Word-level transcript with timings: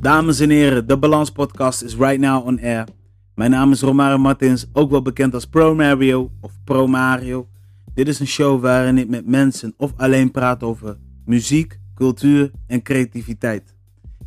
Dames 0.00 0.40
en 0.40 0.50
heren, 0.50 0.86
de 0.86 0.98
Balans 0.98 1.30
Podcast 1.30 1.82
is 1.82 1.96
right 1.96 2.20
now 2.20 2.46
on 2.46 2.60
air. 2.60 2.86
Mijn 3.34 3.50
naam 3.50 3.72
is 3.72 3.80
Romario 3.80 4.18
Martins, 4.18 4.66
ook 4.72 4.90
wel 4.90 5.02
bekend 5.02 5.34
als 5.34 5.46
Pro 5.46 5.74
Mario 5.74 6.30
of 6.40 6.52
Pro 6.64 6.86
Mario. 6.86 7.48
Dit 7.94 8.08
is 8.08 8.20
een 8.20 8.26
show 8.26 8.60
waarin 8.60 8.98
ik 8.98 9.08
met 9.08 9.26
mensen 9.26 9.74
of 9.76 9.92
alleen 9.96 10.30
praat 10.30 10.62
over 10.62 10.98
muziek, 11.24 11.80
cultuur 11.94 12.50
en 12.66 12.82
creativiteit. 12.82 13.74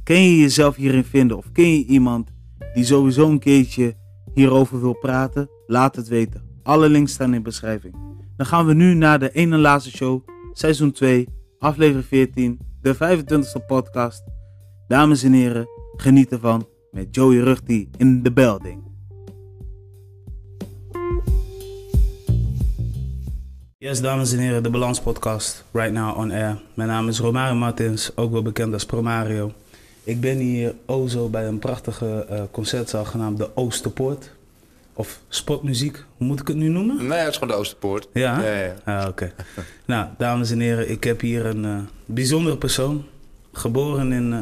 Ken 0.03 0.21
je 0.21 0.38
jezelf 0.38 0.75
hierin 0.75 1.03
vinden 1.03 1.38
of 1.38 1.52
ken 1.52 1.71
je 1.71 1.85
iemand 1.85 2.31
die 2.73 2.83
sowieso 2.83 3.29
een 3.29 3.39
keertje 3.39 3.95
hierover 4.33 4.81
wil 4.81 4.93
praten? 4.93 5.49
Laat 5.67 5.95
het 5.95 6.07
weten. 6.07 6.41
Alle 6.63 6.89
links 6.89 7.13
staan 7.13 7.27
in 7.27 7.31
de 7.31 7.41
beschrijving. 7.41 7.95
Dan 8.38 8.45
gaan 8.45 8.65
we 8.65 8.73
nu 8.73 8.93
naar 8.93 9.19
de 9.19 9.31
ene 9.31 9.57
laatste 9.57 9.91
show, 9.91 10.27
seizoen 10.53 10.91
2, 10.91 11.27
aflevering 11.59 12.05
14, 12.05 12.59
de 12.81 12.95
25e 12.95 13.66
podcast. 13.67 14.23
Dames 14.91 15.23
en 15.23 15.34
heren, 15.34 15.68
geniet 15.95 16.31
ervan 16.31 16.68
met 16.91 17.08
Joey 17.12 17.38
Rugti 17.38 17.90
in 17.98 18.23
the 18.23 18.31
building. 18.31 18.84
Yes, 23.77 24.02
dames 24.02 24.34
en 24.34 24.40
heren, 24.40 24.64
de 24.64 24.70
Balans 24.70 25.02
Podcast, 25.02 25.64
right 25.72 25.94
now 25.94 26.17
on 26.17 26.31
air. 26.31 26.62
Mijn 26.73 26.90
naam 26.90 27.08
is 27.08 27.20
Romario 27.20 27.55
Martins, 27.55 28.12
ook 28.16 28.31
wel 28.31 28.41
bekend 28.41 28.73
als 28.73 28.86
Promario. 28.86 29.52
Ik 30.04 30.22
ben 30.22 30.38
hier 30.38 30.76
o 30.86 31.08
zo 31.08 31.30
bij 31.30 31.48
een 31.48 31.59
prachtige 31.59 32.26
eh, 32.30 32.42
concertzaal 32.52 33.05
genaamd 33.05 33.38
de 33.38 33.50
Oosterpoort. 33.55 34.31
Of 34.94 35.20
spotmuziek, 35.28 36.03
hoe 36.17 36.28
moet 36.28 36.39
ik 36.39 36.48
het 36.48 36.58
nu 36.58 36.67
noemen? 36.67 37.08
Nee, 37.08 37.17
het 37.17 37.28
is 37.28 37.34
gewoon 37.34 37.53
de 37.53 37.59
Oosterpoort. 37.59 38.08
Ja? 38.14 38.42
Ja, 38.42 38.59
ja. 38.59 38.76
Ah, 39.00 39.08
oké. 39.08 39.34
nou, 39.86 40.08
dames 40.17 40.52
en 40.52 40.59
heren, 40.59 40.89
ik 40.89 41.03
heb 41.03 41.22
hier 41.22 41.45
een 41.45 41.66
eh, 41.66 41.78
bijzondere 42.05 42.58
persoon. 42.58 43.05
Geboren 43.52 44.12
in, 44.12 44.34
eh, 44.34 44.39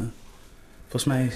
volgens 0.89 1.03
mij... 1.05 1.31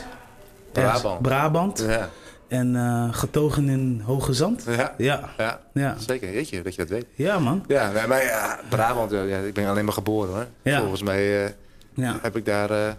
Brabant. 0.71 1.21
Brabant. 1.21 1.83
Ja, 1.87 2.09
En 2.47 2.75
eh, 2.75 3.07
getogen 3.11 3.69
in 3.69 4.01
Hoge 4.05 4.33
Zand. 4.33 4.63
ja, 4.69 4.93
Ja, 4.97 5.29
ja. 5.37 5.59
ja. 5.73 5.95
zeker. 6.07 6.31
Weet 6.31 6.49
je, 6.49 6.61
dat 6.61 6.75
je 6.75 6.81
dat 6.81 6.89
weet. 6.89 7.05
Ja, 7.15 7.39
man. 7.39 7.63
Ja, 7.67 7.91
maar, 7.91 8.07
maar 8.07 8.23
ja, 8.23 8.59
Brabant, 8.69 9.11
ja, 9.11 9.37
ik 9.37 9.53
ben 9.53 9.67
alleen 9.67 9.85
maar 9.85 9.93
geboren 9.93 10.33
hoor. 10.33 10.47
Ja. 10.61 10.79
Volgens 10.79 11.03
mij 11.03 11.43
eh, 11.45 11.51
Ja. 11.93 12.17
heb 12.21 12.35
ik 12.35 12.45
daar 12.45 12.69
eh, 12.71 12.91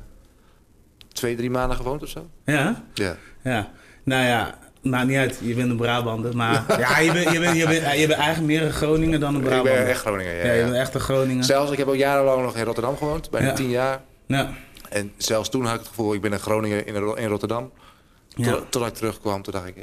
twee, 1.13 1.37
drie 1.37 1.51
maanden 1.51 1.77
gewoond 1.77 2.03
of 2.03 2.09
zo. 2.09 2.29
Ja? 2.45 2.83
Ja. 2.95 3.17
Ja. 3.43 3.69
Nou 4.05 4.25
ja, 4.25 4.55
maakt 4.83 5.07
niet 5.07 5.17
uit. 5.17 5.39
Je 5.43 5.55
bent 5.55 5.71
een 5.71 5.77
Brabander. 5.77 6.37
Maar 6.37 6.65
ja, 6.79 6.99
je 6.99 7.13
bent, 7.13 7.31
je 7.31 7.41
bent, 7.41 7.57
je 7.57 7.67
bent, 7.67 7.99
je 7.99 8.07
bent 8.07 8.19
eigenlijk 8.21 8.47
meer 8.47 8.63
een 8.63 8.73
Groninger 8.73 9.21
dan 9.21 9.35
een 9.35 9.41
Ik 9.41 9.47
Brabander. 9.47 9.73
ben 9.75 9.87
echt 9.87 10.01
Groningen, 10.01 10.35
ja. 10.35 10.45
Ja, 10.45 10.53
je 10.53 10.59
ja. 10.59 10.65
bent 10.65 10.77
echt 10.77 10.95
een 10.95 11.01
Groninger. 11.01 11.45
Zelfs, 11.45 11.71
ik 11.71 11.79
heb 11.79 11.87
ook 11.89 11.95
jarenlang 11.97 12.43
nog 12.43 12.57
in 12.57 12.65
Rotterdam 12.65 12.97
gewoond, 12.97 13.31
bijna 13.31 13.53
tien 13.53 13.71
jaar. 13.71 14.01
Ja. 14.27 14.49
En 14.95 15.13
zelfs 15.17 15.49
toen 15.49 15.65
had 15.65 15.73
ik 15.75 15.79
het 15.79 15.89
gevoel, 15.89 16.15
ik 16.15 16.21
ben 16.21 16.33
een 16.33 16.39
Groninger 16.39 16.87
in, 16.87 16.95
in 17.17 17.29
Rotterdam. 17.29 17.71
Ja. 18.29 18.53
Tot, 18.53 18.71
tot 18.71 18.87
ik 18.87 18.95
terugkwam, 18.95 19.43
toen 19.43 19.53
dacht 19.53 19.67
ik, 19.67 19.77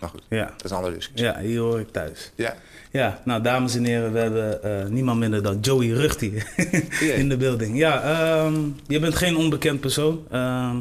nou 0.00 0.12
goed, 0.12 0.22
Ja. 0.28 0.44
dat 0.44 0.64
is 0.64 0.70
een 0.70 0.76
andere 0.76 0.94
discussie. 0.94 1.26
ja, 1.26 1.38
hier 1.40 1.60
hoor 1.60 1.80
ik 1.80 1.88
thuis. 1.90 2.32
Ja. 2.34 2.56
Ja, 2.90 3.20
nou 3.24 3.42
dames 3.42 3.74
en 3.74 3.84
heren, 3.84 4.12
we 4.12 4.18
hebben 4.18 4.62
eh, 4.62 4.86
niemand 4.86 5.18
minder 5.18 5.42
dan 5.42 5.60
Joey 5.60 5.88
Rugti 5.88 6.42
in 7.20 7.28
de 7.28 7.36
building. 7.36 7.78
Ja, 7.78 8.02
ehm, 8.02 8.54
je 8.86 8.98
bent 8.98 9.14
geen 9.14 9.36
onbekend 9.36 9.80
persoon. 9.80 10.24
Ehm, 10.30 10.76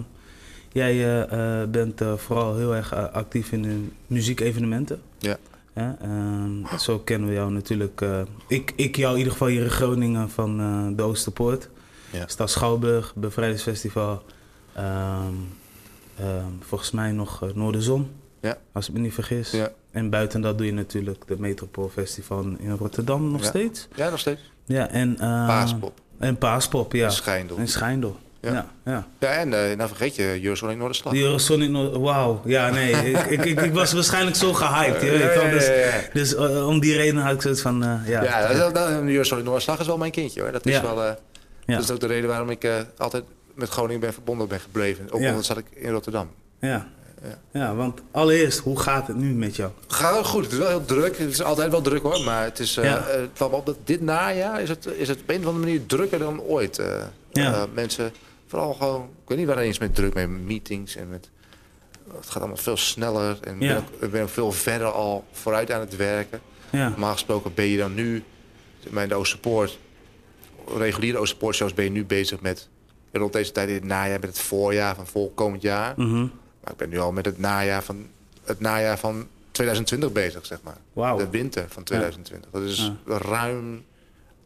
jij 0.71 0.91
eh, 0.91 1.61
eh, 1.61 1.69
bent 1.69 2.01
vooral 2.15 2.57
heel 2.57 2.75
erg 2.75 2.95
actief 2.95 3.51
in 3.51 3.61
de 3.61 3.83
muziekevenementen. 4.07 5.01
Ja. 5.19 5.37
Ehm, 5.73 6.77
zo 6.79 6.99
kennen 6.99 7.29
we 7.29 7.35
jou 7.35 7.51
natuurlijk. 7.51 8.05
ik, 8.47 8.73
ik 8.75 8.95
jou 8.95 9.11
in 9.11 9.17
ieder 9.17 9.31
geval 9.31 9.47
hier 9.47 9.63
in 9.63 9.69
Groningen 9.69 10.29
van 10.29 10.57
de 10.95 11.03
Oosterpoort. 11.03 11.69
Ja. 12.15 12.27
Stad 12.27 12.49
Schouwburg, 12.51 13.13
Bevrijdingsfestival. 13.15 14.23
Ehm, 14.73 14.85
ehm, 16.19 16.27
volgens 16.59 16.91
mij 16.91 17.11
nog 17.11 17.43
eh, 17.43 17.49
Noorderzon, 17.53 18.11
Ja. 18.41 18.57
als 18.71 18.87
ik 18.87 18.93
me 18.93 18.99
niet 18.99 19.13
vergis. 19.13 19.51
Ja. 19.51 19.69
En 19.91 20.09
buiten 20.09 20.41
dat 20.41 20.57
doe 20.57 20.65
je 20.67 20.73
natuurlijk 20.73 21.23
de 21.27 21.35
Metropoolfestival 21.39 22.45
in 22.59 22.71
Rotterdam 22.71 23.31
nog 23.31 23.43
steeds. 23.43 23.87
ja, 23.95 24.09
nog 24.09 24.19
steeds. 24.19 24.41
Ja, 24.65 24.89
en... 24.89 25.13
eh, 25.19 25.47
Paaspop, 25.47 25.99
En 26.19 26.37
Paaspop, 26.37 26.93
ja. 26.93 27.09
Schijndel. 27.09 27.57
En 27.57 27.67
Schijndel. 27.67 28.17
Ja, 28.39 28.51
Ja. 28.85 29.05
ja. 29.19 29.27
En 29.29 29.69
eh, 29.69 29.77
nou 29.77 29.87
vergeet 29.89 30.15
je 30.15 30.39
Eurosonic 30.43 30.77
Noorderslag. 30.77 31.13
Eurosonic, 31.13 31.69
Noord- 31.69 31.95
wauw. 31.95 32.41
Ja, 32.45 32.69
nee. 32.69 32.91
ik, 33.11 33.25
ik, 33.25 33.45
ik, 33.45 33.61
ik 33.61 33.73
was 33.73 33.93
waarschijnlijk 33.93 34.35
zo 34.35 34.53
gehyped. 34.53 35.01
Je 35.01 35.09
weet 35.11 35.33
Ja, 35.43 35.49
Dus, 35.49 35.69
dus 36.13 36.35
eh, 36.35 36.67
om 36.67 36.79
die 36.79 36.95
reden 36.95 37.17
had 37.21 37.33
ik 37.33 37.41
zoiets 37.41 37.61
van... 37.61 37.79
ja, 38.05 38.23
Ja, 38.23 38.47
dat, 38.47 38.57
dat, 38.57 38.75
dat, 38.75 38.89
Eurosonic 38.89 39.43
Noorderslag 39.43 39.79
is 39.79 39.87
wel 39.87 39.97
mijn 39.97 40.11
kindje 40.11 40.41
hoor. 40.41 40.51
Dat 40.51 40.65
is 40.65 40.81
wel... 40.81 41.15
Ja. 41.65 41.75
Dat 41.75 41.83
is 41.83 41.91
ook 41.91 41.99
de 41.99 42.07
reden 42.07 42.29
waarom 42.29 42.49
ik 42.49 42.63
eh, 42.63 42.73
altijd 42.97 43.23
met 43.53 43.69
Groningen 43.69 43.99
ben 44.01 44.13
verbonden 44.13 44.47
ben 44.47 44.59
gebleven. 44.59 45.11
Ook 45.11 45.21
Ja. 45.21 45.33
al 45.33 45.43
zat 45.43 45.57
ik 45.57 45.65
in 45.73 45.91
Rotterdam. 45.91 46.29
ja. 46.59 46.87
Ja. 47.23 47.39
ja, 47.59 47.75
want 47.75 48.01
allereerst, 48.11 48.59
hoe 48.59 48.79
gaat 48.79 49.07
het 49.07 49.15
nu 49.15 49.33
met 49.33 49.55
jou? 49.55 49.71
Ga 49.87 50.23
goed, 50.23 50.43
het 50.43 50.51
is 50.51 50.57
wel 50.57 50.67
heel 50.67 50.85
druk. 50.85 51.17
Het 51.17 51.29
is 51.29 51.41
altijd 51.43 51.71
wel 51.71 51.81
druk 51.81 52.01
hoor. 52.01 52.21
Maar 52.23 52.43
het 52.43 52.59
is, 52.59 52.73
Ja. 52.75 53.03
het 53.03 53.41
op 53.41 53.65
dat 53.65 53.77
dit 53.83 54.01
najaar 54.01 54.61
is 54.61 54.69
het, 54.69 54.85
is 54.85 55.07
het 55.07 55.21
op 55.21 55.29
een 55.29 55.39
of 55.39 55.45
andere 55.45 55.65
manier 55.65 55.85
drukker 55.85 56.19
dan 56.19 56.41
ooit. 56.41 56.81
Ja. 57.31 57.65
Mensen, 57.73 58.11
vooral 58.47 58.73
gewoon, 58.73 59.01
ik 59.03 59.27
weet 59.29 59.37
niet 59.37 59.47
waar 59.47 59.57
eens 59.57 59.79
met 59.79 59.95
druk, 59.95 60.13
met 60.13 60.29
meetings 60.29 60.95
en 60.95 61.09
met... 61.09 61.29
Het 62.15 62.25
gaat 62.25 62.37
allemaal 62.37 62.57
veel 62.57 62.77
sneller 62.77 63.37
en 63.41 63.55
ik 63.55 63.61
Ja. 63.61 63.67
ben, 63.73 63.77
ook, 63.77 64.03
ik 64.03 64.11
ben 64.11 64.21
ook 64.21 64.29
veel 64.29 64.51
verder 64.51 64.87
al 64.91 65.25
vooruit 65.31 65.71
aan 65.71 65.79
het 65.79 65.95
werken. 65.95 66.39
Ja, 66.69 66.89
Normaal 66.89 67.11
gesproken 67.13 67.53
ben 67.53 67.65
je 67.65 67.77
dan 67.77 67.93
nu, 67.93 68.23
de 69.07 69.15
Oosterpoort, 69.15 69.77
reguliere 70.77 71.17
Oosterpoort 71.17 71.55
shows 71.55 71.73
ben 71.73 71.85
je 71.85 71.91
nu 71.91 72.05
bezig 72.05 72.41
met, 72.41 72.69
rond 73.11 73.33
deze 73.33 73.51
tijd 73.51 73.67
in 73.69 73.75
het 73.75 73.83
najaar, 73.83 74.19
met 74.19 74.29
het 74.29 74.39
voorjaar 74.39 74.95
van 74.95 75.07
volkomend 75.07 75.61
jaar. 75.61 75.93
Mhm. 75.97 76.27
Maar 76.63 76.71
ik 76.71 76.77
ben 76.77 76.89
nu 76.89 76.99
al 76.99 77.11
met 77.11 77.25
het 77.25 77.37
najaar 77.37 77.83
van, 77.83 78.07
het 78.43 78.59
najaar 78.59 78.97
van 78.97 79.27
2020 79.51 80.11
bezig, 80.11 80.45
zeg 80.45 80.59
maar. 80.61 81.17
De 81.17 81.29
winter 81.29 81.65
van 81.69 81.83
2020. 81.83 82.51
Dat 82.51 82.61
is 82.61 82.91
ruim, 83.05 83.85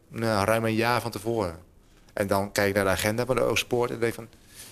nou, 0.07 0.45
ruim 0.45 0.65
een 0.65 0.73
jaar 0.73 1.01
van 1.01 1.11
tevoren. 1.11 1.59
En 2.13 2.27
dan 2.27 2.51
kijk 2.51 2.67
ik 2.67 2.75
naar 2.75 2.83
de 2.83 2.89
agenda 2.89 3.25
van 3.25 3.35
de 3.35 3.41
Oostpoort 3.41 3.91
en 3.91 3.99
denk 3.99 4.13
van... 4.13 4.27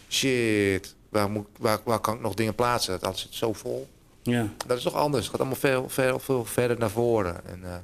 Shit, 0.09 0.95
waar, 1.09 1.29
moet, 1.29 1.47
waar, 1.59 1.79
waar 1.83 1.99
kan 1.99 2.15
ik 2.15 2.21
nog 2.21 2.33
dingen 2.33 2.55
plaatsen? 2.55 2.93
Het 2.93 3.03
alles 3.03 3.21
zit 3.21 3.33
zo 3.33 3.53
vol. 3.53 3.87
Ja, 4.21 4.47
Dat 4.67 4.77
is 4.77 4.83
toch 4.83 4.93
anders. 4.93 5.21
Het 5.21 5.31
gaat 5.31 5.39
allemaal 5.39 5.59
veel, 5.59 5.89
veel, 5.89 6.19
veel 6.19 6.45
verder 6.45 6.77
naar 6.77 6.89
voren. 6.89 7.45
En, 7.45 7.59
eh, 7.63 7.75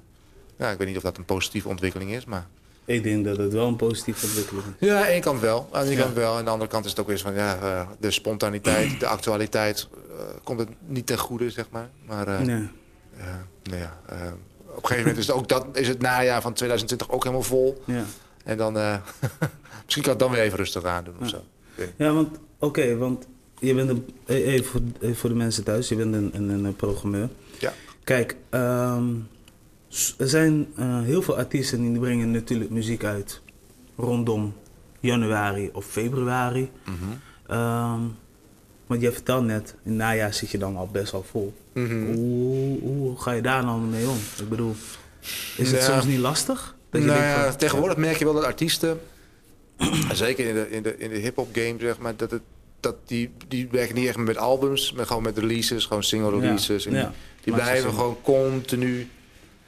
ja, 0.57 0.69
ik 0.69 0.77
weet 0.77 0.87
niet 0.87 0.97
of 0.97 1.03
dat 1.03 1.17
een 1.17 1.25
positieve 1.25 1.67
ontwikkeling 1.67 2.11
is, 2.11 2.25
maar... 2.25 2.47
ik 2.85 3.03
denk 3.03 3.25
dat 3.25 3.37
het 3.37 3.53
wel 3.53 3.67
een 3.67 3.75
positieve 3.75 4.25
ontwikkeling 4.25 4.65
is. 4.79 4.87
Ja, 4.87 4.95
aan 4.97 5.01
de 5.05 5.07
ene 5.11 5.21
kant 5.21 5.39
wel. 5.39 5.67
Aan 5.71 5.81
de 5.83 5.87
ene 5.89 5.97
Ja. 5.97 6.03
kant 6.03 6.15
wel. 6.15 6.31
En 6.31 6.37
aan 6.37 6.45
de 6.45 6.49
andere 6.51 6.69
kant 6.69 6.83
is 6.85 6.91
het 6.91 6.99
ook 6.99 7.07
weer 7.07 7.19
van... 7.19 7.33
Ja, 7.33 7.57
eh, 7.61 7.87
de 7.99 8.11
spontaniteit, 8.11 8.99
de 8.99 9.07
actualiteit... 9.07 9.87
eh, 10.09 10.23
komt 10.43 10.59
het 10.59 10.69
niet 10.87 11.05
ten 11.05 11.17
goede, 11.17 11.49
zeg 11.49 11.65
maar. 11.69 11.89
Maar... 12.07 12.27
eh, 12.27 12.39
Nee. 12.39 12.67
nou 13.63 13.77
ja, 13.81 13.99
op 14.67 14.75
een 14.75 14.87
gegeven 14.87 14.97
moment 14.97 15.17
is 15.17 15.27
het, 15.27 15.35
ook 15.35 15.47
dat, 15.47 15.65
is 15.73 15.87
het 15.87 16.01
najaar 16.01 16.41
van 16.41 16.53
2020 16.53 17.09
ook 17.15 17.23
helemaal 17.23 17.43
vol. 17.45 17.81
Ja. 17.85 18.03
En 18.43 18.57
dan... 18.57 18.73
misschien 19.85 20.03
kan 20.03 20.13
ik 20.13 20.19
het 20.19 20.19
dan 20.19 20.31
weer 20.31 20.41
even 20.41 20.57
rustig 20.57 20.83
aan 20.83 21.03
doen 21.03 21.15
of 21.21 21.29
zo. 21.29 21.43
Ja, 21.95 22.11
want 22.13 22.37
oké, 22.59 22.97
want 22.97 23.27
je 23.59 23.73
bent 23.73 23.89
een, 23.89 24.05
e- 24.25 24.43
even 24.43 24.65
voor, 24.65 24.81
even 24.99 25.15
voor 25.15 25.29
de 25.29 25.35
mensen 25.35 25.63
thuis, 25.63 25.89
je 25.89 25.95
bent 25.95 26.13
een, 26.13 26.31
een, 26.33 26.49
een 26.65 26.75
programmeur. 26.75 27.29
Ja. 27.59 27.73
Kijk, 28.03 28.35
ehm, 28.49 29.05
er 30.17 30.29
zijn 30.29 30.67
eh, 30.75 31.01
heel 31.01 31.21
veel 31.21 31.37
artiesten 31.37 31.91
die 31.91 31.99
brengen 31.99 32.31
natuurlijk 32.31 32.69
muziek 32.69 33.03
uit 33.03 33.41
rondom 33.95 34.53
januari 34.99 35.69
of 35.73 35.85
februari. 35.85 36.71
Mhm. 36.85 36.93
Ehm, 37.47 38.01
want 38.87 39.01
je 39.01 39.11
vertelt 39.11 39.45
net, 39.45 39.75
in 39.83 39.89
het 39.89 39.99
najaar 39.99 40.33
zit 40.33 40.49
je 40.49 40.57
dan 40.57 40.75
al 40.75 40.87
best 40.87 41.11
wel 41.11 41.23
vol. 41.23 41.53
Mhm. 41.73 42.05
Hoe, 42.05 42.79
hoe 42.79 43.21
ga 43.21 43.31
je 43.31 43.41
daar 43.41 43.63
nou 43.65 43.81
mee 43.81 44.07
om? 44.07 44.17
Ik 44.39 44.49
bedoel, 44.49 44.75
is 45.57 45.71
het 45.71 45.83
soms 45.83 46.05
niet 46.05 46.19
lastig? 46.19 46.75
Dat 46.89 47.01
je 47.01 47.07
Nou 47.07 47.19
denkt 47.19 47.35
ja, 47.35 47.55
tegenwoordig 47.55 47.97
merk 47.97 48.17
je 48.17 48.25
wel 48.25 48.33
dat 48.33 48.43
artiesten, 48.43 48.99
zeker 50.13 50.47
in 50.47 50.53
de, 50.53 50.69
in 50.69 50.83
de, 50.83 50.97
in 50.97 51.09
de 51.09 51.15
hip-hop 51.17 51.49
game, 51.51 51.75
zeg 51.79 51.99
maar, 51.99 52.15
dat, 52.15 52.31
het, 52.31 52.41
dat 52.79 52.95
die, 53.05 53.31
die 53.47 53.67
werken 53.71 53.95
niet 53.95 54.07
echt 54.07 54.17
met 54.17 54.37
albums, 54.37 54.93
maar 54.93 55.05
gewoon 55.05 55.23
met 55.23 55.37
releases, 55.37 55.85
gewoon 55.85 56.03
single 56.03 56.29
releases. 56.29 56.83
Ja. 56.83 57.13
Die 57.43 57.53
blijven 57.53 57.93
gewoon 57.93 58.17
continu 58.21 59.07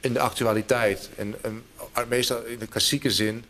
in 0.06 0.12
de 0.12 0.20
actualiteit. 0.20 1.10
En, 1.16 1.34
en 1.42 1.62
meestal 2.08 2.44
in 2.44 2.58
de 2.58 2.66
klassieke 2.66 3.10
zin, 3.10 3.44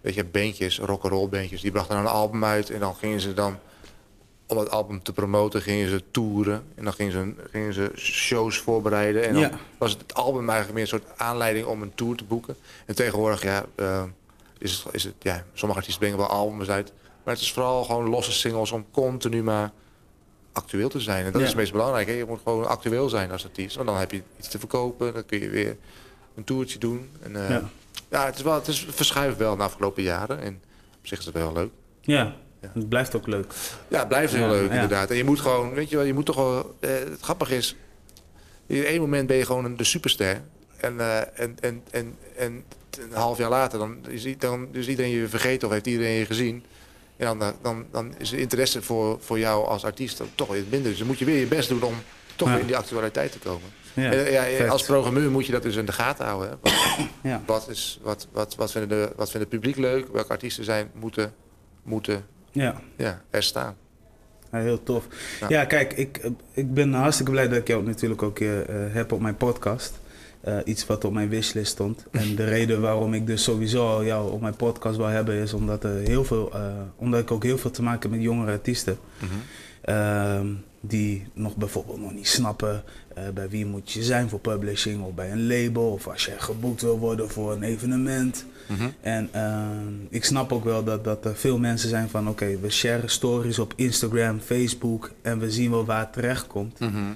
weet 0.00 0.14
je, 0.14 0.24
bandjes, 0.24 0.78
rock'n'roll 0.78 1.28
bandjes, 1.28 1.60
die 1.60 1.70
brachten 1.70 1.96
dan 1.96 2.04
een 2.04 2.10
album 2.10 2.44
uit 2.44 2.70
en 2.70 2.80
dan 2.80 2.94
gingen 2.94 3.20
ze 3.20 3.34
dan, 3.34 3.58
om 4.46 4.58
het 4.58 4.70
album 4.70 5.02
te 5.02 5.12
promoten, 5.12 5.62
gingen 5.62 5.88
ze 5.88 6.02
toeren. 6.10 6.64
En 6.74 6.84
dan 6.84 6.92
gingen 6.92 7.12
ze, 7.12 7.32
gingen 7.50 7.72
ze 7.74 7.90
shows 7.96 8.58
voorbereiden. 8.58 9.24
En 9.26 9.32
dan 9.32 9.42
Ja. 9.42 9.50
was 9.78 9.90
het 9.92 10.14
album 10.14 10.48
eigenlijk 10.48 10.72
meer 10.72 10.82
een 10.82 11.00
soort 11.00 11.18
aanleiding 11.18 11.66
om 11.66 11.82
een 11.82 11.94
tour 11.94 12.16
te 12.16 12.24
boeken. 12.24 12.56
En 12.86 12.94
tegenwoordig, 12.94 13.42
ja, 13.42 13.64
eh, 13.74 14.02
is 14.58 14.72
het, 14.72 14.94
is 14.94 15.04
het, 15.04 15.14
ja, 15.18 15.44
sommige 15.54 15.80
artiesten 15.80 15.98
brengen 16.08 16.18
wel 16.28 16.36
albums 16.36 16.68
uit. 16.68 16.92
Maar 17.24 17.34
het 17.34 17.42
is 17.42 17.52
vooral 17.52 17.84
gewoon 17.84 18.08
losse 18.08 18.32
singles 18.32 18.70
om 18.72 18.86
continu 18.90 19.42
maar 19.42 19.72
actueel 20.56 20.88
te 20.88 21.00
zijn. 21.00 21.24
En 21.24 21.32
dat 21.32 21.34
Ja. 21.34 21.40
is 21.40 21.48
het 21.48 21.56
meest 21.56 21.72
belangrijk. 21.72 22.06
Hè? 22.06 22.12
Je 22.12 22.24
moet 22.24 22.40
gewoon 22.44 22.66
actueel 22.68 23.08
zijn 23.08 23.30
als 23.30 23.44
artiest. 23.44 23.76
Want 23.76 23.88
dan 23.88 23.98
heb 23.98 24.10
je 24.10 24.22
iets 24.38 24.48
te 24.48 24.58
verkopen. 24.58 25.14
Dan 25.14 25.26
kun 25.26 25.40
je 25.40 25.48
weer 25.48 25.76
een 26.36 26.44
toertje 26.44 26.78
doen. 26.78 27.08
En, 27.22 27.36
eh, 27.44 27.48
Ja. 27.50 27.62
ja. 28.10 28.26
het 28.26 28.36
is 28.36 28.42
wel, 28.42 28.54
het 28.54 28.68
is 28.68 28.86
verschuift 28.90 29.36
wel 29.36 29.56
de 29.56 29.62
afgelopen 29.62 30.02
jaren. 30.02 30.40
En 30.40 30.60
op 30.98 31.06
zich 31.06 31.18
is 31.18 31.24
het 31.24 31.34
wel 31.34 31.52
leuk. 31.52 31.70
Ja. 32.00 32.34
Het 32.60 32.88
blijft 32.88 33.14
ook 33.14 33.26
leuk. 33.26 33.52
Ja, 33.88 33.98
het 33.98 34.08
blijft 34.08 34.32
heel 34.34 34.48
leuk 34.48 34.70
inderdaad. 34.70 35.10
En 35.10 35.16
je 35.16 35.24
moet 35.24 35.40
gewoon, 35.40 35.74
weet 35.74 35.90
je 35.90 35.96
wel, 35.96 36.04
je 36.04 36.14
moet 36.14 36.26
toch 36.26 36.36
wel... 36.36 36.76
eh, 36.80 36.90
het 36.90 37.20
grappige 37.20 37.56
is, 37.56 37.76
in 38.66 38.84
één 38.84 39.00
moment 39.00 39.26
ben 39.26 39.36
je 39.36 39.44
gewoon 39.44 39.64
een- 39.64 39.76
de 39.76 39.84
superster. 39.84 40.40
En, 40.76 41.00
eh, 41.00 41.18
en, 41.40 41.56
en, 41.60 41.82
en, 41.90 42.14
en 42.36 42.64
een 43.00 43.12
half 43.12 43.38
jaar 43.38 43.50
later, 43.50 43.78
dan 43.78 43.96
is, 44.08 44.38
dan 44.38 44.68
is 44.72 44.88
iedereen 44.88 45.10
je 45.10 45.28
vergeten 45.28 45.66
of 45.68 45.72
heeft 45.74 45.86
iedereen 45.86 46.12
je 46.18 46.26
gezien. 46.26 46.64
En 47.16 47.38
dan, 47.38 47.54
dan, 47.62 47.86
dan 47.90 48.14
is 48.18 48.30
de 48.30 48.38
interesse 48.38 48.82
voor, 48.82 49.16
voor 49.20 49.38
jou 49.38 49.66
als 49.66 49.84
artiest 49.84 50.18
dan 50.18 50.26
toch 50.34 50.48
weer 50.48 50.64
minder. 50.70 50.90
Dus 50.90 50.98
dan 50.98 51.06
moet 51.06 51.18
je 51.18 51.24
weer 51.24 51.38
je 51.38 51.46
best 51.46 51.68
doen 51.68 51.82
om 51.82 51.94
toch 52.36 52.46
Ja. 52.48 52.52
weer 52.54 52.62
in 52.62 52.66
die 52.68 52.76
actualiteit 52.76 53.32
te 53.32 53.38
komen. 53.38 53.68
Ja, 53.94 54.10
en, 54.12 54.32
ja, 54.32 54.66
als 54.66 54.82
programmeur 54.82 55.30
moet 55.30 55.46
je 55.46 55.52
dat 55.52 55.62
dus 55.62 55.76
in 55.76 55.86
de 55.86 55.92
gaten 55.92 56.26
houden. 56.26 56.58
Hè? 57.22 57.38
Wat, 57.46 57.68
is, 57.68 58.00
wat, 58.02 58.28
wat, 58.32 58.54
wat, 58.54 58.70
vinden 58.72 58.88
de, 58.88 59.12
wat 59.16 59.30
vindt 59.30 59.46
het 59.50 59.60
publiek 59.60 59.76
leuk? 59.76 60.08
Welke 60.12 60.30
artiesten 60.32 60.64
zijn, 60.64 60.90
moeten, 60.94 61.34
moeten 61.82 62.24
Ja. 62.52 62.80
ja, 62.96 63.22
er 63.30 63.42
staan? 63.42 63.76
Ja, 64.52 64.58
heel 64.58 64.82
tof. 64.82 65.06
Ja. 65.48 65.64
Kijk, 65.64 65.92
ik, 65.92 66.20
ik 66.52 66.74
ben 66.74 66.92
hartstikke 66.92 67.32
blij 67.32 67.48
dat 67.48 67.58
ik 67.58 67.68
jou 67.68 67.82
natuurlijk 67.84 68.22
ook 68.22 68.38
eh, 68.38 68.48
heb 68.68 69.12
op 69.12 69.20
mijn 69.20 69.36
podcast. 69.36 69.98
Eh, 70.46 70.56
iets 70.64 70.86
wat 70.86 71.04
op 71.04 71.12
mijn 71.12 71.28
wishlist 71.28 71.72
stond. 71.72 72.04
En 72.10 72.34
de 72.34 72.44
reden 72.44 72.80
waarom 72.80 73.14
ik 73.14 73.26
dus 73.26 73.42
sowieso 73.42 73.88
al 73.88 74.04
jou 74.04 74.32
op 74.32 74.40
mijn 74.40 74.56
podcast 74.56 74.96
wil 74.96 75.06
hebben 75.06 75.34
is 75.34 75.52
omdat, 75.52 75.84
er 75.84 75.96
heel 75.96 76.24
veel, 76.24 76.52
eh, 76.52 76.60
omdat 76.96 77.20
ik 77.20 77.30
ook 77.30 77.42
heel 77.42 77.58
veel 77.58 77.70
te 77.70 77.82
maken 77.82 78.00
heb 78.00 78.10
met 78.10 78.22
jongere 78.22 78.52
artiesten. 78.52 78.98
Ehm, 79.80 80.46
die 80.80 81.26
nog 81.32 81.56
bijvoorbeeld 81.56 82.00
nog 82.00 82.12
niet 82.12 82.28
snappen 82.28 82.82
eh, 83.14 83.24
bij 83.34 83.48
wie 83.48 83.66
moet 83.66 83.92
je 83.92 84.02
zijn 84.02 84.28
voor 84.28 84.38
publishing 84.38 85.02
of 85.02 85.14
bij 85.14 85.30
een 85.30 85.46
label 85.46 85.90
of 85.90 86.08
als 86.08 86.24
je 86.24 86.34
geboekt 86.38 86.82
wil 86.82 86.98
worden 86.98 87.30
voor 87.30 87.52
een 87.52 87.62
evenement. 87.62 88.44
Mhm. 88.66 88.88
En 89.00 89.28
ehm, 89.32 89.94
ik 90.08 90.24
snap 90.24 90.52
ook 90.52 90.64
wel 90.64 90.84
dat, 90.84 91.04
dat 91.04 91.24
er 91.24 91.36
veel 91.36 91.58
mensen 91.58 91.88
zijn 91.88 92.08
van 92.08 92.28
oké, 92.28 92.58
we 92.60 92.70
sharen 92.70 93.10
stories 93.10 93.58
op 93.58 93.72
Instagram, 93.76 94.40
Facebook 94.40 95.10
en 95.22 95.38
we 95.38 95.50
zien 95.50 95.70
wel 95.70 95.84
waar 95.84 96.00
het 96.00 96.12
terecht 96.12 96.46
komt. 96.46 96.78
Mhm. 96.78 97.12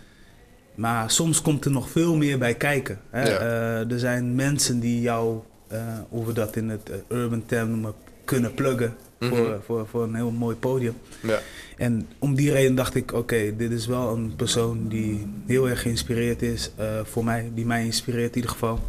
Maar 0.81 1.11
soms 1.11 1.43
komt 1.43 1.65
er 1.65 1.71
nog 1.71 1.91
veel 1.91 2.17
meer 2.17 2.39
bij 2.39 2.55
kijken. 2.55 2.99
Hè? 3.11 3.29
Ja. 3.29 3.39
Eh, 3.39 3.91
er 3.93 3.99
zijn 3.99 4.35
mensen 4.35 4.81
die 4.81 5.01
jou, 5.01 5.39
eh, 5.69 5.79
hoe 6.09 6.27
we 6.27 6.33
dat 6.33 6.57
in 6.57 6.69
het 6.69 6.91
eh, 6.91 6.97
urban 7.17 7.47
term 7.47 7.71
noemen, 7.71 7.93
kunnen 8.25 8.55
pluggen 8.55 8.95
Mhm. 9.19 9.35
voor, 9.35 9.61
voor, 9.65 9.87
voor 9.87 10.03
een 10.03 10.15
heel 10.15 10.31
mooi 10.31 10.57
podium. 10.57 10.95
Ja. 11.23 11.39
En 11.77 12.09
om 12.19 12.35
die 12.35 12.53
reden 12.53 12.75
dacht 12.75 12.95
ik, 12.95 13.13
oké, 13.13 13.57
dit 13.57 13.71
is 13.71 13.87
wel 13.87 14.13
een 14.17 14.37
persoon 14.37 14.89
die 14.89 15.27
heel 15.47 15.69
erg 15.69 15.83
geïnspireerd 15.83 16.43
is 16.43 16.71
voor 17.05 17.25
mij, 17.25 17.51
die 17.55 17.67
mij 17.67 17.85
inspireert 17.85 18.29
in 18.31 18.35
ieder 18.37 18.51
geval. 18.51 18.81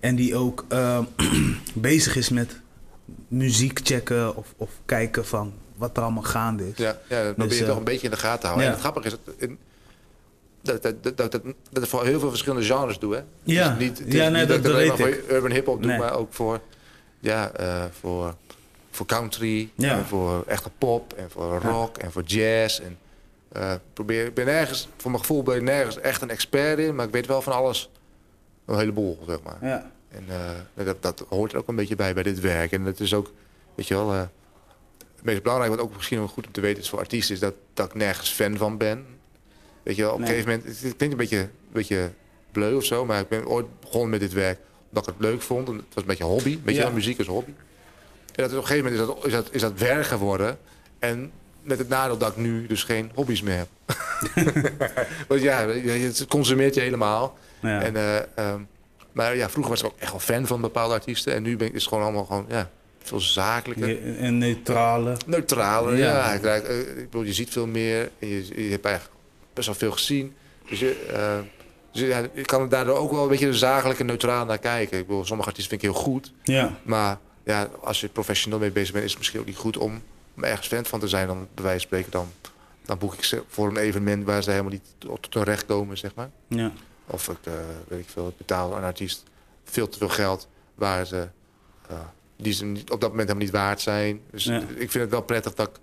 En 0.00 0.14
die 0.16 0.36
ook 0.36 0.66
bezig 1.74 2.16
is 2.16 2.28
met 2.28 2.60
muziek 3.28 3.80
checken 3.82 4.36
of, 4.36 4.54
of 4.56 4.70
kijken 4.84 5.26
van 5.26 5.52
wat 5.76 5.96
er 5.96 6.02
allemaal 6.02 6.22
gaande 6.22 6.68
is. 6.68 6.76
Ja, 6.76 6.98
ja 7.08 7.22
dat 7.22 7.34
probeer 7.34 7.48
Dus, 7.48 7.56
je 7.58 7.62
eh, 7.64 7.68
toch 7.68 7.78
een 7.78 7.84
beetje 7.84 8.04
in 8.04 8.10
de 8.10 8.16
gaten 8.16 8.40
te 8.40 8.46
houden. 8.46 8.66
ja. 8.66 8.72
En 8.72 8.80
het 8.80 8.86
grappige 8.90 9.06
is 9.16 9.16
dat, 9.24 9.34
in- 9.38 9.58
dat, 10.64 10.82
dat, 10.82 11.02
dat, 11.02 11.16
dat, 11.16 11.32
dat, 11.32 11.42
dat 11.70 11.82
ik 11.82 11.88
voor 11.88 12.04
heel 12.04 12.20
veel 12.20 12.28
verschillende 12.28 12.64
genres 12.66 12.98
doe. 12.98 13.14
Hè? 13.14 13.22
Ja. 13.42 13.68
Dus 13.74 13.78
niet, 13.78 14.02
Ja, 14.12 14.28
nee, 14.28 14.40
niet 14.40 14.48
dat- 14.48 14.56
ik 14.56 14.62
dat 14.62 14.72
alleen 14.72 14.88
weet 14.88 14.98
maar 14.98 15.08
ik. 15.08 15.22
voor 15.26 15.34
urban 15.34 15.50
hip-hop 15.50 15.82
doe, 15.82 15.96
maar 15.96 16.14
ook 16.16 16.32
voor, 16.32 16.60
ja, 17.20 17.50
eh, 17.52 17.84
voor, 18.00 18.34
voor 18.90 19.06
country, 19.06 19.70
Ja. 19.74 19.96
en 19.98 20.04
voor 20.04 20.44
echte 20.46 20.70
pop 20.78 21.12
en 21.12 21.30
voor 21.30 21.58
rock 21.62 21.98
en 21.98 22.12
voor 22.12 22.22
jazz. 22.22 22.80
En, 22.80 22.98
eh, 23.52 23.74
probeer, 23.92 24.26
ik 24.26 24.34
ben 24.34 24.46
nergens, 24.46 24.88
voor 24.96 25.10
mijn 25.10 25.22
gevoel 25.22 25.42
ben 25.42 25.56
ik 25.56 25.62
nergens 25.62 25.98
echt 26.00 26.22
een 26.22 26.30
expert 26.30 26.78
in, 26.78 26.94
maar 26.94 27.06
ik 27.06 27.12
weet 27.12 27.26
wel 27.26 27.42
van 27.42 27.52
alles 27.52 27.90
een 28.66 28.78
heleboel, 28.78 29.18
zeg 29.26 29.42
maar. 29.42 29.58
Ja. 29.62 29.90
En 30.08 30.24
eh, 30.28 30.84
dat, 30.84 31.02
dat 31.02 31.24
hoort 31.28 31.52
er 31.52 31.58
ook 31.58 31.68
een 31.68 31.76
beetje 31.76 31.96
bij 31.96 32.14
bij 32.14 32.22
dit 32.22 32.40
werk. 32.40 32.72
En 32.72 32.84
het 32.84 33.00
is 33.00 33.14
ook, 33.14 33.32
weet 33.74 33.86
je 33.88 33.94
wel, 33.94 34.10
het 34.12 34.28
meest 35.22 35.42
belangrijk, 35.42 35.72
wat 35.74 35.80
ook 35.84 35.94
misschien 35.94 36.18
wel 36.18 36.28
goed 36.28 36.46
om 36.46 36.52
te 36.52 36.60
weten 36.60 36.82
is 36.82 36.88
voor 36.88 36.98
artiesten, 36.98 37.34
is 37.34 37.40
dat, 37.40 37.54
dat 37.74 37.86
ik 37.86 37.94
nergens 37.94 38.30
fan 38.30 38.56
van 38.56 38.76
ben. 38.78 39.06
Weet 39.84 39.96
je 39.96 40.02
wel, 40.02 40.10
op 40.12 40.16
een 40.18 40.24
Nee. 40.24 40.32
gegeven 40.34 40.50
moment, 40.58 40.80
het 40.80 40.96
klinkt 40.96 41.00
een 41.14 41.16
beetje, 41.20 41.38
een 41.38 41.48
beetje 41.72 42.10
bleu 42.52 42.74
of 42.74 42.84
zo, 42.84 43.04
maar 43.04 43.20
ik 43.20 43.28
ben 43.28 43.46
ooit 43.46 43.66
begonnen 43.80 44.10
met 44.10 44.20
dit 44.20 44.32
werk 44.32 44.58
omdat 44.88 45.08
ik 45.08 45.14
het 45.18 45.26
leuk 45.30 45.42
vond. 45.42 45.68
En 45.68 45.74
het 45.74 45.84
was 45.94 46.02
een 46.02 46.08
beetje 46.08 46.24
hobby, 46.24 46.58
weet 46.64 46.74
je 46.74 46.80
Ja. 46.80 46.86
wel, 46.86 46.92
muziek 46.94 47.18
is 47.18 47.26
hobby. 47.26 47.50
En 48.34 48.42
dat, 48.42 48.50
op 48.52 48.56
een 48.56 48.66
gegeven 48.66 48.84
moment 48.92 49.00
is 49.00 49.06
dat, 49.14 49.26
is, 49.26 49.32
dat, 49.32 49.48
is 49.50 49.60
dat 49.60 49.78
werk 49.78 50.06
geworden. 50.06 50.58
En 50.98 51.30
met 51.62 51.78
het 51.78 51.88
nadeel 51.88 52.18
dat 52.18 52.30
ik 52.30 52.36
nu 52.36 52.66
dus 52.66 52.82
geen 52.84 53.10
hobby's 53.14 53.42
meer 53.42 53.56
heb. 53.56 53.68
Want 55.28 55.40
ja, 55.42 55.60
je- 55.60 55.90
het 55.90 56.26
consumeert 56.26 56.74
je 56.74 56.80
helemaal. 56.80 57.38
Ja. 57.60 57.82
En, 57.82 57.96
eh, 57.96 58.16
ehm, 58.34 58.60
maar 59.12 59.36
ja, 59.36 59.50
vroeger 59.50 59.70
was 59.72 59.80
ik 59.82 59.86
ook 59.86 59.98
echt 59.98 60.10
wel 60.10 60.20
fan 60.20 60.46
van 60.46 60.60
bepaalde 60.60 60.94
artiesten. 60.94 61.34
En 61.34 61.42
nu 61.42 61.56
ben 61.56 61.66
ik, 61.66 61.74
is 61.74 61.80
het 61.80 61.88
gewoon 61.88 62.04
allemaal 62.04 62.24
gewoon, 62.24 62.46
ja, 62.48 62.70
veel 63.02 63.20
zakelijker. 63.20 64.16
En 64.18 64.38
neutrale. 64.38 65.16
Neutraler, 65.26 65.96
Ja. 65.96 66.04
ja. 66.04 66.32
Ik, 66.32 66.42
eh, 66.64 66.78
ik 66.80 67.10
bedoel, 67.10 67.22
je 67.22 67.32
ziet 67.32 67.50
veel 67.50 67.66
meer. 67.66 68.10
En 68.18 68.28
je, 68.28 68.62
je 68.64 68.70
hebt 68.70 68.84
eigenlijk 68.84 69.13
best 69.54 69.66
wel 69.66 69.76
veel 69.76 69.92
gezien. 69.92 70.34
Dus 70.68 70.78
je, 70.80 70.94
eh, 71.12 71.38
dus 71.92 72.02
ja, 72.02 72.26
je 72.34 72.42
kan 72.44 72.60
er 72.62 72.68
daardoor 72.68 72.96
ook 72.96 73.10
wel 73.10 73.22
een 73.22 73.28
beetje 73.28 73.54
zakelijk 73.54 74.00
en 74.00 74.06
neutraal 74.06 74.44
naar 74.44 74.58
kijken. 74.58 74.98
Ik 74.98 75.06
bedoel, 75.06 75.24
sommige 75.24 75.48
artiesten 75.48 75.78
vind 75.78 75.82
ik 75.84 75.94
heel 75.94 76.02
goed. 76.04 76.32
Ja. 76.42 76.78
Maar 76.82 77.18
ja, 77.44 77.68
als 77.82 78.00
je 78.00 78.08
professioneel 78.08 78.58
mee 78.58 78.70
bezig 78.70 78.92
bent, 78.92 79.04
is 79.04 79.10
het 79.10 79.18
misschien 79.18 79.40
ook 79.40 79.46
niet 79.46 79.56
goed 79.56 79.76
om, 79.76 80.02
om 80.36 80.44
ergens 80.44 80.66
fan 80.66 80.84
van 80.84 81.00
te 81.00 81.08
zijn. 81.08 81.26
Dan 81.26 81.48
bij 81.54 81.64
wijze 81.64 81.78
van 81.78 81.86
spreken, 81.86 82.10
dan, 82.10 82.28
dan 82.84 82.98
boek 82.98 83.14
ik 83.14 83.24
ze 83.24 83.42
voor 83.48 83.68
een 83.68 83.76
evenement 83.76 84.24
waar 84.24 84.42
ze 84.42 84.50
helemaal 84.50 84.72
niet 84.72 84.82
tot 84.98 85.34
hun 85.34 85.42
recht 85.44 85.66
komen, 85.66 85.98
zeg 85.98 86.14
maar. 86.14 86.30
Ja. 86.48 86.72
Of 87.06 87.28
ik, 87.28 87.36
eh, 87.44 87.52
weet 87.88 88.00
ik 88.00 88.08
veel, 88.08 88.28
ik 88.28 88.36
betaal 88.36 88.76
een 88.76 88.82
artiest 88.82 89.22
veel 89.64 89.88
te 89.88 89.98
veel 89.98 90.08
geld 90.08 90.48
waar 90.74 91.06
ze, 91.06 91.28
eh, 91.88 91.96
die 92.36 92.52
ze 92.52 92.66
op 92.92 93.00
dat 93.00 93.10
moment 93.10 93.18
helemaal 93.28 93.36
niet 93.36 93.50
waard 93.50 93.80
zijn. 93.80 94.20
Dus 94.30 94.44
Ja. 94.44 94.58
ik 94.60 94.90
vind 94.90 94.94
het 94.94 95.10
wel 95.10 95.22
prettig 95.22 95.54
dat 95.54 95.68
ik, 95.68 95.74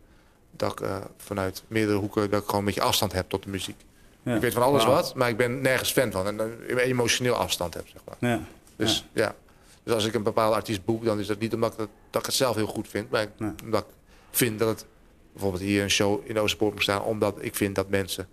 dat 0.51 0.71
ik 0.71 0.79
eh, 0.81 0.95
vanuit 1.17 1.63
meerdere 1.67 1.97
hoeken 1.97 2.29
dat 2.29 2.39
ik 2.39 2.45
gewoon 2.45 2.59
een 2.59 2.65
beetje 2.65 2.81
afstand 2.81 3.11
heb 3.13 3.29
tot 3.29 3.43
de 3.43 3.49
muziek. 3.49 3.75
Ja. 4.23 4.35
Ik 4.35 4.41
weet 4.41 4.53
van 4.53 4.63
alles 4.63 4.85
wat, 4.85 5.15
maar 5.15 5.29
ik 5.29 5.37
ben 5.37 5.61
nergens 5.61 5.91
fan 5.91 6.11
van. 6.11 6.27
En 6.27 6.59
emotioneel 6.77 7.33
afstand 7.33 7.73
heb, 7.73 7.87
zeg 7.87 8.01
maar. 8.07 8.31
Ja. 8.31 8.41
Dus 8.75 9.05
ja. 9.13 9.35
Dus 9.83 9.93
als 9.93 10.05
ik 10.05 10.13
een 10.13 10.23
bepaalde 10.23 10.55
artiest 10.55 10.85
boek, 10.85 11.05
dan 11.05 11.19
is 11.19 11.27
dat 11.27 11.39
niet 11.39 11.53
omdat 11.53 11.73
ik, 11.73 11.79
het, 11.79 11.89
dat 12.09 12.21
ik 12.21 12.25
het 12.27 12.35
zelf 12.35 12.55
heel 12.55 12.67
goed 12.67 12.87
vind. 12.87 13.09
Maar 13.09 13.27
omdat 13.63 13.81
ik 13.81 13.93
vind 14.37 14.59
dat 14.59 14.67
het 14.67 14.85
bijvoorbeeld 15.31 15.63
hier 15.63 15.83
een 15.83 15.89
show 15.89 16.21
in 16.23 16.39
Oosterpoort 16.39 16.73
moet 16.73 16.83
staan. 16.83 17.01
Omdat 17.03 17.35
ik 17.39 17.55
vind 17.55 17.75
dat 17.75 17.89
mensen 17.89 18.27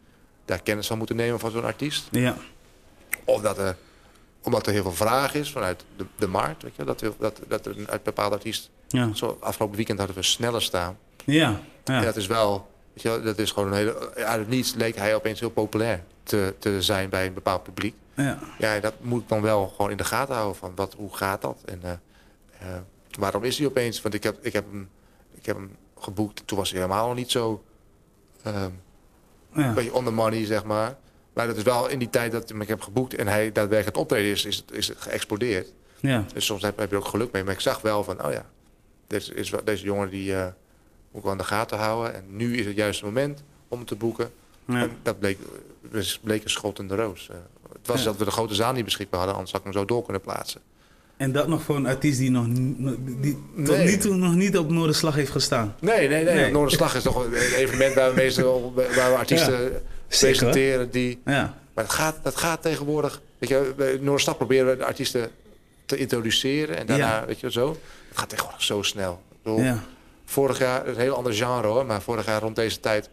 daar 0.45 0.63
kennis 0.63 0.87
van 0.87 0.99
moeten 0.99 1.17
nemen 1.17 1.39
van 1.41 1.51
zo'n 1.51 1.65
artiest. 1.65 2.09
Ja. 2.11 2.37
Of 3.25 3.41
dat 3.41 3.59
er, 3.59 3.77
omdat 4.43 4.67
er 4.67 4.73
heel 4.73 4.83
veel 4.83 4.93
vraag 4.93 5.35
is 5.35 5.53
vanuit 5.53 5.85
de, 5.97 6.05
de 6.17 6.27
markt. 6.29 6.63
Weet 6.63 6.77
je, 6.77 6.85
dat, 6.85 7.01
er- 7.01 7.13
dat, 7.19 7.41
dat 7.49 7.67
er 7.67 7.79
een 7.79 7.89
uit 7.89 8.03
bepaalde 8.03 8.35
artiest... 8.35 8.71
Ja. 8.89 9.15
Zo, 9.15 9.37
afgelopen 9.41 9.77
weekend 9.77 9.99
hadden 9.99 10.17
we 10.17 10.23
sneller 10.23 10.63
staan. 10.63 10.99
Ja. 11.33 11.61
En 11.85 11.95
Ja. 11.95 12.01
dat 12.01 12.17
is 12.17 12.27
wel... 12.27 12.69
Weet 12.93 13.03
je, 13.03 13.09
wel, 13.09 13.23
dat 13.23 13.39
is 13.39 13.51
gewoon 13.53 13.69
een 13.69 13.75
hele... 13.75 14.15
Uit 14.15 14.39
het 14.41 14.49
niets 14.49 14.75
leek 14.75 14.97
hij 14.97 15.15
opeens 15.15 15.41
heel 15.41 15.51
populair 15.51 16.03
te, 16.23 16.55
te 16.59 16.83
zijn 16.83 17.09
bij 17.09 17.27
een 17.27 17.35
bepaald 17.35 17.63
publiek. 17.63 17.95
Ja. 18.15 18.39
Ja, 18.59 18.81
dat 18.81 18.95
moet 19.01 19.23
ik 19.23 19.29
dan 19.29 19.43
wel 19.43 19.69
gewoon 19.69 19.91
in 19.91 19.97
de 19.97 20.05
gaten 20.05 20.35
houden. 20.35 20.57
Van 20.57 20.73
wat, 20.75 20.95
hoe 20.95 21.17
gaat 21.17 21.43
dat? 21.43 21.63
En 21.65 21.81
eh, 21.83 21.91
eh, 22.59 22.77
waarom 23.19 23.45
is 23.45 23.59
hij 23.59 23.67
opeens? 23.67 24.03
Want 24.03 24.15
ik 24.15 24.23
heb, 24.23 24.37
ik, 24.41 24.53
heb 24.53 24.65
hem, 24.71 24.89
ik 25.35 25.47
heb 25.47 25.57
hem 25.57 25.77
geboekt. 25.99 26.43
Toen 26.47 26.59
was 26.59 26.71
hij 26.71 26.81
helemaal 26.81 27.07
nog 27.07 27.17
niet 27.17 27.31
zo... 27.31 27.65
ehm, 28.43 28.71
Ja. 29.53 29.69
een 29.69 29.75
beetje 29.75 29.95
on 29.95 30.05
the 30.05 30.11
money, 30.11 30.45
zeg 30.45 30.65
maar. 30.65 30.97
Maar 31.33 31.47
dat 31.47 31.57
is 31.57 31.63
wel 31.63 31.89
in 31.89 31.99
die 31.99 32.11
tijd 32.11 32.33
dat 32.33 32.43
ik 32.43 32.49
hem 32.49 32.61
heb 32.61 32.81
geboekt... 32.81 33.15
en 33.15 33.27
hij 33.27 33.45
daadwerkelijk 33.53 33.87
het 33.87 33.97
optreden 33.97 34.31
is, 34.31 34.45
is, 34.45 34.57
het, 34.57 34.71
is 34.73 34.89
het 34.89 35.01
geëxplodeerd. 35.01 35.73
Ja. 36.01 36.25
Dus 36.35 36.45
soms 36.45 36.63
heb, 36.63 36.79
heb 36.79 36.91
je 36.91 36.97
ook 36.97 37.05
geluk 37.05 37.33
mee. 37.33 37.45
Maar 37.45 37.53
ik 37.55 37.61
zag 37.61 37.81
wel 37.81 38.05
van, 38.05 38.25
oh 38.27 38.33
ja... 38.33 38.45
Deze, 39.07 39.35
is, 39.35 39.53
deze 39.65 39.85
jongen 39.85 40.11
die 40.11 40.35
eh, 40.37 40.47
moet 41.13 41.23
wel 41.23 41.33
in 41.33 41.39
de 41.39 41.45
gaten 41.45 41.79
houden. 41.79 42.15
En 42.15 42.25
nu 42.29 42.57
is 42.57 42.67
het 42.67 42.77
juiste 42.77 43.05
moment 43.05 43.43
om 43.69 43.85
te 43.85 43.95
boeken. 43.97 44.31
Ja. 44.65 44.81
En 44.83 44.91
dat 45.03 45.19
bleek, 45.19 45.39
dus 45.91 46.19
bleek 46.23 46.45
een 46.45 46.51
schot 46.51 46.79
in 46.79 46.89
de 46.89 46.95
roos. 46.95 47.29
Eh, 47.31 47.37
het 47.73 47.87
was 47.87 47.99
Ja. 47.99 48.05
dat 48.05 48.17
we 48.17 48.25
de 48.25 48.31
grote 48.31 48.55
zaal 48.55 48.73
niet 48.73 48.85
beschikbaar 48.85 49.19
hadden, 49.19 49.37
anders 49.37 49.53
had 49.57 49.61
ik 49.67 49.67
hem 49.73 49.77
zo 49.81 49.85
door 49.89 50.03
kunnen 50.05 50.23
plaatsen. 50.23 50.61
En 51.17 51.33
dat 51.33 51.49
nog 51.49 51.63
voor 51.63 51.77
een 51.77 51.87
artiest 51.87 52.19
die 52.19 52.31
nog 52.31 52.47
die 52.49 53.39
tot 53.65 53.77
Nee. 53.77 53.85
nu 53.87 53.97
toe 53.97 54.15
nog 54.15 54.35
niet 54.35 54.59
op 54.59 54.71
Noorderslag 54.71 55.15
heeft 55.15 55.31
gestaan. 55.31 55.75
Nee, 55.81 56.09
nee, 56.09 56.25
nee. 56.25 56.35
Nee. 56.35 56.53
Noorderslag 56.53 56.95
is 56.95 57.03
toch 57.03 57.25
een 57.25 57.33
evenement 57.35 57.95
waar 57.95 58.09
we 58.11 58.17
meestal 58.23 58.73
waar 58.75 59.11
we 59.11 59.17
artiesten 59.17 59.83
presenteren 60.09 60.91
die. 60.91 61.21
Ja. 61.25 61.55
Maar 61.75 61.85
dat 61.85 61.93
gaat, 61.93 62.17
dat 62.23 62.37
gaat 62.37 62.63
tegenwoordig. 62.63 63.21
Weet 63.39 63.49
je, 63.49 63.73
bij 63.77 63.99
Noorderslag 64.01 64.37
proberen 64.37 64.67
we 64.71 64.77
de 64.77 64.85
artiesten 64.85 65.31
te 65.87 65.97
introduceren 65.97 66.77
en 66.77 66.87
daarna, 66.87 67.21
Ja. 67.21 67.27
weet 67.27 67.41
je 67.41 67.51
zo. 67.51 67.69
Het 68.09 68.19
gaat 68.19 68.29
tegenwoordig 68.29 68.63
zo 68.63 68.83
snel. 68.83 69.23
Bedoel, 69.43 69.61
Ja. 69.61 69.83
Vorig 70.31 70.59
jaar, 70.59 70.87
een 70.87 70.97
heel 70.97 71.15
ander 71.15 71.33
genre 71.35 71.67
hoor, 71.67 71.87
maar 71.87 72.03
vorig 72.03 72.27
jaar 72.27 72.41
rond 72.41 72.57
deze 72.57 72.81
tijd 72.81 73.09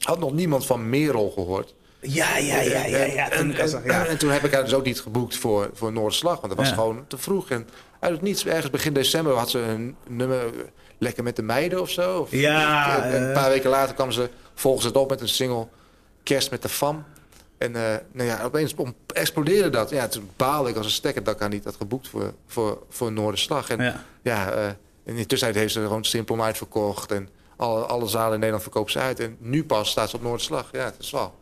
had 0.00 0.18
nog 0.18 0.32
niemand 0.32 0.66
van 0.66 0.88
Merel 0.88 1.30
gehoord. 1.30 1.74
Ja, 2.00 2.36
ja, 2.38 2.60
ja, 2.60 2.84
ja, 2.86 3.04
ja. 3.04 3.30
En, 3.30 3.54
en, 3.54 3.68
zag, 3.68 3.84
ja. 3.84 4.06
en 4.06 4.18
toen 4.18 4.30
heb 4.30 4.44
ik 4.44 4.52
haar 4.52 4.64
dus 4.64 4.74
ook 4.74 4.84
niet 4.84 5.00
geboekt 5.00 5.36
voor, 5.36 5.70
voor 5.74 5.92
Noorderslag, 5.92 6.34
want 6.40 6.48
dat 6.48 6.56
was 6.56 6.68
Ja. 6.68 6.74
gewoon 6.74 7.04
te 7.06 7.18
vroeg. 7.18 7.50
En 7.50 7.68
uit 8.00 8.12
het 8.12 8.22
niets, 8.22 8.46
ergens 8.46 8.70
begin 8.70 8.92
december 8.92 9.34
had 9.36 9.50
ze 9.50 9.58
een 9.58 9.96
nummer 10.08 10.38
eh, 10.46 10.50
Lekker 10.98 11.22
met 11.22 11.36
de 11.36 11.42
meiden 11.42 11.80
of 11.80 11.90
zo. 11.90 12.18
Of- 12.20 12.30
Ja, 12.30 13.02
en 13.04 13.22
een 13.22 13.28
eh. 13.28 13.34
paar 13.34 13.50
weken 13.50 13.70
later 13.70 13.94
kwam 13.94 14.12
ze 14.12 14.28
volgens 14.54 14.84
het 14.84 14.96
op 14.96 15.10
met 15.10 15.20
een 15.20 15.28
single 15.28 15.66
Kerst 16.22 16.50
met 16.50 16.62
de 16.62 16.68
Fam. 16.68 17.04
En 17.58 17.76
eh, 17.76 17.94
nou 18.12 18.28
ja, 18.28 18.42
opeens 18.44 18.74
explodeerde 19.06 19.70
dat. 19.70 19.90
Ja, 19.90 20.08
toen 20.08 20.30
baalde 20.36 20.70
ik 20.70 20.76
als 20.76 20.86
een 20.86 20.92
stekker 20.92 21.22
dat 21.22 21.34
ik 21.34 21.40
haar 21.40 21.48
niet 21.48 21.64
had 21.64 21.76
geboekt 21.76 22.08
voor, 22.08 22.32
voor, 22.46 22.82
voor 22.88 23.12
Noorderslag. 23.12 23.70
En 23.70 23.82
Ja. 23.82 24.04
ja, 24.22 24.50
eh, 24.52 24.68
in 25.04 25.16
de 25.16 25.26
tussentijd 25.26 25.60
heeft 25.62 25.72
ze 25.72 25.80
gewoon 25.80 26.04
simpel 26.04 26.42
uitverkocht. 26.42 27.12
En 27.12 27.28
Alle, 27.56 27.84
alle 27.84 28.06
zalen 28.06 28.28
in 28.32 28.36
Nederland 28.38 28.62
verkopen 28.62 28.92
ze 28.92 28.98
uit. 28.98 29.20
En 29.20 29.36
nu 29.38 29.64
pas 29.64 29.90
staat 29.90 30.10
ze 30.10 30.16
op 30.16 30.22
Noordslag. 30.22 30.68
Ja, 30.72 30.84
het 30.84 30.94
is 30.98 31.10
wel. 31.10 31.34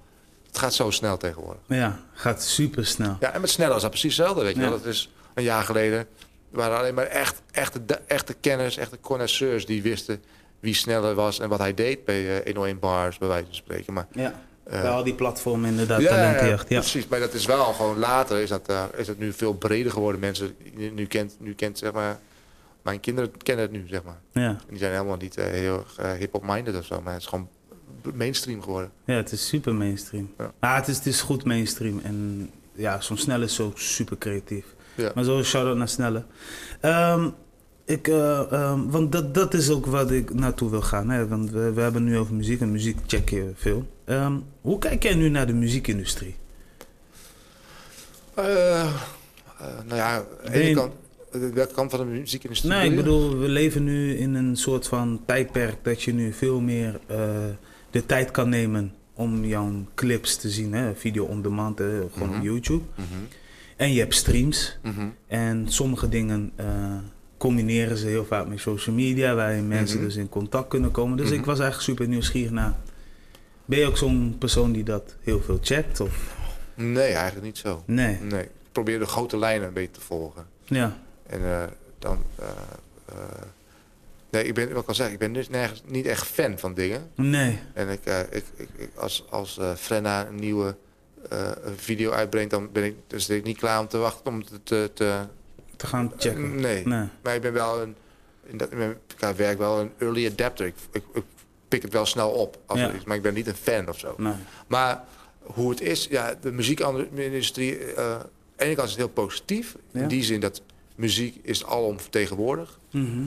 Het 0.46 0.58
gaat 0.58 0.74
zo 0.74 0.90
snel 0.90 1.16
tegenwoordig. 1.16 1.60
Ja, 1.66 2.00
gaat 2.14 2.42
super 2.42 2.86
snel. 2.86 3.16
Ja, 3.20 3.32
en 3.32 3.40
met 3.40 3.50
sneller 3.50 3.76
is 3.76 3.82
dat 3.82 3.90
precies 3.90 4.16
hetzelfde. 4.16 4.44
Weet 4.44 4.54
je 4.54 4.60
Ja. 4.62 4.68
wel. 4.68 4.78
Dat 4.78 4.86
is 4.86 5.10
een 5.34 5.42
jaar 5.42 5.62
geleden. 5.62 6.06
waren 6.50 6.78
alleen 6.78 6.94
maar 6.94 7.06
echt, 7.06 7.42
echte, 7.50 7.80
echte 8.06 8.34
kenners, 8.40 8.76
echte 8.76 8.98
connoisseurs 9.00 9.66
die 9.66 9.82
wisten 9.82 10.22
wie 10.60 10.74
sneller 10.74 11.14
was 11.14 11.38
en 11.38 11.48
wat 11.48 11.58
hij 11.58 11.74
deed 11.74 12.04
bij 12.04 12.36
eh 12.38 12.44
101 12.44 12.78
bars, 12.78 13.18
bij 13.18 13.28
wijze 13.28 13.44
van 13.46 13.54
spreken. 13.54 13.92
Maar 13.92 14.06
Ja, 14.12 14.42
eh, 14.64 14.80
bij 14.80 14.90
al 14.90 15.04
die 15.04 15.14
platformen 15.14 15.70
inderdaad, 15.70 16.00
ja, 16.00 16.08
talentenjacht. 16.08 16.68
Ja. 16.68 16.78
precies. 16.80 17.06
Maar 17.08 17.20
dat 17.20 17.34
is 17.34 17.46
wel 17.46 17.64
gewoon 17.72 17.98
later 17.98 18.38
is 18.38 18.48
dat, 18.48 18.68
eh, 18.68 18.82
is 18.96 19.06
dat 19.06 19.18
nu 19.18 19.32
veel 19.32 19.54
breder 19.54 19.92
geworden. 19.92 20.20
Mensen 20.20 20.56
nu 20.92 21.06
kent, 21.06 21.36
nu 21.38 21.54
kent 21.54 21.78
zeg 21.78 21.92
maar, 21.92 22.18
mijn 22.82 23.00
kinderen 23.00 23.36
kennen 23.36 23.64
het 23.64 23.74
nu 23.74 23.86
zeg 23.88 24.02
maar. 24.02 24.20
Ja. 24.32 24.48
En 24.48 24.58
die 24.68 24.78
zijn 24.78 24.92
helemaal 24.92 25.16
niet 25.16 25.36
eh, 25.36 25.44
heel 25.46 25.78
erg 25.78 25.98
eh, 25.98 26.12
hip-hop 26.12 26.42
minded 26.46 26.76
of 26.76 26.84
zo, 26.84 27.00
maar 27.00 27.12
het 27.12 27.22
is 27.22 27.28
gewoon 27.28 27.48
mainstream 28.14 28.62
geworden. 28.62 28.90
ja, 29.04 29.14
het 29.14 29.32
is 29.32 29.48
super 29.48 29.74
mainstream. 29.74 30.30
Ja. 30.38 30.52
Ja. 30.60 30.74
het, 30.74 30.88
is, 30.88 30.96
het 30.96 31.06
is 31.06 31.20
goed 31.20 31.44
mainstream. 31.44 32.00
En 32.02 32.50
ja, 32.72 33.00
zo'n 33.00 33.16
snelle 33.16 33.44
is 33.44 33.60
ook 33.60 33.78
super 33.78 34.18
creatief. 34.18 34.64
Ja. 34.94 35.12
Maar 35.14 35.24
zo 35.24 35.42
shout-out 35.42 35.76
naar 35.76 35.88
Snelle. 35.88 36.24
Ehm, 36.80 37.28
ik, 37.84 38.08
eh, 38.08 38.52
ehm, 38.52 38.88
want 38.88 39.12
dat, 39.12 39.34
dat 39.34 39.54
is 39.54 39.70
ook 39.70 39.86
wat 39.86 40.10
ik 40.10 40.34
naartoe 40.34 40.70
wil 40.70 40.80
gaan. 40.80 41.10
Hè? 41.10 41.28
Want 41.28 41.50
we, 41.50 41.72
we 41.72 41.80
hebben 41.80 42.04
nu 42.04 42.18
over 42.18 42.34
muziek 42.34 42.60
en 42.60 42.70
muziek 42.70 42.98
check 43.06 43.28
je 43.28 43.50
veel. 43.54 43.86
Ehm, 44.04 44.38
hoe 44.60 44.78
kijk 44.78 45.02
jij 45.02 45.14
nu 45.14 45.28
naar 45.28 45.46
de 45.46 45.52
muziekindustrie? 45.52 46.36
Eh, 48.34 48.94
nou 49.84 49.96
ja, 49.96 50.14
aan 50.16 50.24
de 50.44 50.60
ene 50.60 50.74
kant, 50.74 50.92
welke 51.30 51.74
kant 51.74 51.90
van 51.90 52.00
de 52.00 52.04
muziekindustrie? 52.06 52.72
Nee, 52.72 52.90
ik 52.90 52.96
bedoel 52.96 53.38
we 53.38 53.48
leven 53.48 53.84
nu 53.84 54.16
in 54.16 54.34
een 54.34 54.56
soort 54.56 54.86
van 54.86 55.20
tijdperk 55.26 55.76
dat 55.82 56.02
je 56.02 56.12
nu 56.14 56.32
veel 56.32 56.60
meer 56.60 57.00
eh, 57.06 57.18
de 57.90 58.06
tijd 58.06 58.30
kan 58.30 58.48
nemen 58.48 58.92
om 59.14 59.44
jouw 59.44 59.72
clips 59.94 60.36
te 60.36 60.50
zien. 60.50 60.72
Hè? 60.72 60.94
Video 60.94 61.24
on 61.24 61.42
demand, 61.42 61.78
hè? 61.78 62.00
gewoon 62.12 62.28
Mhm. 62.28 62.38
op 62.38 62.44
YouTube. 62.44 62.84
Mhm, 62.94 63.04
En 63.76 63.92
je 63.92 63.98
hebt 64.00 64.14
streams. 64.14 64.78
mhm. 64.82 65.06
En 65.26 65.64
sommige 65.68 66.08
dingen 66.08 66.52
eh, 66.56 66.66
combineren 67.36 67.96
ze 67.96 68.06
heel 68.06 68.24
vaak 68.24 68.46
met 68.46 68.60
social 68.60 68.94
media, 68.96 69.34
waarin 69.34 69.68
mensen 69.68 69.96
Mhm. 69.96 70.06
dus 70.06 70.16
in 70.16 70.28
contact 70.28 70.68
kunnen 70.68 70.90
komen. 70.90 71.16
Dus 71.16 71.26
Mhm. 71.30 71.38
ik 71.38 71.44
was 71.44 71.58
eigenlijk 71.58 71.88
super 71.90 72.08
nieuwsgierig 72.08 72.50
naar. 72.50 72.74
Ben 73.64 73.78
je 73.78 73.86
ook 73.86 73.96
zo'n 73.96 74.36
persoon 74.38 74.72
die 74.72 74.84
dat 74.84 75.16
heel 75.20 75.40
veel 75.40 75.58
checkt? 75.62 76.00
Of? 76.00 76.36
Nee, 76.74 77.12
eigenlijk 77.12 77.44
niet 77.46 77.58
zo. 77.58 77.82
Nee. 77.86 78.18
Nee, 78.22 78.42
ik 78.42 78.50
probeer 78.72 78.98
de 78.98 79.06
grote 79.06 79.38
lijnen 79.38 79.68
een 79.68 79.74
beetje 79.74 79.90
te 79.90 80.00
volgen. 80.00 80.44
Ja. 80.64 80.98
En 81.30 81.44
eh, 81.44 81.62
dan... 81.98 82.22
eh, 82.38 82.46
nee, 84.30 84.44
ik 84.44 84.54
ben, 84.54 84.72
wat 84.72 84.82
ik 84.82 84.88
al 84.88 84.94
zeg, 84.94 85.10
ik 85.10 85.18
ben 85.18 85.32
dus 85.32 85.48
nergens, 85.48 85.82
niet 85.86 86.06
echt 86.06 86.26
fan 86.26 86.58
van 86.58 86.74
dingen. 86.74 87.10
Nee. 87.14 87.58
En 87.74 87.88
ik, 87.88 88.00
ik, 88.30 88.44
ik, 88.56 88.68
ik- 88.76 88.90
als, 88.96 89.24
als 89.30 89.58
Frenna 89.76 90.26
een 90.26 90.34
nieuwe 90.34 90.76
video 91.76 92.10
uitbrengt, 92.10 92.50
dan 92.50 92.72
ben 92.72 92.84
ik, 92.84 92.94
dus 93.06 93.26
ben 93.26 93.36
ik 93.36 93.44
niet 93.44 93.58
klaar 93.58 93.80
om 93.80 93.88
te 93.88 93.98
wachten 93.98 94.32
om 94.32 94.44
te... 94.62 94.90
te 94.94 95.20
Te 95.76 95.86
gaan 95.86 96.12
checken. 96.16 96.60
nee. 96.60 96.86
Nee. 96.86 97.08
Maar 97.22 97.34
ik 97.34 97.40
ben 97.42 97.52
wel 97.52 97.80
een... 97.82 97.94
In 98.44 98.56
dat, 98.56 98.70
in 98.70 98.96
werk 99.36 99.58
wel 99.58 99.80
een 99.80 99.92
early 99.98 100.26
adapter. 100.26 100.66
Ik, 100.66 100.74
ik, 100.92 101.02
ik 101.14 101.22
pik 101.68 101.82
het 101.82 101.92
wel 101.92 102.06
snel 102.06 102.30
op. 102.30 102.58
Als 102.66 102.78
Ja. 102.80 102.92
maar 103.04 103.16
ik 103.16 103.22
ben 103.22 103.34
niet 103.34 103.46
een 103.46 103.54
fan 103.56 103.88
of 103.88 103.98
zo. 103.98 104.14
Nee. 104.16 104.32
Maar 104.66 105.04
hoe 105.40 105.70
het 105.70 105.80
is, 105.80 106.06
ja, 106.10 106.34
de 106.40 106.52
muziekindustrie... 106.52 107.78
eh 107.94 108.12
aan 108.14 108.26
de 108.56 108.64
ene 108.64 108.74
kant 108.74 108.88
is 108.88 108.94
het 108.94 109.02
heel 109.04 109.12
positief. 109.12 109.76
Ja. 109.90 110.00
In 110.00 110.08
die 110.08 110.22
zin 110.22 110.40
dat 110.40 110.62
muziek 111.00 111.38
is 111.42 111.64
alom 111.64 112.00
vertegenwoordigd. 112.00 112.78
Mhm. 112.90 113.24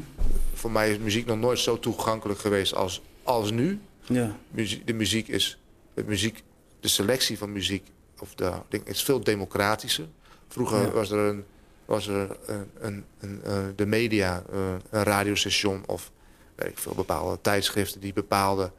Voor 0.53 0.71
mij 0.71 0.91
is 0.91 0.97
muziek 0.97 1.25
nog 1.25 1.37
nooit 1.37 1.59
zo 1.59 1.79
toegankelijk 1.79 2.39
geweest 2.39 2.75
als, 2.75 3.01
als 3.23 3.51
nu. 3.51 3.79
Ja. 4.01 4.35
Muzie- 4.49 4.83
de 4.85 4.93
muziek 4.93 5.27
is... 5.27 5.57
De, 5.93 6.03
muziek, 6.03 6.43
de 6.79 6.87
selectie 6.87 7.37
van 7.37 7.51
muziek 7.51 7.87
of 8.19 8.35
de, 8.35 8.51
ding, 8.69 8.87
is 8.87 9.03
veel 9.03 9.19
democratischer. 9.23 10.07
Vroeger 10.47 10.81
Ja. 10.81 10.91
was 10.91 11.11
er, 11.11 11.17
een, 11.17 11.43
was 11.85 12.07
er 12.07 12.37
een, 12.45 12.67
een, 12.79 13.05
een, 13.19 13.41
eh, 13.43 13.57
de 13.75 13.85
media, 13.85 14.43
eh, 14.51 14.59
een 14.89 15.03
radiostation... 15.03 15.83
of 15.85 16.11
weet 16.55 16.69
ik 16.69 16.77
veel, 16.77 16.93
bepaalde 16.95 17.41
tijdschriften 17.41 18.01
die 18.01 18.13
bepaalden... 18.13 18.71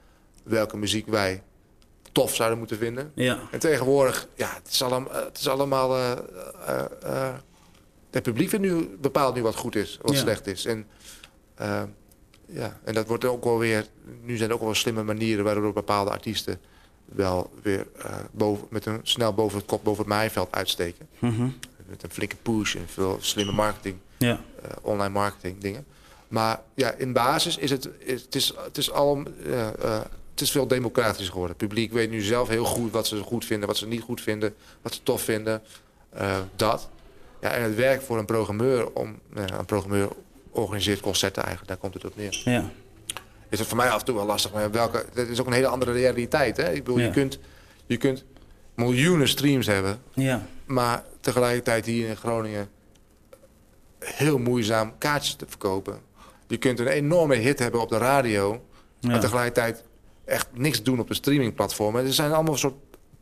welke 0.43 0.77
muziek 0.77 1.07
wij 1.07 1.43
tof 2.13 2.35
zouden 2.35 2.59
moeten 2.59 2.79
vinden. 2.79 3.13
Ja. 3.15 3.41
En 3.51 3.59
tegenwoordig, 3.59 4.29
ja, 4.35 4.51
het 4.55 4.69
is 4.73 4.83
allemaal... 4.83 5.25
Het 5.25 5.39
is 5.39 5.49
allemaal 5.49 5.97
eh, 5.97 7.35
het 8.15 8.23
publiek 8.23 8.59
nu, 8.59 8.97
bepaalt 9.01 9.35
nu 9.35 9.43
wat 9.43 9.57
goed 9.57 9.77
is, 9.77 9.99
wat 10.03 10.15
Ja. 10.15 10.19
slecht 10.21 10.47
is. 10.47 10.65
En, 10.65 10.87
eh, 11.55 11.83
ja, 12.47 12.79
en 12.85 12.95
dat 12.95 13.07
wordt 13.07 13.25
ook 13.25 13.45
wel 13.45 13.59
weer... 13.59 13.87
Nu 14.23 14.37
zijn 14.37 14.49
er 14.51 14.55
ook 14.57 14.63
wel 14.63 14.75
slimme 14.75 15.03
manieren 15.03 15.45
waardoor 15.45 15.73
bepaalde 15.73 16.11
artiesten... 16.11 16.61
wel 17.05 17.53
weer 17.63 17.87
eh, 17.99 18.17
boven, 18.33 18.67
met 18.71 18.87
een 18.87 19.01
snel 19.03 19.35
boven 19.35 19.59
het 19.59 19.67
kop, 19.67 19.85
boven 19.85 20.05
het 20.05 20.13
maaiveld 20.13 20.53
uitsteken. 20.53 21.09
Mhm. 21.19 21.49
Met 21.87 22.03
een 22.03 22.11
flinke 22.11 22.37
push 22.37 22.75
en 22.77 22.85
veel 22.89 23.19
slimme 23.21 23.53
marketing, 23.53 23.97
Ja. 24.19 24.41
eh, 24.63 24.71
online 24.83 25.13
marketing 25.13 25.59
dingen. 25.61 25.85
Maar 26.29 26.61
ja, 26.75 26.93
in 26.93 27.13
basis 27.13 27.57
is 27.57 27.71
het, 27.71 27.89
is, 27.99 28.23
het, 28.23 28.35
is, 28.35 28.53
het, 28.65 28.79
is 28.79 28.91
al, 28.91 29.23
het 30.31 30.41
is 30.41 30.51
veel 30.51 30.67
democratischer 30.67 31.33
geworden. 31.33 31.57
Het 31.59 31.67
publiek 31.69 31.93
weet 31.93 32.11
nu 32.11 32.21
zelf 32.21 32.49
heel 32.49 32.65
goed 32.65 32.93
wat 32.93 33.07
ze 33.07 33.19
goed 33.23 33.45
vinden, 33.45 33.69
wat 33.69 33.77
ze 33.77 33.87
niet 33.87 34.01
goed 34.03 34.21
vinden, 34.21 34.55
wat 34.83 34.95
ze 34.95 35.03
tof 35.03 35.23
vinden. 35.23 35.63
Dat. 36.57 36.89
Ja, 37.45 37.51
en 37.51 37.63
het 37.63 37.75
werk 37.75 38.03
voor 38.03 38.19
een 38.19 38.25
programmeur, 38.25 38.93
om, 38.93 39.19
nou 39.31 39.47
ja, 39.47 39.59
een 39.59 39.65
programmeur 39.65 40.09
organiseert 40.51 41.01
concerten 41.01 41.43
eigenlijk, 41.43 41.71
daar 41.73 41.81
komt 41.81 41.95
het 41.95 42.05
op 42.05 42.17
neer. 42.17 42.41
Ja. 42.45 42.71
Is 43.49 43.59
het 43.59 43.69
voor 43.69 43.77
mij 43.77 43.89
af 43.91 43.99
en 43.99 44.05
toe 44.05 44.15
wel 44.15 44.27
lastig, 44.27 44.53
maar 44.53 44.71
welke, 44.71 45.05
dat 45.15 45.29
is 45.29 45.41
ook 45.41 45.47
een 45.47 45.53
hele 45.53 45.67
andere 45.67 45.93
realiteit. 45.93 46.57
Hè? 46.57 46.73
Ik 46.73 46.85
bedoel, 46.85 46.99
Ja. 46.99 47.05
je, 47.05 47.11
kunt, 47.11 47.39
je 47.87 47.97
kunt 47.97 48.25
miljoenen 48.75 49.29
streams 49.29 49.67
hebben, 49.67 49.99
Ja. 50.13 50.47
maar 50.65 51.05
tegelijkertijd 51.21 51.87
hier 51.87 52.09
in 52.09 52.17
Groningen 52.17 52.69
heel 53.99 54.39
moeizaam 54.39 54.93
kaartjes 54.99 55.35
te 55.35 55.45
verkopen. 55.49 55.99
Je 56.47 56.57
kunt 56.57 56.79
een 56.81 56.87
enorme 56.87 57.35
hit 57.35 57.59
hebben 57.59 57.81
op 57.81 57.89
de 57.89 57.99
radio, 57.99 58.63
maar 59.01 59.15
Ja. 59.15 59.19
tegelijkertijd 59.21 59.85
echt 60.25 60.47
niks 60.53 60.83
doen 60.83 61.01
op 61.01 61.09
de 61.09 61.15
streamingplatformen. 61.15 62.05
Er 62.05 62.13
zijn 62.13 62.33
allemaal 62.33 62.57
soort 62.57 62.75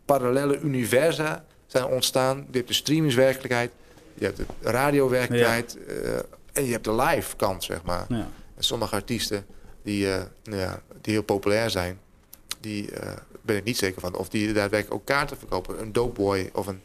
parallele 0.05 0.61
universa 0.61 1.45
zijn 1.67 1.85
ontstaan. 1.85 2.37
Je 2.50 2.57
hebt 2.57 2.69
de 2.69 2.75
streamingswerkelijkheid, 2.75 3.71
je 4.14 4.25
hebt 4.25 4.37
de 4.37 4.45
radiowerkelijkheid 4.61 5.78
eh, 5.87 6.14
en 6.52 6.64
je 6.64 6.73
hebt 6.73 6.85
de 6.85 6.95
live 6.95 7.37
kant, 7.37 7.64
zeg 7.64 7.83
maar. 7.83 8.04
Ja. 8.09 8.28
En 8.57 8.64
sommige 8.64 8.95
artiesten 8.95 9.47
die, 9.83 10.12
eh, 10.12 10.23
nou 10.45 10.61
ja, 10.61 10.83
die 11.00 11.12
heel 11.12 11.23
populair 11.23 11.71
zijn, 11.71 11.99
die 12.61 12.90
eh, 12.90 13.12
ben 13.42 13.57
ik 13.57 13.64
niet 13.64 13.76
zeker 13.76 14.00
van. 14.00 14.16
Of 14.16 14.28
die 14.28 14.52
daadwerkelijk 14.52 14.95
ook 14.95 15.04
kaarten 15.07 15.37
verkopen. 15.37 15.81
Een 15.81 15.92
Dopeboy 15.92 16.50
of 16.52 16.66
een... 16.66 16.81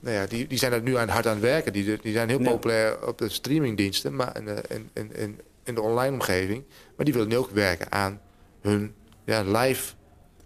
Nou 0.00 0.14
ja, 0.16 0.26
die, 0.26 0.46
die 0.46 0.58
zijn 0.58 0.72
er 0.72 0.82
nu 0.82 0.96
aan, 0.96 1.08
hard 1.08 1.26
aan 1.26 1.32
het 1.32 1.42
werken. 1.42 1.72
Die, 1.72 1.98
die 2.02 2.12
zijn 2.12 2.28
heel 2.28 2.40
Ja. 2.40 2.50
populair 2.50 3.06
op 3.06 3.18
de 3.18 3.28
streamingdiensten 3.28 4.16
maar 4.16 4.36
in, 4.36 4.44
de, 4.44 4.62
in, 4.68 4.90
in, 4.92 5.14
in, 5.16 5.40
in 5.64 5.74
de 5.74 5.80
online 5.80 6.12
omgeving. 6.12 6.64
Maar 6.96 7.04
die 7.04 7.14
willen 7.14 7.28
nu 7.28 7.36
ook 7.36 7.50
werken 7.50 7.92
aan 7.92 8.20
hun 8.60 8.94
ja, 9.24 9.42
live 9.42 9.92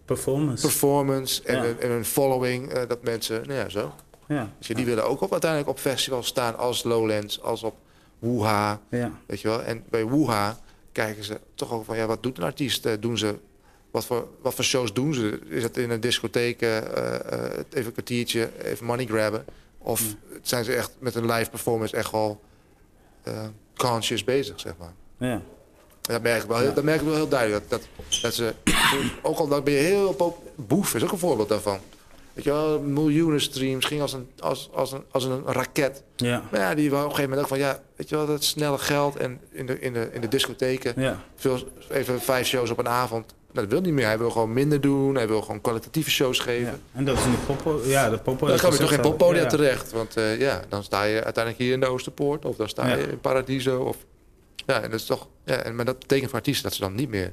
Performance. 0.04 0.66
performance 0.66 1.42
en, 1.42 1.54
Ja. 1.56 1.62
hun, 1.62 1.80
en 1.80 1.88
hun 1.90 2.04
following. 2.04 2.73
dat 2.73 3.02
mensen, 3.02 3.42
nou 3.46 3.58
ja, 3.58 3.68
zo. 3.68 3.94
Ja. 4.28 4.50
Dus 4.58 4.66
die 4.66 4.84
willen 4.84 5.08
ook 5.08 5.20
op, 5.20 5.32
uiteindelijk 5.32 5.70
op 5.70 5.78
festivals 5.78 6.26
staan 6.26 6.56
als 6.56 6.82
Lowlands, 6.82 7.42
als 7.42 7.62
op 7.62 7.74
Woeha. 8.18 8.80
Ja. 8.88 9.12
Weet 9.26 9.40
je 9.40 9.48
wel? 9.48 9.62
En 9.62 9.84
bij 9.90 10.04
Woeha 10.04 10.58
kijken 10.92 11.24
ze 11.24 11.40
toch 11.54 11.72
ook 11.72 11.84
van, 11.84 11.96
ja, 11.96 12.06
wat 12.06 12.22
doet 12.22 12.38
een 12.38 12.44
artiest? 12.44 12.86
Eh, 12.86 12.92
Doen 13.00 13.18
ze, 13.18 13.38
wat 13.90 14.04
voor, 14.04 14.28
wat 14.42 14.54
voor 14.54 14.64
shows 14.64 14.92
doen 14.92 15.14
ze? 15.14 15.40
Is 15.48 15.62
het 15.62 15.76
in 15.76 15.90
een 15.90 16.00
discotheek, 16.00 16.60
eh, 16.62 16.76
eh, 16.76 17.64
even 17.70 17.86
een 17.86 17.92
kwartiertje, 17.92 18.50
even 18.62 18.86
money 18.86 19.06
grabben? 19.06 19.44
Of 19.78 20.02
zijn 20.42 20.64
ze 20.64 20.74
echt 20.74 20.92
met 20.98 21.14
een 21.14 21.26
live 21.26 21.50
performance 21.50 21.96
echt 21.96 22.12
al 22.12 22.40
eh, 23.22 23.46
conscious 23.76 24.24
bezig, 24.24 24.60
zeg 24.60 24.72
maar? 24.78 24.92
Ja. 25.18 25.42
Dat 26.00 26.22
merk 26.22 26.42
ik 26.42 26.48
wel, 26.48 26.58
heel, 26.58 26.74
dat 26.74 26.84
merk 26.84 27.00
ik 27.00 27.06
wel 27.06 27.14
heel 27.14 27.28
duidelijk. 27.28 27.70
Dat, 27.70 27.80
dat, 27.80 28.20
dat 28.20 28.34
ze, 28.34 28.54
ook 29.22 29.38
al 29.38 29.62
ben 29.62 29.72
je 29.74 29.80
heel 29.80 30.12
pop... 30.12 30.42
Boef 30.54 30.94
is 30.94 31.02
ook 31.02 31.12
een 31.12 31.18
voorbeeld 31.18 31.48
daarvan. 31.48 31.78
Weet 32.34 32.44
je 32.44 32.50
wel, 32.50 32.80
miljoenen 32.80 33.40
streams, 33.40 33.84
ging 33.84 34.00
als 34.00 34.12
een, 34.12 34.30
als, 34.38 34.70
als 34.72 34.92
een, 34.92 35.04
als 35.10 35.24
een 35.24 35.42
raket. 35.46 36.02
Ja. 36.16 36.42
Maar 36.50 36.60
ja, 36.60 36.74
die 36.74 36.90
wou 36.90 37.02
op 37.04 37.10
een 37.10 37.14
gegeven 37.14 37.36
moment 37.36 37.52
ook 37.52 37.58
van... 37.58 37.66
ja, 37.66 37.80
weet 37.96 38.08
je 38.08 38.16
wel, 38.16 38.26
dat 38.26 38.44
snelle 38.44 38.78
geld 38.78 39.16
en 39.16 39.40
in 39.50 39.66
de, 39.66 39.80
in 39.80 39.92
de, 39.92 40.08
in 40.12 40.20
de 40.20 40.28
discotheken... 40.28 40.92
Ja. 40.96 41.24
Veel, 41.34 41.58
even 41.90 42.20
vijf 42.20 42.46
shows 42.46 42.70
op 42.70 42.78
een 42.78 42.88
avond. 42.88 43.34
Nou, 43.54 43.66
dat 43.66 43.68
wil 43.68 43.80
niet 43.80 43.92
meer. 43.92 44.06
Hij 44.06 44.18
wil 44.18 44.30
gewoon 44.30 44.52
minder 44.52 44.80
doen. 44.80 45.14
Hij 45.14 45.28
wil 45.28 45.42
gewoon 45.42 45.60
kwalitatieve 45.60 46.10
shows 46.10 46.38
geven. 46.38 46.66
ja. 46.66 46.78
En 46.92 47.04
dat 47.04 47.18
is 47.18 47.24
in 47.24 47.30
de 47.30 47.36
popo. 47.36 47.80
Ja, 47.84 48.10
de 48.10 48.18
popo. 48.18 48.46
Dan 48.46 48.58
ga 48.58 48.68
je 48.68 48.76
toch 48.76 48.88
geen 48.88 49.00
poppodia 49.00 49.42
ja. 49.42 49.48
terecht. 49.48 49.92
Want 49.92 50.16
eh, 50.16 50.40
ja, 50.40 50.62
dan 50.68 50.84
sta 50.84 51.02
je 51.02 51.24
uiteindelijk 51.24 51.64
hier 51.64 51.72
in 51.72 51.80
de 51.80 51.86
Oosterpoort. 51.86 52.44
Of 52.44 52.56
dan 52.56 52.68
sta 52.68 52.94
je 52.94 53.02
in 53.02 53.20
Paradiso. 53.20 53.82
Of, 53.82 53.96
ja, 54.66 54.80
en 54.82 54.90
dat 54.90 55.00
is 55.00 55.06
toch... 55.06 55.28
Ja, 55.44 55.56
en, 55.56 55.74
maar 55.74 55.84
dat 55.84 55.98
betekent 55.98 56.28
voor 56.28 56.38
artiesten 56.38 56.64
dat 56.64 56.74
ze 56.74 56.80
dan 56.80 56.94
niet 56.94 57.08
meer 57.08 57.32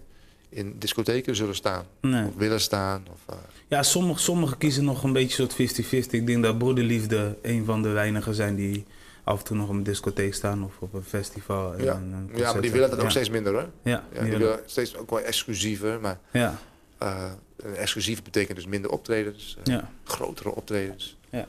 in 0.50 0.76
discotheken 0.80 1.36
zullen 1.36 1.56
staan. 1.56 1.86
Nee. 2.02 2.28
Of 2.28 2.36
willen 2.36 2.62
staan. 2.62 3.06
Of, 3.12 3.36
eh, 3.36 3.36
Ja, 3.72 3.84
sommigen 3.84 4.22
sommige 4.22 4.58
kiezen 4.58 4.84
nog 4.84 5.04
een 5.04 5.14
beetje 5.14 5.48
soort 5.48 5.54
50-50. 5.54 6.10
Ik 6.10 6.28
denk 6.28 6.44
dat 6.44 6.58
Broederliefde 6.58 7.38
een 7.42 7.66
van 7.66 7.82
de 7.82 7.90
weinigen 7.90 8.34
zijn 8.34 8.56
die 8.56 8.86
af 9.24 9.40
en 9.40 9.46
toe 9.46 9.58
nog 9.58 9.68
op 9.70 9.74
een 9.76 9.84
discotheek 9.84 10.34
staan 10.34 10.64
of 10.64 10.74
op 10.80 10.94
een 10.94 11.04
festival. 11.04 11.74
en 11.74 11.84
Ja. 11.84 11.94
een- 11.94 12.30
ja, 12.36 12.52
maar 12.54 12.62
die 12.62 12.72
willen 12.72 12.90
dat 12.90 13.00
ook 13.02 13.10
steeds 13.10 13.30
minder 13.30 13.54
hoor. 13.54 13.70
Ja, 13.84 14.04
Ja, 14.14 14.22
die 14.22 14.30
die 14.30 14.40
willen- 14.40 14.60
steeds 14.66 14.96
ook 14.98 15.10
wel 15.10 15.20
exclusiever. 15.20 16.00
Maar 16.02 16.20
ja, 16.32 16.58
eh, 16.98 17.32
exclusief 17.76 18.24
betekent 18.24 18.58
dus 18.58 18.66
minder 18.68 18.92
optredens. 18.92 19.58
eh, 19.64 19.74
ja. 19.74 19.90
Grotere 20.04 20.56
optredens. 20.56 21.18
Ja. 21.30 21.46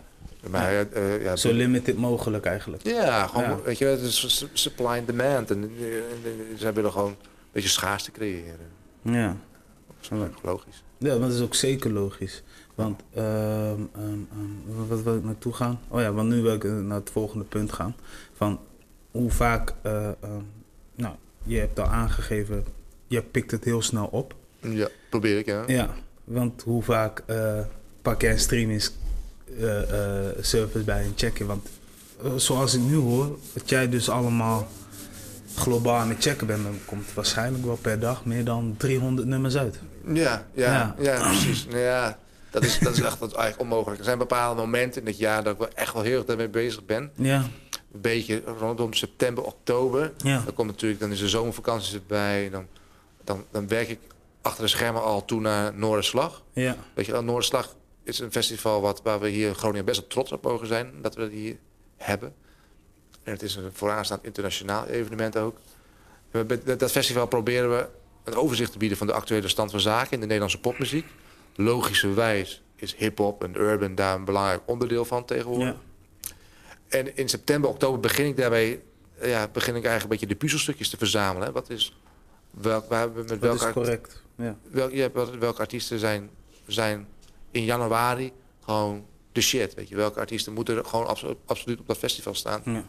Maar 0.51 0.73
ja, 0.73 0.85
eh, 0.85 1.23
ja, 1.23 1.37
Zo 1.37 1.53
limited 1.53 1.97
mogelijk 1.97 2.45
eigenlijk. 2.47 2.83
ja, 2.87 3.27
gewoon, 3.27 3.63
weet 3.63 3.79
je, 3.79 3.85
het 3.85 4.01
is 4.01 4.37
su- 4.37 4.47
supply 4.53 4.87
and 4.99 5.07
demand. 5.07 5.51
En, 5.51 5.63
en, 5.63 6.59
ze 6.59 6.73
willen 6.73 6.93
gewoon 6.93 7.11
een 7.11 7.17
beetje 7.53 7.69
schaarste 7.69 8.11
creëren. 8.11 8.57
Ja. 9.03 9.37
Dat 10.09 10.21
is 10.21 10.43
logisch. 10.43 10.83
Ja, 11.03 11.19
dat 11.19 11.33
is 11.33 11.41
ook 11.41 11.55
zeker 11.55 11.91
logisch. 11.93 12.43
Want, 12.75 13.03
ehm, 13.15 13.25
ehm, 13.25 14.19
ehm, 14.33 14.89
wat 14.89 15.03
wil 15.03 15.17
ik 15.17 15.25
naartoe 15.25 15.53
gaan? 15.53 15.81
Oh 15.89 16.01
ja, 16.01 16.13
want 16.13 16.29
nu 16.29 16.43
wil 16.43 16.55
ik 16.55 16.65
eh, 16.65 16.79
naar 16.79 16.99
het 16.99 17.11
volgende 17.11 17.45
punt 17.45 17.73
gaan. 17.73 17.95
Van 18.33 18.61
hoe 19.11 19.31
vaak, 19.31 19.75
eh, 19.83 20.09
nou, 20.95 21.15
je 21.43 21.59
hebt 21.59 21.79
al 21.79 21.87
aangegeven, 21.87 22.65
je 23.07 23.23
pikt 23.23 23.51
het 23.51 23.65
heel 23.65 23.83
snel 23.83 24.07
op. 24.07 24.35
Ja, 24.61 24.89
probeer 25.11 25.39
ik, 25.39 25.47
ja. 25.47 25.65
Ja, 25.67 25.95
want 26.25 26.63
hoe 26.63 26.83
vaak 26.83 27.23
eh, 27.27 27.61
pak 28.03 28.21
jij 28.21 28.33
een 28.33 28.39
streaming 28.39 28.89
eh, 29.59 30.27
eh, 30.27 30.37
service 30.41 30.85
bij 30.85 31.03
en 31.03 31.13
checken? 31.17 31.47
Want 31.47 31.69
eh, 32.25 32.33
zoals 32.37 32.75
ik 32.75 32.81
nu 32.81 32.95
hoor, 32.95 33.39
dat 33.53 33.69
jij 33.69 33.89
dus 33.89 34.09
allemaal 34.09 34.69
globaal 35.55 35.97
aan 35.97 36.09
het 36.09 36.23
checken 36.23 36.47
bent, 36.47 36.63
dan 36.63 36.79
komt 36.85 37.15
waarschijnlijk 37.15 37.65
wel 37.65 37.77
per 37.77 38.01
dag 38.01 38.25
meer 38.25 38.45
dan 38.45 38.75
300 38.77 39.29
nummers 39.29 39.57
uit. 39.57 39.79
Ja, 40.07 40.47
ja, 40.55 40.95
Ja. 40.99 41.21
precies. 41.29 41.67
Nou 41.67 41.79
ja, 41.79 42.19
dat 42.51 42.65
is, 42.65 42.79
dat 42.79 42.93
is 42.97 43.01
echt 43.03 43.19
dat 43.21 43.29
is 43.31 43.35
eigenlijk 43.37 43.71
onmogelijk. 43.71 43.99
Er 43.99 44.05
zijn 44.05 44.19
bepaalde 44.19 44.61
momenten 44.61 45.01
in 45.01 45.07
het 45.07 45.19
jaar 45.19 45.43
dat 45.43 45.53
ik 45.53 45.59
wel 45.59 45.69
echt 45.75 45.93
wel 45.95 46.03
heel 46.03 46.17
erg 46.17 46.25
daarmee 46.27 46.49
bezig 46.49 46.85
ben. 46.85 47.11
Ja, 47.15 47.45
Een 47.93 48.01
beetje 48.01 48.43
rondom 48.59 48.93
september, 48.95 49.45
oktober. 49.45 50.13
ja, 50.17 50.43
Dan 50.45 50.55
komt 50.55 50.71
natuurlijk, 50.71 51.01
dan 51.01 51.11
is 51.11 51.19
de 51.19 51.29
zomervakantie 51.29 51.95
erbij. 51.95 52.51
Dan, 52.51 52.67
dan, 53.25 53.45
dan 53.51 53.69
werk 53.69 53.89
ik 53.89 53.99
achter 54.43 54.63
de 54.65 54.69
schermen 54.71 55.03
al 55.03 55.25
toe 55.25 55.41
naar 55.41 55.75
Noorderslag. 55.75 56.43
ja, 56.53 56.77
Weet 56.95 57.07
je 57.07 57.13
wel, 57.13 57.23
Noorderslag 57.23 57.75
is 58.05 58.19
een 58.19 58.33
festival 58.33 58.81
wat, 58.81 59.01
waar 59.03 59.21
we 59.21 59.29
hier 59.29 59.49
in 59.49 59.55
Groningen 59.55 59.85
best 59.85 59.99
wel 60.01 60.09
trots 60.09 60.33
op 60.33 60.43
mogen 60.45 60.67
zijn. 60.67 60.93
Dat 61.03 61.15
we 61.15 61.21
dat 61.21 61.31
hier 61.31 61.57
hebben. 61.97 62.35
En 63.23 63.33
het 63.33 63.43
is 63.43 63.55
een 63.55 63.71
vooraanstaand 63.73 64.25
internationaal 64.25 64.87
evenement 64.87 65.37
ook. 65.37 65.57
Dat 66.79 66.91
festival 66.91 67.27
proberen 67.27 67.71
we 67.77 67.87
een 68.25 68.35
overzicht 68.35 68.73
te 68.73 68.79
bieden 68.79 68.99
van 68.99 69.07
de 69.07 69.13
actuele 69.13 69.49
stand 69.49 69.71
van 69.71 69.81
zaken 69.81 70.11
in 70.13 70.19
de 70.21 70.25
Nederlandse 70.27 70.61
popmuziek. 70.61 71.07
Logischerwijs 71.57 72.63
is 72.77 72.95
hip-hop 72.95 73.45
en 73.45 73.57
urban 73.57 73.95
daar 73.95 74.15
een 74.15 74.25
belangrijk 74.25 74.61
onderdeel 74.67 75.05
van 75.05 75.25
tegenwoordig. 75.25 75.67
ja. 75.67 75.77
En 76.89 77.17
in 77.17 77.29
september, 77.29 77.71
oktober 77.71 78.01
begin 78.01 78.27
ik 78.27 78.37
daarbij, 78.37 78.81
eh, 79.19 79.31
ja, 79.31 79.49
begin 79.49 79.75
ik 79.77 79.85
eigenlijk 79.85 80.03
een 80.03 80.09
beetje 80.09 80.27
de 80.27 80.35
puzzelstukjes 80.41 80.89
te 80.89 80.97
verzamelen. 80.97 81.47
hè. 81.47 81.53
Wat 81.53 81.71
is, 81.71 81.97
welk, 82.51 82.89
waar 82.89 83.11
met 83.11 83.29
Dat 83.29 83.39
welke, 83.39 83.67
is 83.67 83.73
correct. 83.73 84.23
Ja, 84.37 84.57
wel, 84.71 84.91
ja, 84.93 85.09
wel- 85.13 85.39
welke 85.39 85.61
artiesten 85.61 85.99
zijn, 85.99 86.31
zijn 86.67 87.09
in 87.51 87.65
januari 87.65 88.33
gewoon 88.65 89.05
de 89.33 89.41
shit. 89.41 89.75
Weet 89.75 89.89
je, 89.89 89.97
welke 89.97 90.21
artiesten 90.21 90.53
moeten 90.53 90.77
er 90.77 90.85
gewoon 90.85 91.07
abso- 91.07 91.39
absoluut 91.47 91.81
op 91.81 91.87
dat 91.87 91.99
festival 91.99 92.35
staan. 92.35 92.63
ja, 92.65 92.85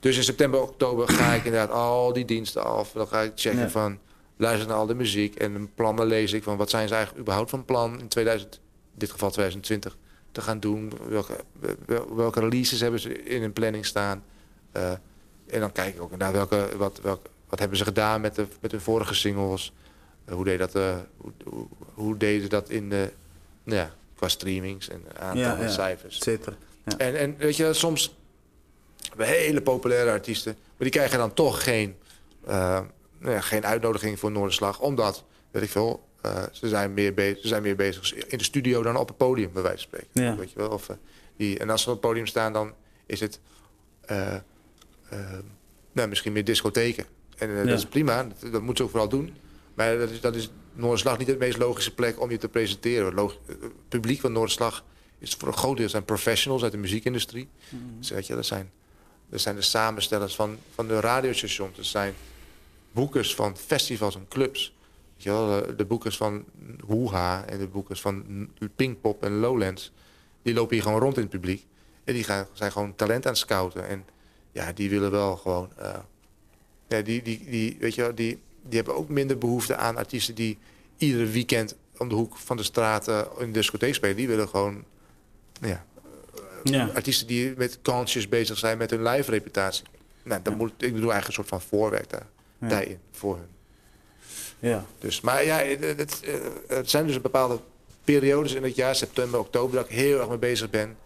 Dus 0.00 0.16
in 0.16 0.24
september, 0.24 0.60
oktober 0.62 1.08
ga 1.08 1.32
ik 1.32 1.44
inderdaad 1.44 1.70
al 1.70 2.12
die 2.12 2.24
diensten 2.24 2.64
af. 2.64 2.92
Dan 2.92 3.06
ga 3.06 3.20
ik 3.20 3.32
checken 3.34 3.70
van, 3.70 3.98
luister 4.36 4.68
naar 4.68 4.76
al 4.76 4.86
de 4.86 4.94
muziek. 4.94 5.34
En 5.34 5.54
een 5.54 5.74
plan 5.74 5.96
dan 5.96 6.06
lees 6.06 6.32
ik 6.32 6.42
van, 6.42 6.56
wat 6.56 6.70
zijn 6.70 6.88
ze 6.88 6.94
eigenlijk 6.94 7.22
überhaupt 7.22 7.50
van 7.50 7.64
plan 7.64 8.00
in 8.00 8.08
2000, 8.08 8.54
in 8.54 8.60
dit 8.98 9.10
geval 9.10 9.30
2020, 9.30 9.96
te 10.32 10.40
gaan 10.40 10.60
doen. 10.60 10.92
Welke, 11.08 11.36
wel- 11.86 12.14
welke 12.14 12.40
releases 12.40 12.80
hebben 12.80 13.00
ze 13.00 13.22
in 13.22 13.40
hun 13.40 13.52
planning 13.52 13.86
staan. 13.86 14.24
Eh, 14.72 14.90
en 15.46 15.60
dan 15.60 15.72
kijk 15.72 15.94
ik 15.94 16.00
ook 16.02 16.16
naar 16.16 16.32
welke, 16.32 16.68
wat, 16.76 17.00
welke, 17.02 17.28
wat 17.48 17.58
hebben 17.58 17.78
ze 17.78 17.84
gedaan 17.84 18.20
met, 18.20 18.34
de, 18.34 18.46
met 18.60 18.70
hun 18.70 18.80
vorige 18.80 19.14
singles. 19.14 19.72
Eh, 20.24 20.34
hoe, 20.34 20.44
deed 20.44 20.58
dat, 20.58 20.74
eh, 20.74 20.96
hoe, 21.16 21.32
hoe, 21.44 21.66
hoe 21.94 22.16
deden 22.16 22.42
ze 22.42 22.48
dat 22.48 22.70
in 22.70 22.90
de, 22.90 23.12
nou 23.62 23.78
ja, 23.78 23.90
qua 24.16 24.28
streamings 24.28 24.88
en 24.88 25.02
Ja, 25.34 25.58
en 25.58 25.70
cijfers. 25.70 26.18
Ja. 26.84 26.96
En, 26.96 27.16
en 27.18 27.36
weet 27.36 27.56
je, 27.56 27.72
soms 27.72 28.16
hebben 29.08 29.26
we 29.26 29.32
hele 29.32 29.62
populaire 29.62 30.10
artiesten, 30.10 30.52
maar 30.52 30.72
die 30.78 30.90
krijgen 30.90 31.18
dan 31.18 31.34
toch 31.34 31.64
geen, 31.64 31.96
nou 33.24 33.36
ja, 33.36 33.40
geen 33.42 33.66
uitnodiging 33.66 34.18
voor 34.18 34.30
Noorderslag. 34.30 34.80
Omdat, 34.80 35.24
weet 35.50 35.62
ik 35.62 35.70
veel, 35.70 36.08
eh, 36.20 36.42
ze, 36.52 36.68
zijn 36.68 36.94
meer 36.94 37.14
be- 37.14 37.38
ze 37.42 37.48
zijn 37.48 37.62
meer 37.62 37.76
bezig 37.76 38.14
in 38.14 38.38
de 38.38 38.44
studio 38.44 38.82
dan 38.82 38.96
op 38.96 39.08
het 39.08 39.16
podium, 39.16 39.50
bij 39.52 39.62
wijze 39.62 39.86
van 39.90 39.98
spreken. 39.98 40.22
Ja. 40.22 40.36
Weet 40.36 40.50
je 40.50 40.58
wel? 40.58 40.68
Of, 40.70 40.88
eh, 40.88 40.96
die, 41.36 41.58
en 41.58 41.70
als 41.70 41.82
ze 41.82 41.86
op 41.88 41.92
het 41.92 42.04
podium 42.04 42.26
staan, 42.26 42.52
dan 42.52 42.72
is 43.06 43.20
het 43.20 43.40
eh, 44.00 44.34
nou, 45.92 46.08
misschien 46.08 46.32
meer 46.32 46.44
discotheken. 46.44 47.04
En 47.36 47.50
Ja. 47.50 47.64
dat 47.64 47.78
is 47.78 47.86
prima, 47.86 48.22
dat, 48.40 48.52
dat 48.52 48.62
moeten 48.62 48.76
ze 48.76 48.82
ook 48.82 48.90
vooral 48.90 49.08
doen. 49.08 49.36
Maar 49.74 49.98
dat 49.98 50.10
is, 50.10 50.20
dat 50.20 50.34
is 50.34 50.50
Noorderslag 50.72 51.18
niet 51.18 51.26
de 51.26 51.36
meest 51.36 51.58
logische 51.58 51.94
plek 51.94 52.20
om 52.20 52.30
je 52.30 52.36
te 52.36 52.48
presenteren. 52.48 53.04
Het 53.04 53.14
log- 53.14 53.38
het 53.46 53.58
publiek 53.88 54.20
van 54.20 54.32
Noorderslag 54.32 54.84
is 55.18 55.34
voor 55.34 55.48
een 55.48 55.56
groot 55.56 55.76
deel 55.76 55.88
zijn 55.88 56.04
professionals 56.04 56.62
uit 56.62 56.72
de 56.72 56.78
muziekindustrie. 56.78 57.48
Dus 57.98 58.10
weet 58.10 58.26
je, 58.26 58.34
dat 58.34 58.46
zijn, 58.46 58.70
dat 59.30 59.40
zijn 59.40 59.54
de 59.56 59.62
samenstellers 59.62 60.34
van, 60.34 60.58
van 60.74 60.88
de 60.88 61.00
radiostations. 61.00 61.76
Dat 61.76 61.84
zijn 61.84 62.14
boekers 62.94 63.34
van 63.34 63.56
festivals 63.56 64.14
en 64.14 64.26
clubs. 64.28 64.74
Weet 65.14 65.22
je 65.22 65.30
wel, 65.30 65.46
de- 65.66 65.74
de 65.76 65.84
boekers 65.84 66.16
van 66.16 66.44
Hoeha 66.86 67.44
en 67.44 67.58
de 67.58 67.66
boekers 67.66 68.00
van 68.00 68.48
Pinkpop 68.76 69.22
en 69.24 69.32
Lowlands. 69.38 69.92
Die 70.42 70.54
lopen 70.54 70.74
hier 70.74 70.82
gewoon 70.82 71.00
rond 71.00 71.16
in 71.16 71.22
het 71.22 71.30
publiek. 71.30 71.66
En 72.04 72.14
die 72.14 72.24
gaan, 72.24 72.46
zijn 72.52 72.72
gewoon 72.72 72.94
talent 72.94 73.24
aan 73.26 73.30
het 73.32 73.40
scouten. 73.40 73.88
En 73.88 74.04
ja, 74.52 74.72
die 74.72 74.90
willen 74.90 75.10
wel 75.10 75.36
gewoon... 75.36 75.70
eh, 75.76 75.94
ja, 76.88 77.00
die, 77.00 77.22
die, 77.22 77.44
die, 77.50 77.76
weet 77.80 77.94
je 77.94 78.00
wel, 78.02 78.14
die, 78.14 78.38
die 78.62 78.76
hebben 78.76 78.94
ook 78.96 79.08
minder 79.08 79.38
behoefte 79.38 79.76
aan 79.76 79.96
artiesten 79.96 80.34
die 80.34 80.58
iedere 80.96 81.26
weekend 81.26 81.76
om 81.98 82.08
de 82.08 82.14
hoek 82.14 82.36
van 82.36 82.56
de 82.56 82.62
straat 82.62 83.08
eh, 83.08 83.20
in 83.38 83.46
de 83.46 83.52
discotheek 83.52 83.94
spelen. 83.94 84.16
Die 84.16 84.28
willen 84.28 84.48
gewoon 84.48 84.84
nou 85.60 85.72
ja, 85.72 85.84
Ja. 86.62 86.90
artiesten 86.94 87.26
die 87.26 87.54
met 87.56 87.78
kansjes 87.82 88.28
bezig 88.28 88.58
zijn 88.58 88.78
met 88.78 88.90
hun 88.90 89.02
live 89.02 89.30
reputatie. 89.30 89.84
Nou, 90.24 90.42
dan 90.42 90.56
moet, 90.56 90.70
ik 90.70 90.92
bedoel 90.94 91.12
eigenlijk 91.12 91.26
een 91.26 91.32
soort 91.32 91.48
van 91.48 91.60
voorwerk 91.60 92.10
daar, 92.10 92.26
Daarin 92.68 92.98
voor 93.10 93.36
hun. 93.36 93.48
Ja. 94.58 94.84
Dus, 94.98 95.20
maar 95.20 95.44
ja, 95.44 95.56
het, 95.58 95.80
het, 95.98 96.20
het 96.68 96.90
zijn 96.90 97.06
dus 97.06 97.20
bepaalde 97.20 97.58
periodes 98.04 98.52
in 98.52 98.62
het 98.62 98.74
jaar, 98.74 98.94
september, 98.94 99.40
oktober, 99.40 99.76
dat 99.76 99.84
ik 99.84 99.96
heel 99.96 100.18
erg 100.18 100.28
mee 100.28 100.38
bezig 100.38 100.70
ben. 100.70 100.96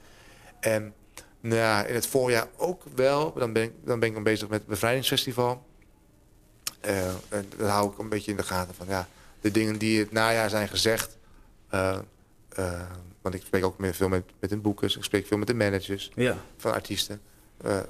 En 0.61 0.95
nou 1.41 1.55
ja, 1.57 1.85
in 1.85 1.95
het 1.95 2.07
voorjaar 2.07 2.47
ook 2.57 2.83
wel. 2.95 3.33
Dan 3.33 3.53
ben 3.53 3.63
ik 3.63 3.73
dan, 3.85 3.99
ben 3.99 4.09
ik 4.09 4.15
dan 4.15 4.23
bezig 4.23 4.49
met 4.49 4.59
het 4.59 4.69
bevrijdingsfestival. 4.69 5.67
Eh, 6.81 7.09
en 7.29 7.47
dat 7.57 7.69
hou 7.69 7.93
ik 7.93 7.99
een 7.99 8.09
beetje 8.09 8.31
in 8.31 8.37
de 8.37 8.43
gaten 8.43 8.75
van 8.75 8.87
ja, 8.89 9.09
de 9.41 9.51
dingen 9.51 9.79
die 9.79 9.99
het 9.99 10.13
najaar 10.13 10.51
zijn 10.51 10.69
gezegd. 10.69 11.17
eh, 11.69 11.99
eh, 12.49 12.81
want 13.23 13.35
ik 13.35 13.43
spreek 13.47 13.65
ook 13.65 13.79
meer 13.79 13.95
veel 13.95 14.09
met, 14.09 14.25
met 14.41 14.51
de 14.51 14.57
boekers, 14.57 14.97
ik 14.97 15.05
spreek 15.05 15.27
veel 15.27 15.39
met 15.39 15.47
de 15.47 15.55
managers 15.55 16.11
Ja. 16.15 16.37
van 16.57 16.73
artiesten. 16.73 17.21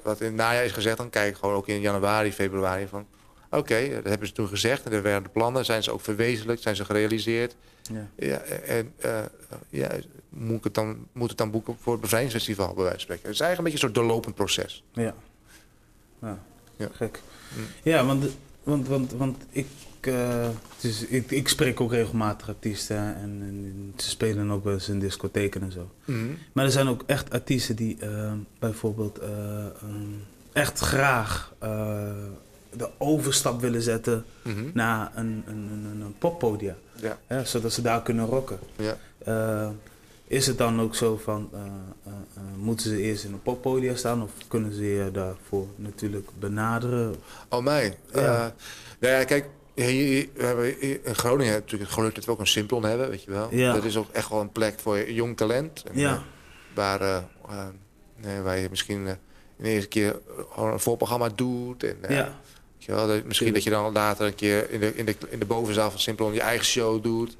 Wat 0.03 0.19
in 0.19 0.25
het 0.25 0.35
najaar 0.35 0.65
is 0.65 0.71
gezegd, 0.71 0.97
dan 0.97 1.09
kijk 1.09 1.29
ik 1.29 1.35
gewoon 1.39 1.55
ook 1.55 1.67
in 1.67 1.79
januari, 1.79 2.33
februari 2.33 2.87
van... 2.87 3.07
Oké, 3.49 3.75
eh, 3.75 3.95
dat 3.95 4.03
hebben 4.03 4.27
ze 4.27 4.33
toen 4.33 4.47
gezegd 4.47 4.85
en 4.85 4.91
er 4.91 5.01
werden 5.01 5.23
de 5.23 5.29
plannen. 5.29 5.65
Zijn 5.65 5.83
ze 5.83 5.91
ook 5.91 6.01
verwezenlijkt? 6.01 6.61
Zijn 6.61 6.75
ze 6.75 6.85
gerealiseerd? 6.85 7.55
Ja. 7.93 8.07
Ja, 8.15 8.37
en 8.37 8.93
eh, 8.97 9.21
ja, 9.69 9.89
moet, 10.29 10.57
ik 10.57 10.63
het 10.63 10.73
dan, 10.73 11.07
moet 11.11 11.29
het 11.29 11.37
dan 11.37 11.51
boeken 11.51 11.75
voor 11.79 11.91
het 11.91 12.01
bevrijdingsfestival, 12.01 12.73
bij 12.73 12.83
wijze 12.83 12.91
van 12.91 12.99
spreken? 12.99 13.25
Het 13.25 13.33
is 13.33 13.39
eigenlijk 13.39 13.57
een 13.57 13.63
beetje 13.63 13.87
een 13.87 13.93
soort 13.93 14.07
doorlopend 14.07 14.35
proces. 14.35 14.83
Ja. 14.93 15.13
Ja. 16.21 16.39
Ja. 16.75 16.89
Gek. 16.91 17.21
Mm. 17.57 17.65
Ja, 17.83 18.05
want, 18.05 18.25
want, 18.63 18.87
want, 18.87 19.11
want 19.11 19.37
ik, 19.49 19.67
eh, 19.99 20.47
dus 20.79 21.05
ik, 21.05 21.31
ik 21.31 21.47
spreek 21.47 21.81
ook 21.81 21.91
regelmatig 21.91 22.47
artiesten 22.47 22.97
en, 22.97 23.41
en 23.41 23.93
ze 23.97 24.09
spelen 24.09 24.51
ook 24.51 24.63
wel 24.63 24.73
eens 24.73 24.89
in 24.89 24.99
discotheken 24.99 25.61
en 25.61 25.71
zo. 25.71 25.91
Maar 26.53 26.65
er 26.65 26.71
zijn 26.71 26.87
ook 26.87 27.03
echt 27.05 27.31
artiesten 27.31 27.75
die 27.75 27.97
bijvoorbeeld 28.59 29.17
eh, 29.17 29.65
ehm, 29.65 30.13
echt 30.53 30.79
graag 30.79 31.53
de 32.77 32.89
overstap 32.97 33.61
willen 33.61 33.81
zetten 33.81 34.25
Mhm. 34.43 34.69
naar 34.73 35.11
een, 35.15 35.43
een, 35.47 35.69
een, 35.71 36.01
een 36.01 36.15
poppodium. 36.17 36.75
Ja, 36.95 37.17
Hè, 37.27 37.45
zodat 37.45 37.73
ze 37.73 37.81
daar 37.81 38.01
kunnen 38.03 38.25
rocken. 38.25 38.59
ja. 38.75 38.97
Eh, 39.19 39.69
is 40.27 40.47
het 40.47 40.57
dan 40.57 40.81
ook 40.81 40.95
zo 40.95 41.17
van, 41.23 41.49
eh, 41.53 41.59
eh, 42.05 42.13
moeten 42.57 42.89
ze 42.89 43.01
eerst 43.01 43.23
in 43.23 43.33
een 43.33 43.41
poppodium 43.41 43.95
staan 43.95 44.23
of 44.23 44.31
kunnen 44.47 44.73
ze 44.73 44.83
je 44.85 45.11
daarvoor 45.11 45.67
natuurlijk 45.75 46.29
benaderen? 46.39 47.15
Oh, 47.49 47.63
mij. 47.63 47.97
Ja. 48.13 48.21
Ja. 48.21 48.53
nou 48.99 49.13
ja, 49.13 49.23
kijk, 49.23 49.45
hebben 50.37 50.81
in 50.81 51.15
Groningen 51.15 51.53
natuurlijk 51.53 51.91
het 51.91 52.15
dat 52.15 52.25
we 52.25 52.31
ook 52.31 52.39
een 52.39 52.47
Simplon 52.47 52.83
hebben, 52.83 53.09
weet 53.09 53.23
je 53.23 53.31
wel. 53.31 53.47
Ja. 53.51 53.73
Dat 53.73 53.83
is 53.83 53.97
ook 53.97 54.09
echt 54.11 54.29
wel 54.29 54.41
een 54.41 54.51
plek 54.51 54.79
voor 54.79 55.11
jong 55.11 55.37
talent. 55.37 55.83
En, 55.83 55.99
Ja. 55.99 56.21
waar, 56.75 57.23
nee, 58.15 58.41
waar 58.41 58.57
je 58.57 58.67
misschien 58.69 59.07
in 59.07 59.17
de 59.57 59.69
eerste 59.69 59.87
keer 59.89 60.19
gewoon 60.53 60.71
een 60.73 60.79
voorprogramma 60.79 61.29
doet. 61.35 61.83
En, 61.83 61.97
eh, 62.01 62.25
Ja. 62.79 63.21
misschien 63.25 63.53
dat 63.53 63.63
je 63.63 63.69
dan 63.69 63.93
later 63.93 64.25
een 64.25 64.35
keer 64.35 64.69
in 64.71 64.79
de, 64.79 64.95
in 64.95 65.05
de, 65.05 65.15
in 65.29 65.39
de 65.39 65.45
bovenzaal 65.45 65.91
van 65.91 65.99
Simplon 65.99 66.33
je 66.33 66.41
eigen 66.41 66.65
show 66.65 67.03
doet. 67.03 67.37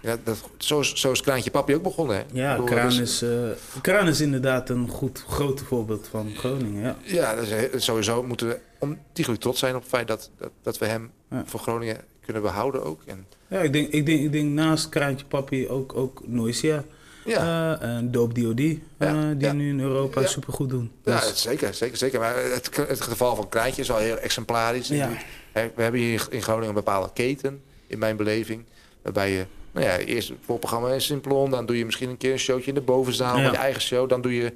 Ja, 0.00 0.16
dat, 0.24 0.36
zo, 0.56 0.80
is, 0.80 0.94
zo 0.94 1.12
is 1.12 1.20
Kraantje 1.20 1.50
Papi 1.50 1.74
ook 1.74 1.82
begonnen. 1.82 2.16
Hè? 2.16 2.22
Ja, 2.32 2.50
bedoel, 2.52 2.66
Kraan 2.66 2.88
dus- 2.88 2.98
is, 2.98 3.22
eh, 3.22 3.80
Kraan 3.80 4.08
is 4.08 4.20
inderdaad 4.20 4.68
een 4.68 4.88
goed, 4.88 5.24
groot 5.28 5.60
voorbeeld 5.60 6.08
van 6.10 6.32
Groningen. 6.36 6.96
Ja. 7.04 7.36
Ja, 7.44 7.68
sowieso 7.76 8.22
moeten 8.22 8.48
we 8.48 8.58
ontiegelijk 8.78 9.42
trots 9.42 9.58
zijn 9.58 9.74
op 9.74 9.80
het 9.80 9.90
feit 9.90 10.08
dat, 10.08 10.30
dat, 10.38 10.50
dat 10.62 10.78
we 10.78 10.86
hem 10.86 11.10
Ja. 11.30 11.42
voor 11.46 11.60
Groningen 11.60 11.96
kunnen 12.24 12.42
behouden 12.42 12.84
ook. 12.84 13.00
En, 13.06 13.26
Ja, 13.48 13.60
ik 13.60 13.72
denk, 13.72 13.88
ik 13.92 14.06
denk, 14.06 14.20
ik 14.20 14.32
denk 14.32 14.48
naast 14.50 14.88
Kraantje 14.88 15.26
Papi 15.26 15.68
ook, 15.68 15.96
ook 15.96 16.22
Noisia. 16.26 16.84
Ja, 17.24 17.78
eh, 17.80 17.88
en 17.88 18.10
Dope 18.10 18.40
D.O.D. 18.40 18.60
eh, 18.60 18.76
Ja, 18.98 19.30
die 19.32 19.46
ja. 19.46 19.52
nu 19.52 19.68
in 19.68 19.80
Europa 19.80 20.26
supergoed 20.26 20.70
doen. 20.70 20.90
ja, 21.04 21.20
Dus, 21.20 21.42
zeker, 21.42 21.74
zeker, 21.74 21.96
zeker. 21.96 22.20
Maar 22.20 22.36
het, 22.36 22.76
het 22.76 23.00
geval 23.00 23.36
van 23.36 23.48
Kraantje 23.48 23.80
is 23.82 23.88
wel 23.88 23.96
heel 23.96 24.16
exemplarisch. 24.18 24.88
Ja. 24.88 25.08
We 25.52 25.70
hebben 25.82 26.00
hier 26.00 26.26
in 26.30 26.42
Groningen 26.42 26.68
een 26.68 26.74
bepaalde 26.74 27.10
keten, 27.14 27.62
in 27.86 27.98
mijn 27.98 28.16
beleving. 28.16 28.64
Waarbij 29.02 29.30
je, 29.30 29.46
nou 29.72 29.86
ja, 29.86 29.98
eerst 29.98 30.28
het 30.28 30.38
voorprogramma 30.44 30.88
in 30.88 31.00
Simplon. 31.00 31.50
Dan 31.50 31.66
doe 31.66 31.78
je 31.78 31.84
misschien 31.84 32.10
een 32.10 32.16
keer 32.16 32.32
een 32.32 32.38
showtje 32.38 32.68
in 32.68 32.74
de 32.74 32.80
bovenzaal 32.80 33.38
met 33.38 33.50
je 33.50 33.56
eigen 33.56 33.82
show. 33.82 34.08
Dan 34.08 34.20
doe 34.20 34.34
je 34.34 34.52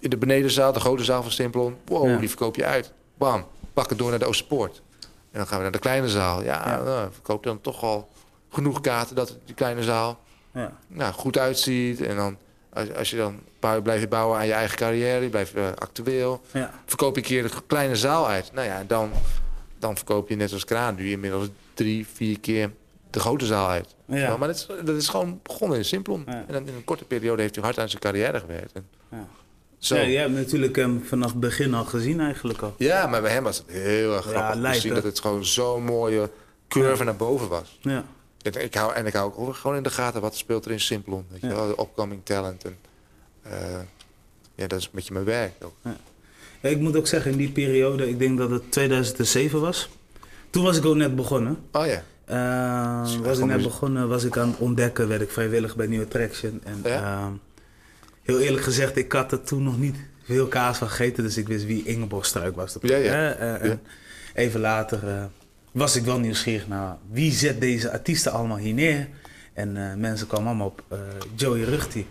in 0.00 0.10
de 0.10 0.16
benedenzaal, 0.16 0.72
de 0.72 0.80
grote 0.80 1.04
zaal 1.04 1.22
van 1.22 1.30
Simplon. 1.32 1.76
Wow, 1.84 2.18
die 2.18 2.28
verkoop 2.28 2.56
je 2.56 2.64
uit. 2.64 2.92
Bam, 3.18 3.44
pak 3.72 3.88
het 3.88 3.98
door 3.98 4.10
naar 4.10 4.18
de 4.18 4.24
Oosterpoort. 4.24 4.82
En 5.30 5.38
dan 5.38 5.46
gaan 5.46 5.56
we 5.56 5.62
naar 5.62 5.72
de 5.72 5.78
kleine 5.78 6.08
zaal. 6.08 6.42
Ja, 6.42 6.62
Ja. 6.68 6.82
Nou, 6.82 7.08
verkoop 7.12 7.44
je 7.44 7.48
dan 7.50 7.60
toch 7.60 7.82
al 7.82 8.08
genoeg 8.50 8.80
kaarten 8.80 9.16
dat 9.16 9.36
die 9.44 9.54
kleine 9.54 9.82
zaal 9.82 10.18
ja. 10.54 10.72
nou, 10.88 11.12
goed 11.12 11.38
uitziet. 11.38 12.00
En 12.00 12.16
dan, 12.16 12.36
als, 12.72 12.94
als 12.94 13.10
je 13.10 13.16
dan 13.16 13.40
blijft 13.82 14.08
bouwen 14.08 14.38
aan 14.38 14.46
je 14.46 14.52
eigen 14.52 14.76
carrière, 14.76 15.22
je 15.22 15.28
blijft 15.28 15.54
eh, 15.54 15.66
actueel. 15.74 16.40
Ja. 16.52 16.70
Verkoop 16.86 17.14
je 17.14 17.20
een 17.20 17.26
keer 17.26 17.42
de 17.42 17.50
kleine 17.66 17.96
zaal 17.96 18.28
uit. 18.28 18.50
Nou 18.52 18.66
ja, 18.66 18.84
dan, 18.86 19.10
dan 19.78 19.96
verkoop 19.96 20.28
je 20.28 20.36
net 20.36 20.52
als 20.52 20.64
Kraan 20.64 20.94
nu 20.94 21.10
inmiddels 21.10 21.48
drie, 21.74 22.06
vier 22.06 22.40
keer 22.40 22.70
de 23.10 23.20
grote 23.20 23.46
zaal 23.46 23.68
uit. 23.68 23.94
Ja. 24.06 24.36
Maar 24.36 24.48
dat 24.48 24.56
is, 24.56 24.66
dat 24.84 24.96
is 24.96 25.08
gewoon 25.08 25.40
begonnen 25.42 25.78
in 25.78 25.84
Simplon. 25.84 26.22
Ja. 26.26 26.32
En 26.46 26.52
dan 26.52 26.66
in 26.66 26.74
een 26.74 26.84
korte 26.84 27.04
periode 27.04 27.42
heeft 27.42 27.54
hij 27.54 27.64
hard 27.64 27.78
aan 27.78 27.88
zijn 27.88 28.02
carrière 28.02 28.40
gewerkt. 28.40 28.72
En 28.72 28.86
Ja. 29.10 29.26
zo. 29.78 29.94
Ja, 29.94 30.00
Ja, 30.00 30.08
je 30.08 30.18
hebt 30.18 30.32
natuurlijk 30.32 30.76
hem 30.76 31.02
vanaf 31.04 31.30
het 31.30 31.40
begin 31.40 31.74
al 31.74 31.84
gezien 31.84 32.20
eigenlijk 32.20 32.62
al. 32.62 32.74
maar 32.78 33.22
bij 33.22 33.32
hem 33.32 33.42
was 33.42 33.56
het 33.58 33.66
heel 33.70 34.14
erg 34.14 34.24
Ja, 34.24 34.30
grappig 34.30 34.60
lijp, 34.60 34.74
te 34.74 34.80
zien 34.80 34.94
dat 34.94 35.02
het 35.02 35.20
gewoon 35.20 35.44
zo'n 35.44 35.84
mooie 35.84 36.30
curve 36.68 37.04
naar 37.04 37.16
boven 37.16 37.48
was. 37.48 37.78
Ja. 37.80 38.04
Ik, 38.42 38.56
ik 38.56 38.74
hou, 38.74 38.94
en 38.94 39.06
ik 39.06 39.12
hou 39.12 39.32
ook 39.36 39.54
gewoon 39.54 39.76
in 39.76 39.82
de 39.82 39.90
gaten 39.90 40.20
wat 40.20 40.36
speelt 40.36 40.64
er 40.64 40.70
in 40.70 40.80
Simplon. 40.80 41.24
Weet 41.30 41.40
je 41.40 41.46
Ja. 41.46 41.54
wel, 41.54 41.66
de 41.66 41.82
upcoming 41.82 42.20
talent. 42.24 42.64
En, 42.64 42.76
eh, 43.42 43.78
ja, 44.54 44.66
dat 44.66 44.78
is 44.78 44.84
een 44.84 44.90
beetje 44.92 45.12
mijn 45.12 45.24
werk 45.24 45.52
ook. 45.64 45.74
Ja, 46.60 46.68
ik 46.68 46.78
moet 46.80 46.96
ook 46.96 47.06
zeggen, 47.06 47.30
in 47.30 47.36
die 47.36 47.50
periode, 47.50 48.08
ik 48.08 48.18
denk 48.18 48.38
dat 48.38 48.50
het 48.50 48.72
2007 48.72 49.60
was. 49.60 49.88
Toen 50.50 50.64
was 50.64 50.76
ik 50.76 50.84
ook 50.84 50.94
net 50.96 51.16
begonnen. 51.16 51.58
Oh 51.72 51.86
ja. 51.86 52.02
Eh, 52.24 53.20
was 53.22 53.38
ik 53.38 53.44
net 53.44 53.62
begonnen, 53.62 54.08
was 54.08 54.24
ik 54.24 54.36
aan 54.36 54.48
het 54.48 54.58
ontdekken, 54.58 55.08
werd 55.08 55.20
ik 55.20 55.30
vrijwillig 55.30 55.76
bij 55.76 55.86
New 55.86 56.02
Attraction. 56.02 56.60
En 56.64 56.80
Ja? 56.84 57.02
eh, 57.02 57.26
heel 58.22 58.38
eerlijk 58.40 58.62
gezegd, 58.62 58.96
ik 58.96 59.12
had 59.12 59.32
er 59.32 59.42
toen 59.42 59.62
nog 59.62 59.78
niet 59.78 59.96
veel 60.24 60.46
kaas 60.46 60.78
van 60.78 60.88
gegeten, 60.88 61.22
dus 61.24 61.36
ik 61.36 61.48
wist 61.48 61.64
wie 61.64 61.84
Ingeborg 61.84 62.26
Struik 62.26 62.56
was. 62.56 62.76
Ja, 62.80 62.96
ja. 62.96 63.32
Eh, 63.32 63.62
en 63.70 63.80
Even 64.34 64.60
later 64.60 65.28
was 65.72 65.96
ik 65.96 66.04
wel 66.04 66.18
nieuwsgierig 66.18 66.68
naar 66.68 66.96
wie 67.10 67.32
zet 67.32 67.60
deze 67.60 67.90
artiesten 67.92 68.32
allemaal 68.32 68.56
hier 68.56 68.74
neer. 68.74 69.08
En 69.52 69.76
eh, 69.90 69.94
mensen 69.96 70.26
kwamen 70.26 70.46
allemaal 70.46 70.66
op 70.66 70.82
eh, 70.88 70.98
Joey 71.36 71.62
Ruchti. 71.62 72.06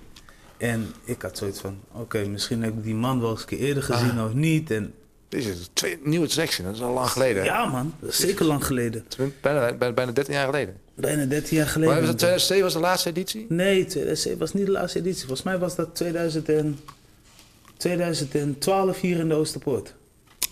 En 0.58 0.88
ik 1.04 1.22
had 1.22 1.38
zoiets 1.38 1.60
van, 1.60 1.80
oké, 1.91 2.26
misschien 2.26 2.63
heb 2.63 2.74
ik 2.74 2.84
die 2.84 2.96
man 2.96 3.22
wel 3.22 3.30
eens 3.32 3.39
een 3.41 3.46
keer 3.48 3.60
eerder 3.60 3.84
gezien 3.84 4.20
Ah. 4.20 4.26
of 4.26 4.34
niet. 4.34 4.72
En 4.72 4.93
Dit 5.30 5.39
is 5.46 5.60
een 5.60 5.65
twee, 5.74 6.00
nieuwe 6.04 6.28
traction, 6.28 6.65
dat 6.65 6.76
is 6.76 6.82
al 6.82 6.93
lang 6.93 7.10
geleden. 7.10 7.41
hè? 7.43 7.48
ja 7.48 7.65
man, 7.65 7.93
dat 8.00 8.10
is 8.10 8.20
zeker 8.20 8.46
lang 8.46 8.65
geleden. 8.65 9.06
Bijna, 9.41 9.74
bijna, 9.74 9.93
bijna 9.93 10.12
13 10.12 10.34
jaar 10.34 10.46
geleden. 10.46 10.76
Bijna 10.96 11.26
13 11.26 11.58
jaar 11.58 11.67
geleden. 11.67 11.93
Maar 11.93 12.02
was 12.04 12.10
dat 12.10 12.17
2007 12.20 12.63
was 12.63 12.74
de 12.74 12.80
laatste 12.80 13.10
editie? 13.10 13.46
Nee, 13.50 13.86
2007 13.86 14.39
was 14.39 14.54
niet 14.54 14.65
de 14.65 14.72
laatste 14.72 15.00
editie. 15.00 15.20
Volgens 15.26 15.43
mij 15.43 15.58
was 15.58 15.76
dat 15.76 15.96
2000 15.96 16.50
en, 16.50 16.80
2012 17.78 19.00
hier 19.00 19.17
in 19.20 19.28
de 19.30 19.36
Oosterpoort. 19.36 19.93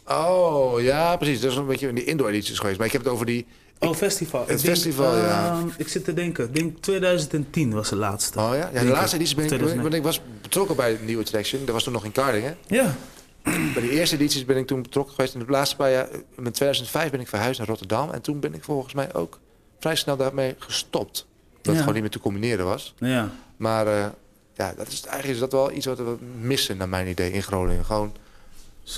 Oh, 0.08 0.82
ja, 0.82 1.16
precies. 1.18 1.42
Dat 1.42 1.52
is 1.52 1.58
een 1.58 1.66
beetje 1.66 1.88
in 1.88 1.96
die 1.96 2.04
indoor 2.04 2.28
edities 2.30 2.60
geweest. 2.60 2.78
Maar 2.78 2.86
ik 2.88 2.92
heb 2.94 3.04
het 3.04 3.12
over 3.12 3.26
die... 3.26 3.46
Oh, 3.80 3.94
festival. 3.96 4.40
Het 4.40 4.48
denk, 4.48 4.60
festival, 4.60 5.18
ja. 5.18 5.52
ehm, 5.52 5.68
ik 5.78 5.88
zit 5.88 6.04
te 6.04 6.14
denken. 6.14 6.46
Ik 6.46 6.56
denk 6.56 6.78
2010 6.82 7.74
was 7.74 7.90
de 7.90 7.96
laatste. 7.96 8.40
Oh 8.40 8.50
ja? 8.54 8.70
Ja, 8.74 8.80
de 8.80 8.86
laatste 8.88 9.16
editie 9.16 9.36
ben 9.36 9.44
ik, 9.44 9.50
2009. 9.50 9.82
want 9.82 9.94
ik 9.94 10.04
was 10.04 10.22
betrokken 10.42 10.76
bij 10.76 10.98
de 10.98 11.04
nieuwe 11.04 11.24
traction. 11.24 11.66
Dat 11.66 11.74
was 11.74 11.84
toen 11.84 11.94
nog 11.94 12.06
in 12.06 12.12
Kardingen. 12.12 12.58
Ja. 12.68 12.96
Bij 13.44 13.82
de 13.82 13.90
eerste 13.90 14.16
edities 14.16 14.46
ben 14.46 14.58
ik 14.58 14.68
toen 14.68 14.82
betrokken 14.82 15.16
geweest. 15.16 15.34
In 15.34 15.40
de 15.40 15.46
laatste 15.50 15.76
paar 15.76 15.92
jaar, 15.92 16.08
in 16.38 16.52
2005 16.52 17.12
ben 17.12 17.20
ik 17.20 17.28
verhuisd 17.28 17.58
naar 17.60 17.68
Rotterdam. 17.68 18.10
En 18.12 18.22
toen 18.22 18.40
ben 18.40 18.54
ik 18.54 18.64
volgens 18.64 18.94
mij 18.94 19.14
ook 19.14 19.40
vrij 19.80 19.96
snel 19.96 20.18
daarmee 20.18 20.56
gestopt. 20.58 21.16
Dat 21.52 21.60
Ja. 21.62 21.70
het 21.72 21.80
gewoon 21.80 21.94
niet 21.94 22.02
meer 22.02 22.12
te 22.12 22.20
combineren 22.20 22.66
was. 22.66 22.94
Ja. 22.98 23.30
Maar 23.58 23.88
eh, 23.88 24.06
ja, 24.54 24.74
dat 24.78 24.88
is, 24.88 25.02
eigenlijk 25.02 25.34
is 25.34 25.40
dat 25.40 25.52
wel 25.52 25.72
iets 25.72 25.86
wat 25.86 25.98
we 25.98 26.16
missen 26.40 26.78
naar 26.78 26.90
mijn 26.90 27.08
idee 27.08 27.32
in 27.32 27.44
Groningen. 27.44 27.86
Gewoon, 27.86 28.14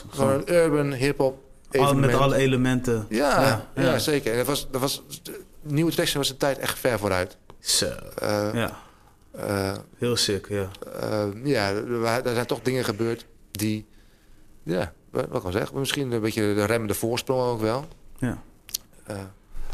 gewoon 0.10 0.34
een 0.34 0.54
urban 0.54 0.94
hip-hop 0.94 1.44
Al, 1.72 1.96
met 1.96 2.14
alle 2.14 2.36
elementen. 2.36 3.06
Ja, 3.10 3.66
ja, 3.76 3.82
ja. 3.84 4.00
zeker. 4.00 4.32
En 4.32 4.38
dat 4.38 4.48
was, 4.48 4.68
dat 4.72 4.82
was, 4.82 5.02
nieuwe 5.62 5.92
traction 5.92 6.18
was 6.22 6.30
een 6.30 6.38
tijd 6.38 6.58
echt 6.58 6.80
ver 6.80 7.00
vooruit. 7.00 7.38
Zo. 7.60 7.86
Eh, 8.16 8.50
Ja. 8.54 8.80
eh, 9.32 9.78
Heel 9.98 10.16
sick, 10.16 10.48
ja. 10.50 10.68
eh, 11.02 11.26
ja, 11.44 11.72
er, 11.72 12.34
zijn 12.34 12.46
toch 12.46 12.62
dingen 12.62 12.84
gebeurd 12.84 13.26
die, 13.52 13.86
ja, 14.64 14.94
wat 15.12 15.30
kan 15.30 15.46
ik 15.46 15.58
zeggen, 15.58 15.80
misschien 15.80 16.12
een 16.12 16.22
beetje 16.22 16.54
de 16.54 16.66
remmende 16.66 16.94
voorsprong 16.94 17.42
ook 17.42 17.62
wel. 17.62 17.86
Ja. 18.20 18.42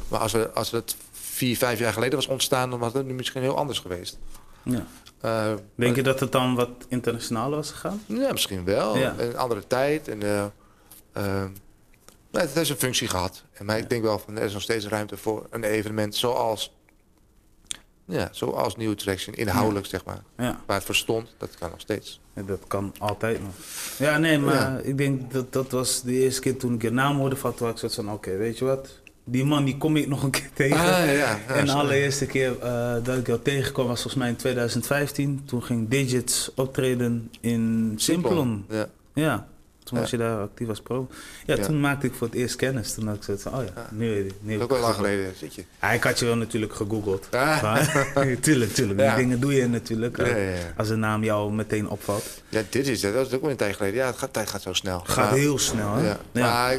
Maar 0.07 0.19
als, 0.19 0.31
we, 0.31 0.49
als 0.51 0.71
het 0.71 0.95
vier, 1.11 1.57
vijf 1.57 1.79
jaar 1.79 1.93
geleden 1.93 2.15
was 2.15 2.27
ontstaan, 2.27 2.69
dan 2.69 2.79
was 2.79 2.93
het 2.93 3.05
nu 3.05 3.13
misschien 3.13 3.41
heel 3.41 3.57
anders 3.57 3.79
geweest. 3.79 4.17
ja. 4.63 4.85
Eh, 5.23 5.53
Denk 5.75 5.95
je 5.95 6.03
dat 6.03 6.19
het 6.19 6.31
dan 6.31 6.55
wat 6.55 6.69
internationaler 6.87 7.55
was 7.55 7.71
gegaan? 7.71 8.01
Ja, 8.05 8.31
misschien 8.31 8.63
wel. 8.63 8.97
Ja. 8.97 9.15
Een 9.17 9.37
andere 9.37 9.67
tijd. 9.67 10.07
En, 10.07 10.17
nou, 12.31 12.45
het 12.45 12.53
heeft 12.53 12.69
een 12.69 12.75
functie 12.75 13.07
gehad. 13.07 13.43
Maar 13.61 13.77
ik 13.77 13.89
denk 13.89 14.03
wel 14.03 14.19
van 14.19 14.37
er 14.37 14.43
is 14.43 14.53
nog 14.53 14.61
steeds 14.61 14.87
ruimte 14.87 15.17
voor 15.17 15.47
een 15.49 15.63
evenement 15.63 16.15
zoals, 16.15 16.75
ja, 18.05 18.29
zoals 18.31 18.75
Nieuwe 18.75 18.95
Traction, 18.95 19.35
inhoudelijk 19.35 19.85
zeg 19.85 20.05
maar. 20.05 20.23
Ja. 20.37 20.61
Waar 20.65 20.75
het 20.77 20.85
voor 20.85 20.95
stond, 20.95 21.35
dat 21.37 21.55
kan 21.59 21.69
nog 21.69 21.79
steeds. 21.79 22.19
Dat 22.33 22.59
kan 22.67 22.93
altijd 22.99 23.41
nog. 23.41 23.53
Ja, 23.97 24.17
nee, 24.17 24.39
maar 24.39 24.83
ik 24.83 24.97
denk 24.97 25.31
dat 25.33 25.53
dat 25.53 25.71
was 25.71 26.01
de 26.01 26.13
eerste 26.13 26.41
keer 26.41 26.57
toen 26.57 26.73
ik 26.73 26.81
je 26.81 26.89
naam 26.91 27.17
hoorde 27.17 27.35
van, 27.35 27.53
toen 27.53 27.69
ik 27.69 27.77
zoiets 27.77 27.97
van, 27.97 28.11
oké, 28.11 28.37
weet 28.37 28.57
je 28.57 28.65
wat? 28.65 28.99
Die 29.25 29.45
man 29.45 29.65
die 29.65 29.77
kom 29.77 29.95
ik 29.95 30.07
nog 30.07 30.23
een 30.23 30.29
keer 30.31 30.49
tegen. 30.55 30.77
Ah, 30.77 30.85
ja, 30.85 31.03
ja. 31.11 31.39
en 31.47 31.65
de 31.65 31.71
allereerste 31.71 32.25
keer 32.25 32.59
eh, 32.59 32.93
dat 33.03 33.17
ik 33.17 33.27
jou 33.27 33.39
tegenkwam 33.43 33.87
was 33.87 34.01
volgens 34.01 34.21
mij 34.23 34.29
in 34.31 34.35
2015. 34.35 35.41
Toen 35.45 35.63
ging 35.63 35.89
Digits 35.89 36.51
optreden 36.55 37.29
in 37.41 37.93
Simplon. 37.95 38.65
Ja. 38.69 38.87
Ja, 39.13 39.47
toen 39.83 39.99
was 39.99 40.09
je 40.09 40.17
daar 40.17 40.39
actief 40.41 40.67
als 40.69 40.81
pro. 40.81 41.07
Ja, 41.45 41.57
toen 41.57 41.79
maakte 41.79 42.07
ik 42.07 42.13
voor 42.13 42.27
het 42.27 42.35
eerst 42.35 42.55
kennis. 42.55 42.93
Toen 42.93 43.07
had 43.07 43.15
ik 43.15 43.23
zoiets 43.23 43.43
van, 43.43 43.53
oh 43.53 43.63
ja, 43.63 43.71
Ja. 43.75 43.87
nu 43.91 44.09
weet 44.09 44.25
ik. 44.25 44.33
Nu 44.39 44.61
ook 44.61 44.69
wel 44.69 44.79
lang 44.79 44.95
geleden, 44.95 45.33
zit 45.37 45.55
je. 45.55 45.63
Ik 45.93 46.03
had 46.03 46.19
je 46.19 46.25
wel 46.25 46.35
natuurlijk 46.35 46.73
gegoogeld. 46.73 47.27
Maar- 47.31 48.13
tuurlijk, 48.41 48.73
tuurlijk. 48.73 48.99
Die 48.99 49.15
dingen 49.15 49.39
doe 49.39 49.53
je 49.53 49.67
natuurlijk. 49.67 50.17
Eh. 50.17 50.37
Als 50.77 50.89
een 50.89 50.99
naam 50.99 51.23
jou 51.23 51.53
meteen 51.53 51.89
opvalt. 51.89 52.25
Ja, 52.49 52.61
dit 52.69 52.87
is 52.87 53.01
het. 53.01 53.13
Dat 53.13 53.27
is 53.27 53.33
ook 53.33 53.41
wel 53.41 53.49
een 53.51 53.55
tijd 53.57 53.75
geleden. 53.75 53.97
Ja, 53.97 54.05
het 54.05 54.17
gaat, 54.17 54.33
tijd 54.33 54.49
gaat 54.49 54.61
zo 54.61 54.73
snel. 54.73 54.99
Gaat 54.99 55.33
heel 55.35 55.57
snel, 55.59 55.95
hè? 55.95 56.07
Ja. 56.07 56.17
Maar 56.31 56.77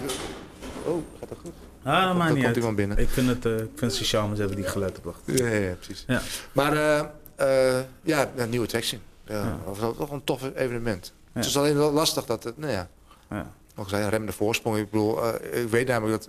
oh, 0.84 1.02
gaat 1.20 1.28
dat 1.28 1.38
goed? 1.42 1.52
Ah, 1.84 2.04
dat 2.06 2.16
maakt 2.16 2.24
niet 2.28 2.32
komt 2.34 2.46
uit. 2.46 2.56
iemand 2.56 2.76
binnen. 2.76 2.98
Ik 2.98 3.08
vind 3.08 3.28
het, 3.28 3.44
eh, 3.46 3.52
ik 3.52 3.58
vind 3.58 3.80
het 3.80 3.94
sociaal, 3.94 4.26
maar 4.26 4.36
ze 4.36 4.42
hebben 4.42 4.60
die 4.60 4.70
geluid 4.70 4.98
op. 5.04 5.16
Ja, 5.24 5.46
ja, 5.46 5.54
ja, 5.58 5.74
precies. 5.74 6.04
Ja. 6.06 6.22
Maar 6.52 6.72
eh, 6.72 6.98
eh, 7.76 7.84
ja, 8.02 8.30
een 8.36 8.50
nieuwe 8.50 8.66
traction. 8.66 9.00
Ja, 9.26 9.58
Dat 9.64 9.78
was 9.78 9.96
toch 9.96 10.10
een 10.10 10.24
tof 10.24 10.42
evenement. 10.54 11.12
Het 11.32 11.44
is 11.44 11.56
alleen 11.56 11.76
wel 11.76 11.92
lastig 11.92 12.24
dat 12.24 12.44
het, 12.44 12.58
nou 12.58 12.72
ja, 12.72 12.88
Ja. 13.30 13.52
nog 13.74 13.88
zei, 13.88 14.02
een 14.02 14.10
remmende 14.10 14.32
voorsprong. 14.32 14.76
Ik 14.78 14.90
bedoel, 14.90 15.34
ik 15.52 15.68
weet 15.70 15.86
namelijk 15.86 16.18
dat 16.20 16.28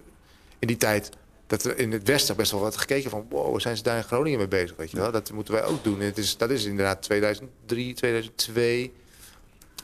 in 0.60 0.68
die 0.68 0.78
tijd 0.78 1.10
dat 1.48 1.64
er 1.64 1.78
in 1.78 1.92
het 1.92 2.08
Westen 2.08 2.36
best 2.36 2.52
wel 2.52 2.60
wat 2.62 2.78
gekeken 2.78 3.10
van, 3.10 3.26
wow, 3.30 3.60
zijn 3.60 3.78
ze 3.78 3.84
daar 3.84 3.98
in 3.98 4.04
Groningen 4.04 4.38
mee 4.40 4.48
bezig, 4.48 4.76
weet 4.78 4.92
je 4.92 4.98
wel? 4.98 5.12
Dat 5.12 5.32
moeten 5.32 5.54
wij 5.54 5.64
ook 5.64 5.84
doen. 5.84 6.00
En 6.00 6.06
het 6.06 6.18
is, 6.18 6.38
dat 6.38 6.50
is 6.50 6.66
inderdaad 6.66 7.02
2003, 7.02 7.94
2002. 7.94 8.94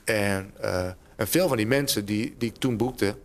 En, 0.03 0.53
en 1.15 1.27
veel 1.27 1.47
van 1.47 1.57
die 1.57 1.67
mensen 1.67 2.05
die, 2.05 2.35
die 2.37 2.49
ik 2.49 2.55
toen 2.57 2.77
boekte 2.77 3.15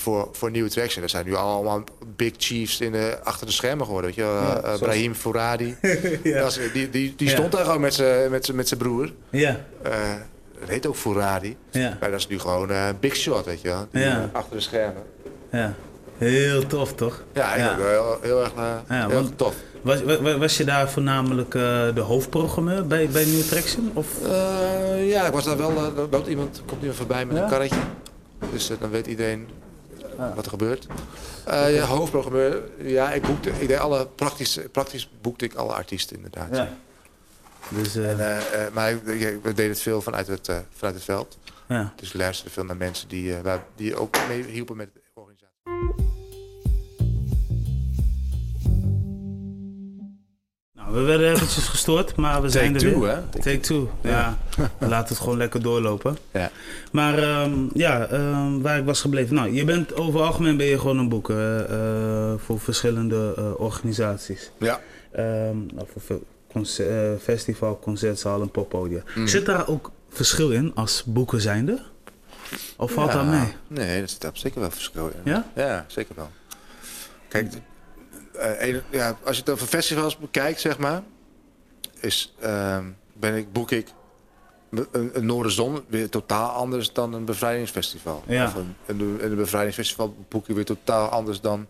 voor, 0.00 0.28
voor 0.32 0.50
nieuwe 0.50 0.68
traction, 0.68 1.00
dat 1.02 1.10
zijn 1.10 1.24
nu 1.26 1.34
allemaal 1.34 1.84
big 2.16 2.32
chiefs 2.36 2.80
in 2.80 2.92
de, 2.92 3.18
achter 3.24 3.46
de 3.46 3.52
schermen 3.52 3.84
geworden, 3.86 4.10
weet 4.10 4.18
je? 4.18 4.22
Ja, 4.42 4.60
Eh, 4.62 4.78
Brahim 4.78 5.14
Fouradi. 5.14 5.76
ja. 6.22 6.40
Dat 6.40 6.56
is- 6.56 6.72
die 6.72 6.90
die, 6.90 7.14
die 7.16 7.28
stond 7.28 7.52
daar 7.52 7.64
gewoon 7.64 7.80
met 7.80 7.94
zijn 7.94 8.30
met 8.30 8.44
z'n- 8.44 8.54
met 8.54 8.68
zijn 8.68 8.80
broer. 8.80 9.12
ja. 9.30 9.60
Eh, 9.82 9.92
dat 10.60 10.68
heet 10.68 10.86
ook 10.86 10.96
Fouradi. 10.96 11.56
Ja. 11.70 11.96
Maar 12.00 12.10
dat 12.10 12.18
is 12.18 12.26
nu 12.26 12.38
gewoon 12.38 12.70
eh 12.70 12.88
Big 13.00 13.16
Shot, 13.16 13.44
weet 13.44 13.60
je 13.60 13.68
wel. 13.68 13.86
Ja. 13.90 14.20
eh, 14.20 14.24
Achter 14.32 14.56
de 14.56 14.62
schermen. 14.62 15.02
Ja. 15.52 15.74
Heel 16.18 16.66
tof, 16.66 16.94
toch? 16.94 17.22
Ja, 17.32 17.56
Ja. 17.56 17.76
heel, 17.76 18.18
heel 18.22 18.40
erg, 18.40 18.52
eh, 18.54 18.64
Ja, 18.88 19.06
heel 19.06 19.08
want- 19.14 19.26
erg 19.26 19.36
tof. 19.36 19.54
Was, 19.82 20.02
was, 20.02 20.36
was 20.36 20.56
je 20.56 20.64
daar 20.64 20.90
voornamelijk 20.90 21.54
eh, 21.54 21.94
de 21.94 22.00
hoofdprogrammeur 22.00 22.86
bij, 22.86 23.08
bij 23.08 23.24
New 23.24 23.40
Traction? 23.42 23.90
Of? 23.94 24.06
Eh, 24.26 25.08
ja, 25.10 25.26
ik 25.26 25.32
was 25.32 25.44
daar 25.44 25.56
wel. 25.56 25.70
eh, 25.70 25.84
er 26.02 26.08
loopt 26.10 26.28
iemand, 26.28 26.62
komt 26.66 26.80
iemand 26.80 26.98
voorbij 26.98 27.24
met 27.26 27.36
Ja? 27.36 27.42
een 27.42 27.48
karretje. 27.50 27.76
Dus 28.52 28.70
eh, 28.70 28.76
dan 28.80 28.90
weet 28.90 29.06
iedereen 29.06 29.48
wat 30.34 30.44
er 30.44 30.50
gebeurt. 30.50 30.86
Uh, 31.48 31.74
ja, 31.74 31.84
hoofdprogrammeur. 31.84 32.62
Ja, 32.78 33.12
ik 33.12 33.22
boekte, 33.22 33.50
ik 33.50 33.68
deed 33.68 33.78
alle 33.78 34.06
praktisch, 34.06 34.58
praktisch 34.72 35.10
boekte 35.20 35.44
ik 35.44 35.54
alle 35.54 35.72
artiesten 35.72 36.16
inderdaad. 36.16 36.56
Ja. 36.56 36.68
Dus, 37.68 37.96
uh... 37.96 38.10
en, 38.10 38.72
maar 38.72 39.04
we 39.04 39.40
deden 39.42 39.68
het 39.68 39.80
veel 39.80 40.02
vanuit 40.02 40.26
het, 40.26 40.46
vanuit 40.70 40.94
het 40.94 41.04
veld. 41.04 41.38
Ja. 41.68 41.92
Dus 41.96 42.12
we 42.12 42.18
luisterden 42.18 42.52
veel 42.52 42.64
naar 42.64 42.76
mensen 42.76 43.08
die, 43.08 43.34
die 43.76 43.96
ook 43.96 44.16
mee 44.28 44.44
hielpen 44.44 44.76
met 44.76 44.88
de 44.94 45.00
organisatie. 45.14 46.19
We 50.92 51.00
werden 51.00 51.30
eventjes 51.30 51.68
gestoord, 51.74 52.16
maar 52.16 52.42
we 52.42 52.48
zijn 52.48 52.74
er 52.74 52.80
two, 52.80 53.00
weer. 53.00 53.08
Hè? 53.08 53.40
Take, 53.40 53.60
two, 53.60 53.90
ja. 54.00 54.38
we 54.78 54.86
laten 54.86 55.08
het 55.14 55.18
gewoon 55.18 55.38
lekker 55.38 55.62
doorlopen. 55.62 56.16
Ja. 56.32 56.50
Maar 56.92 57.42
um, 57.42 57.70
ja, 57.74 58.12
um, 58.12 58.62
waar 58.62 58.78
ik 58.78 58.84
was 58.84 59.00
gebleven. 59.00 59.34
Nou, 59.34 59.52
je 59.52 59.64
bent 59.64 59.94
over 59.94 60.20
algemeen 60.20 60.56
ben 60.56 60.66
je 60.66 60.78
gewoon 60.78 60.98
een 60.98 61.08
boeken 61.08 61.66
uh, 61.70 62.32
voor 62.36 62.60
verschillende 62.60 63.34
uh, 63.38 63.60
organisaties. 63.60 64.50
Ja. 64.58 64.80
Um, 65.18 65.66
voor 65.96 66.20
concert, 66.52 66.90
uh, 66.90 67.22
festival, 67.22 67.78
concertzaal 67.78 68.40
en 68.40 68.50
poppodia. 68.50 69.02
Mm. 69.14 69.26
Zit 69.26 69.46
daar 69.46 69.68
ook 69.68 69.90
verschil 70.08 70.50
in 70.50 70.74
als 70.74 71.02
boeken 71.06 71.40
zijnde? 71.40 71.80
Of 72.76 72.92
valt 72.92 73.12
ja, 73.12 73.16
dat 73.16 73.26
mee? 73.26 73.52
Nee, 73.68 74.00
er 74.00 74.08
zit 74.08 74.30
zeker 74.32 74.60
wel 74.60 74.70
verschil 74.70 75.12
in. 75.14 75.32
Ja? 75.32 75.50
Ja, 75.54 75.84
zeker 75.88 76.14
wel. 76.14 76.30
Kijk, 77.28 77.52
uh, 78.36 78.76
ja, 78.90 79.16
als 79.24 79.36
je 79.36 79.42
het 79.42 79.50
over 79.50 79.66
festivals 79.66 80.16
bekijkt, 80.16 80.60
zeg 80.60 80.78
maar, 80.78 81.02
is, 82.00 82.34
uh, 82.42 82.78
ben 83.12 83.36
ik, 83.36 83.52
boek 83.52 83.70
ik 83.70 83.92
een, 84.70 85.10
een 85.12 85.26
Noorderzon 85.26 85.84
weer 85.88 86.08
totaal 86.08 86.50
anders 86.50 86.92
dan 86.92 87.12
een 87.12 87.24
bevrijdingsfestival. 87.24 88.22
Ja. 88.26 88.44
Of 88.44 88.54
een, 88.54 88.74
een, 88.86 89.24
een 89.24 89.36
bevrijdingsfestival 89.36 90.16
boek 90.28 90.46
je 90.46 90.54
weer 90.54 90.64
totaal 90.64 91.08
anders 91.08 91.40
dan, 91.40 91.66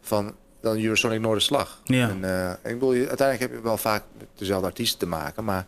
van, 0.00 0.34
dan 0.60 0.82
Eurosonic 0.82 1.20
Noorderslag. 1.20 1.80
Ja. 1.84 2.08
En, 2.08 2.18
uh, 2.20 2.50
ik 2.50 2.78
bedoel, 2.78 2.92
uiteindelijk 2.92 3.40
heb 3.40 3.52
je 3.52 3.60
wel 3.60 3.76
vaak 3.76 4.02
met 4.18 4.28
dezelfde 4.34 4.66
artiesten 4.66 4.98
te 4.98 5.06
maken, 5.06 5.44
maar 5.44 5.66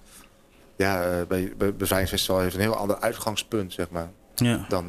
ja, 0.76 1.10
uh, 1.10 1.26
bij, 1.26 1.52
bij 1.56 1.74
bevrijdingsfestival 1.74 2.40
heeft 2.40 2.54
een 2.54 2.60
heel 2.60 2.76
ander 2.76 2.98
uitgangspunt, 2.98 3.72
zeg 3.72 3.90
maar. 3.90 4.10
Ja. 4.34 4.64
Dan, 4.68 4.88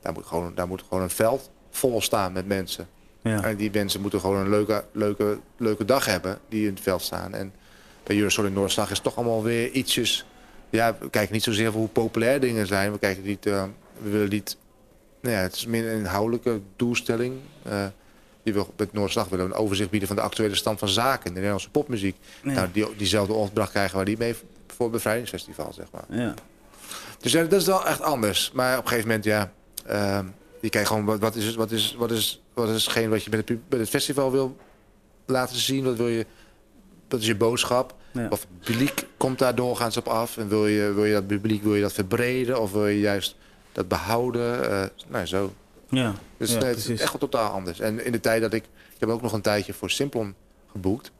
daar, 0.00 0.12
moet 0.12 0.26
gewoon, 0.26 0.54
daar 0.54 0.68
moet 0.68 0.82
gewoon 0.88 1.02
een 1.02 1.10
veld 1.10 1.50
vol 1.70 2.00
staan 2.00 2.32
met 2.32 2.46
mensen. 2.46 2.88
Ja. 3.26 3.42
En 3.42 3.56
die 3.56 3.70
mensen 3.72 4.00
moeten 4.00 4.20
gewoon 4.20 4.40
een 4.40 4.50
leuke, 4.50 4.84
leuke, 4.92 5.38
leuke 5.56 5.84
dag 5.84 6.04
hebben 6.04 6.38
die 6.48 6.66
in 6.66 6.74
het 6.74 6.82
veld 6.82 7.02
staan. 7.02 7.34
En 7.34 7.52
bij 8.02 8.16
Eurosonic 8.16 8.52
Noordslag 8.52 8.90
is 8.90 9.00
toch 9.00 9.16
allemaal 9.16 9.42
weer 9.42 9.70
ietsjes... 9.70 10.26
Ja, 10.70 10.96
we 11.00 11.10
kijken 11.10 11.32
niet 11.32 11.42
zozeer 11.42 11.70
voor 11.72 11.80
hoe 11.80 11.88
populair 11.88 12.40
dingen 12.40 12.66
zijn. 12.66 12.92
We 12.92 12.98
kijken 12.98 13.22
niet... 13.22 13.46
Uh, 13.46 13.64
we 14.02 14.10
willen 14.10 14.28
niet... 14.28 14.56
Nou 15.20 15.34
ja, 15.34 15.40
het 15.40 15.54
is 15.54 15.66
meer 15.66 15.92
een 15.92 15.98
inhoudelijke 15.98 16.60
doelstelling. 16.76 17.34
Uh, 17.66 17.84
die 18.42 18.52
wil, 18.52 18.72
met 18.76 18.92
Noordslag 18.92 19.28
willen 19.28 19.48
we 19.48 19.54
een 19.54 19.58
overzicht 19.58 19.90
bieden 19.90 20.08
van 20.08 20.16
de 20.16 20.22
actuele 20.22 20.54
stand 20.54 20.78
van 20.78 20.88
zaken 20.88 21.24
in 21.24 21.30
de 21.30 21.34
Nederlandse 21.34 21.70
popmuziek. 21.70 22.16
Ja. 22.42 22.52
Nou, 22.52 22.68
die, 22.72 22.96
diezelfde 22.96 23.32
opdracht 23.32 23.70
krijgen 23.70 23.96
waar 23.96 24.04
die 24.04 24.18
mee 24.18 24.34
voor 24.66 24.86
het 24.86 24.90
bevrijdingsfestival, 24.90 25.72
zeg 25.72 25.86
maar. 25.92 26.18
Ja. 26.18 26.34
Dus 27.20 27.32
ja, 27.32 27.42
dat 27.42 27.60
is 27.60 27.66
wel 27.66 27.86
echt 27.86 28.00
anders. 28.00 28.50
Maar 28.54 28.78
op 28.78 28.82
een 28.82 28.88
gegeven 28.88 29.08
moment, 29.08 29.24
ja... 29.24 29.52
Uh, 29.90 30.18
je 30.60 30.68
kijkt 30.68 30.88
gewoon, 30.88 31.04
wat, 31.04 31.18
wat, 31.18 31.34
is, 31.34 31.54
wat, 31.54 31.70
is, 31.70 31.94
wat, 31.98 32.10
is, 32.10 32.42
wat 32.64 32.68
is 32.68 32.84
hetgeen 32.84 33.10
wat 33.10 33.24
je 33.24 33.30
met 33.30 33.48
het, 33.48 33.58
met 33.68 33.80
het 33.80 33.88
festival 33.88 34.32
wil 34.32 34.56
laten 35.26 35.56
zien? 35.56 35.84
Wat 35.84 35.96
wil 35.96 36.08
je, 36.08 36.26
wat 37.08 37.20
is 37.20 37.26
je 37.26 37.36
boodschap? 37.36 37.94
Ja. 38.12 38.26
Of 38.30 38.40
het 38.40 38.60
publiek 38.60 39.06
komt 39.16 39.38
daar 39.38 39.54
doorgaans 39.54 39.96
op 39.96 40.08
af? 40.08 40.36
En 40.36 40.48
wil 40.48 40.66
je, 40.66 40.92
wil 40.92 41.04
je 41.04 41.12
dat 41.12 41.26
publiek 41.26 41.62
wil 41.62 41.74
je 41.74 41.82
dat 41.82 41.92
verbreden? 41.92 42.60
Of 42.60 42.72
wil 42.72 42.86
je 42.86 43.00
juist 43.00 43.36
dat 43.72 43.88
behouden? 43.88 44.70
Uh, 44.70 44.84
nou, 45.08 45.26
zo. 45.26 45.52
Ja, 45.88 46.14
dus 46.36 46.52
ja, 46.52 46.58
nee, 46.58 46.68
het 46.68 46.78
is 46.78 47.00
echt 47.00 47.10
wel 47.10 47.20
totaal 47.28 47.50
anders. 47.50 47.80
En 47.80 48.04
in 48.04 48.12
de 48.12 48.20
tijd 48.20 48.40
dat 48.40 48.52
ik... 48.52 48.64
Ik 48.94 49.02
heb 49.02 49.08
ook 49.08 49.22
nog 49.22 49.32
een 49.32 49.40
tijdje 49.40 49.72
voor 49.72 49.90
Simplon 49.90 50.34
geboekt. 50.70 51.10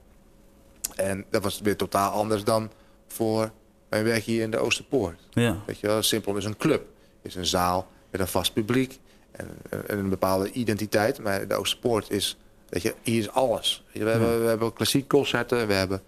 En 0.94 1.24
dat 1.30 1.42
was 1.42 1.60
weer 1.60 1.76
totaal 1.76 2.10
anders 2.10 2.44
dan 2.44 2.70
voor 3.06 3.50
mijn 3.88 4.04
werk 4.04 4.22
hier 4.22 4.42
in 4.42 4.50
de 4.50 4.58
Oosterpoort. 4.58 5.20
Ja. 5.30 5.62
Weet 5.66 5.80
je 5.80 5.86
wel, 5.86 6.02
Simplon 6.02 6.36
is 6.36 6.44
een 6.44 6.56
club. 6.56 6.86
is 7.22 7.34
een 7.34 7.46
zaal 7.46 7.88
met 8.10 8.20
een 8.20 8.28
vast 8.28 8.52
publiek. 8.52 8.98
En, 9.36 9.48
en 9.86 9.98
een 9.98 10.08
bepaalde 10.08 10.52
identiteit. 10.52 11.18
Maar 11.18 11.48
de 11.48 11.54
Oosterpoort 11.54 12.10
is... 12.10 12.36
Weet 12.68 12.82
je, 12.82 12.94
hier 13.02 13.18
is 13.18 13.30
alles. 13.30 13.84
We, 13.92 13.98
ja. 13.98 14.06
hebben, 14.06 14.40
we 14.40 14.46
hebben 14.48 14.72
klassiek 14.72 15.08
concerten. 15.08 15.66
We 15.66 15.72
hebben, 15.72 16.02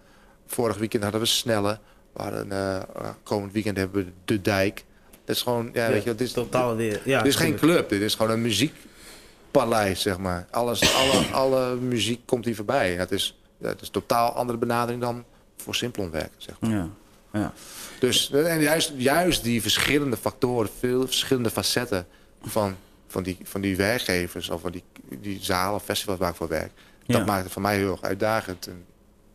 vorig 0.47 0.77
weekend 0.77 1.03
hadden 1.03 1.21
we 1.21 1.27
Snelle. 1.27 1.79
We 2.13 2.23
hadden, 2.23 2.47
uh, 2.49 3.09
komend 3.23 3.53
weekend 3.53 3.77
hebben 3.77 4.05
we 4.05 4.11
De 4.25 4.41
Dijk. 4.41 4.85
Dat 5.25 5.37
is 5.37 5.43
gewoon... 5.43 5.71
Ja, 5.73 5.87
ja 5.87 5.93
weet 5.93 6.05
je, 6.05 6.11
dit 6.11 6.21
is, 6.27 6.33
totaal 6.33 6.77
weer. 6.77 7.01
Ja, 7.05 7.23
dit 7.23 7.33
is 7.33 7.39
geen 7.39 7.57
club. 7.57 7.89
Dit 7.89 8.01
is 8.01 8.15
gewoon 8.15 8.33
een 8.33 8.43
muziekpaleis, 8.43 10.01
zeg 10.01 10.19
maar. 10.19 10.47
Alles, 10.51 10.95
alle, 11.01 11.25
alle 11.33 11.77
muziek 11.77 12.21
komt 12.27 12.45
hier 12.45 12.55
voorbij. 12.55 12.97
Dat 12.97 13.11
is, 13.11 13.39
dat 13.59 13.81
is 13.81 13.89
totaal 13.89 14.31
andere 14.31 14.59
benadering 14.59 15.01
dan 15.01 15.25
voor 15.57 15.75
Simplon 15.75 16.11
werken, 16.11 16.37
zeg 16.37 16.61
maar. 16.61 16.71
Ja. 16.71 16.89
Ja. 17.33 17.53
Dus 18.01 18.31
en 18.31 18.61
juist, 18.61 18.93
juist 18.97 19.43
die 19.43 19.63
verschillende 19.63 20.17
factoren, 20.17 20.71
veel 20.79 21.07
verschillende 21.07 21.51
facetten 21.51 22.07
van 22.43 22.77
van 23.09 23.23
die, 23.23 23.39
van 23.43 23.61
die 23.61 23.77
werkgevers 23.77 24.49
of 24.51 24.61
van 24.61 24.71
die, 24.73 24.83
die 25.21 25.39
zalen, 25.41 25.81
festivals 25.81 26.19
waar 26.19 26.31
ik 26.31 26.37
voor 26.37 26.49
werk. 26.49 26.71
Dat 27.07 27.27
maakt 27.27 27.43
het 27.45 27.53
voor 27.53 27.63
mij 27.63 27.77
heel 27.77 27.91
erg 27.91 28.03
uitdagend. 28.03 28.67
En 28.67 28.85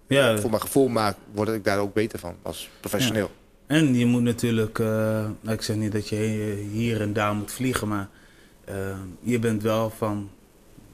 Ja, 0.08 0.38
voor 0.40 0.50
mijn 0.50 0.62
gevoel 0.62 0.88
maakt, 0.88 1.18
word 1.32 1.50
ik 1.50 1.64
daar 1.64 1.80
ook 1.80 1.94
beter 1.94 2.20
van 2.20 2.36
als 2.42 2.70
professioneel. 2.80 3.32
En 3.68 3.96
je 3.96 4.06
moet 4.06 4.22
natuurlijk, 4.22 4.80
eh, 4.80 4.86
nou, 5.42 5.56
ik 5.56 5.62
zeg 5.62 5.76
niet 5.76 5.92
dat 5.92 6.10
je 6.10 6.16
hier 6.72 7.02
en 7.02 7.14
daar 7.14 7.34
moet 7.34 7.52
vliegen, 7.52 7.88
maar 7.88 8.10
eh, 8.66 8.76
je 9.20 9.40
bent 9.40 9.62
wel 9.64 9.90
van 9.90 10.30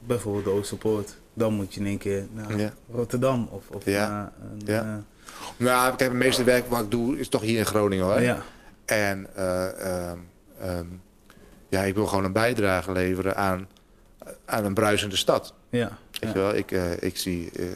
bijvoorbeeld 0.05 0.43
de 0.45 0.51
Oosterpoort. 0.51 1.17
Dan 1.33 1.53
moet 1.53 1.73
je 1.73 1.79
in 1.79 1.85
één 1.85 1.97
keer 1.97 2.27
naar. 2.33 2.73
Rotterdam 2.91 3.47
of, 3.51 3.69
of 3.69 3.85
naar 3.85 4.31
een, 4.41 4.61
Ja. 4.65 4.81
eh, 4.83 5.65
Nou, 5.65 5.87
kijk, 5.95 6.09
het 6.09 6.19
meeste 6.19 6.43
werk 6.43 6.69
wat 6.69 6.79
ik 6.83 6.91
doe 6.91 7.19
is 7.19 7.27
toch 7.29 7.41
hier 7.41 7.57
in 7.57 7.65
Groningen 7.65 8.05
hoor. 8.05 8.21
ja. 8.21 8.43
En 8.85 9.27
ehm, 9.35 10.85
ja, 11.69 11.82
ik 11.82 11.95
wil 11.95 12.05
gewoon 12.05 12.23
een 12.23 12.32
bijdrage 12.32 12.91
leveren 12.91 13.36
aan, 13.36 13.67
aan 14.45 14.65
een 14.65 14.73
bruisende 14.73 15.15
stad. 15.15 15.53
Ja. 15.69 15.97
Weet 16.19 16.34
je 16.34 16.39
wel, 16.39 16.55
ik, 16.55 16.71
eh, 16.71 17.01
ik 17.01 17.17
zie 17.17 17.51
eh, 17.51 17.67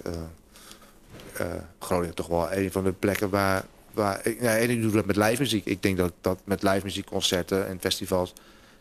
eh, 1.33 1.47
Groningen 1.79 2.15
toch 2.15 2.27
wel 2.27 2.51
een 2.51 2.71
van 2.71 2.83
de 2.83 2.91
plekken 2.91 3.29
waar... 3.29 3.65
waar 3.91 4.19
ik, 4.27 4.41
ja, 4.41 4.57
en 4.57 4.69
ik 4.69 4.81
doe 4.81 4.91
dat 4.91 5.05
met 5.05 5.15
live 5.15 5.41
muziek. 5.41 5.65
Ik 5.65 5.81
denk 5.81 5.97
dat, 5.97 6.13
dat 6.21 6.39
met 6.43 6.63
live 6.63 6.81
muziekconcerten 6.83 7.67
en 7.67 7.77
festivals... 7.79 8.33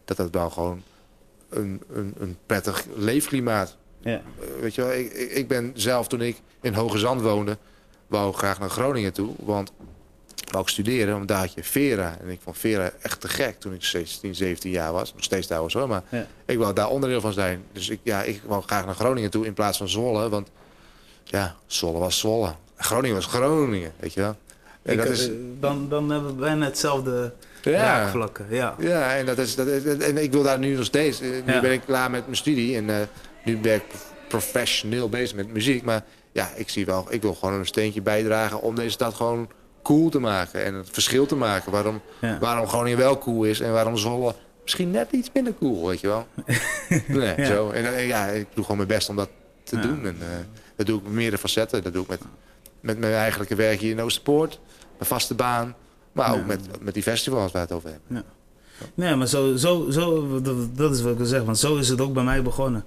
dat 0.05 0.17
dat 0.17 0.31
wel 0.31 0.51
gewoon 0.51 0.83
een, 1.49 1.83
een, 1.93 2.15
een 2.19 2.37
prettig 2.47 2.85
leefklimaat... 2.97 3.77
Ja. 4.01 4.21
Weet 4.61 4.75
je 4.75 4.83
wel, 4.83 4.93
ik, 4.93 5.13
ik 5.13 5.49
ben 5.49 5.71
zelf 5.75 6.09
toen 6.09 6.21
ik 6.21 6.41
in 6.61 6.75
Hoge 6.75 6.99
Zand 6.99 7.21
woonde... 7.21 7.59
wou 8.07 8.33
graag 8.33 8.59
naar 8.59 8.71
Groningen 8.71 9.13
toe, 9.13 9.35
want 9.39 9.73
wou 10.53 10.65
ik 10.65 10.71
studeren, 10.71 11.15
want 11.15 11.29
daar 11.29 11.39
had 11.39 11.55
je 11.55 11.65
Vera. 11.65 12.17
En 12.23 12.29
ik 12.29 12.41
vond 12.43 12.59
Vera 12.59 12.91
echt 13.03 13.21
te 13.21 13.29
gek 13.29 13.61
toen 13.61 13.73
ik 13.75 13.85
16, 13.85 14.35
17 14.35 14.71
jaar 14.71 14.93
was. 14.93 15.15
Nog 15.15 15.25
steeds 15.25 15.47
trouwens 15.47 15.75
hoor, 15.75 15.89
maar 15.89 16.03
Ja. 16.09 16.27
ik 16.47 16.59
wou 16.59 16.73
daar 16.75 16.89
onderdeel 16.89 17.21
van 17.21 17.33
zijn. 17.33 17.63
Dus 17.73 17.89
ik, 17.89 18.01
ja, 18.03 18.23
ik 18.23 18.41
wou 18.47 18.63
graag 18.63 18.85
naar 18.87 18.95
Groningen 18.95 19.31
toe 19.31 19.47
in 19.47 19.53
plaats 19.55 19.79
van 19.79 19.89
Zwolle. 19.89 20.29
Want 20.29 20.49
ja, 21.25 21.55
Zwolle 21.67 21.99
was 21.99 22.19
Zwolle. 22.19 22.55
Groningen 22.77 23.17
was 23.17 23.27
Groningen, 23.27 23.93
weet 24.01 24.13
je 24.15 24.21
wel. 24.21 24.37
En 24.83 24.93
Ik, 24.93 24.99
dat 24.99 25.07
eh, 25.07 25.13
is, 25.13 25.31
dan, 25.61 25.89
dan 25.89 26.11
hebben 26.11 26.35
we 26.37 26.41
bijna 26.41 26.65
hetzelfde 26.65 27.33
Ja. 27.63 27.71
raakvlakken. 27.73 28.47
Ja. 28.51 28.75
ja, 28.79 29.17
en, 29.17 29.27
dat 29.27 29.39
is, 29.39 29.55
dat 29.55 29.67
is, 29.67 29.85
en 29.85 30.17
ik 30.23 30.33
wil 30.33 30.43
daar 30.43 30.59
nu 30.59 30.75
nog 30.77 30.85
steeds. 30.85 31.21
eh, 31.21 31.29
Nu 31.47 31.53
Ja. 31.53 31.61
ben 31.61 31.73
ik 31.73 31.81
klaar 31.87 32.11
met 32.11 32.25
mijn 32.25 32.37
studie 32.37 32.77
en 32.77 32.91
eh, 32.91 32.97
nu 33.45 33.59
ben 33.59 33.75
ik 33.75 33.83
professioneel 34.29 35.09
bezig 35.09 35.37
met 35.37 35.49
muziek. 35.53 35.83
Maar 35.83 36.05
ja, 36.33 36.51
ik 36.57 36.69
zie 36.69 36.87
wel, 36.87 37.07
ik 37.11 37.23
wil 37.23 37.35
gewoon 37.35 37.55
een 37.55 37.67
steentje 37.67 38.03
bijdragen 38.03 38.61
om 38.61 38.75
deze 38.75 38.91
stad 38.91 39.15
gewoon 39.15 39.49
cool 39.83 40.09
te 40.11 40.19
maken. 40.19 40.65
En 40.65 40.75
het 40.75 40.89
verschil 40.91 41.27
te 41.27 41.37
maken. 41.37 41.73
Waarom, 41.73 42.01
Ja. 42.21 42.39
waarom 42.39 42.67
Groningen 42.67 42.99
wel 42.99 43.19
cool 43.19 43.45
is 43.45 43.61
en 43.61 43.73
waarom 43.73 43.97
Zwolle 43.97 44.35
misschien 44.63 44.91
net 44.91 45.13
iets 45.13 45.31
minder 45.35 45.55
cool, 45.59 45.87
weet 45.87 46.01
je 46.01 46.07
wel. 46.07 46.27
nee, 47.09 47.35
Ja. 47.37 47.45
zo. 47.47 47.71
En 47.71 47.95
eh, 47.95 48.09
ja, 48.09 48.27
ik 48.27 48.47
doe 48.55 48.63
gewoon 48.63 48.77
mijn 48.77 48.89
best 48.89 49.09
om 49.09 49.17
dat 49.17 49.29
te 49.63 49.77
Ja. 49.77 49.83
doen. 49.83 50.07
En 50.07 50.17
eh, 50.21 50.27
dat 50.77 50.87
doe 50.87 50.99
ik 50.99 51.05
met 51.05 51.13
meerdere 51.13 51.39
facetten. 51.39 51.83
Dat 51.83 51.93
doe 51.93 52.03
ik 52.03 52.09
met, 52.09 52.21
met 52.81 52.99
mijn 52.99 53.15
eigenlijke 53.15 53.55
werk 53.55 53.81
hier 53.81 53.91
in 53.91 54.01
Oosterpoort. 54.01 54.61
Mijn 54.99 55.11
vaste 55.11 55.35
baan. 55.35 55.75
Maar 56.13 56.35
ook 56.35 56.47
met, 56.47 56.61
met 56.83 56.95
die 56.95 57.03
festivals 57.03 57.53
waar 57.53 57.67
we 57.67 57.75
het 57.75 57.77
over 57.77 57.91
hebben. 57.91 58.25
Nee, 58.95 59.15
maar 59.15 59.27
zo, 59.27 59.57
zo, 59.57 59.91
zo 59.91 60.41
dat, 60.41 60.77
dat 60.77 60.95
is 60.95 61.03
wat 61.03 61.11
ik 61.13 61.17
wil 61.19 61.27
zeggen. 61.27 61.47
Want 61.47 61.59
zo 61.59 61.77
is 61.77 61.89
het 61.89 62.01
ook 62.01 62.13
bij 62.13 62.23
mij 62.25 62.43
begonnen. 62.43 62.85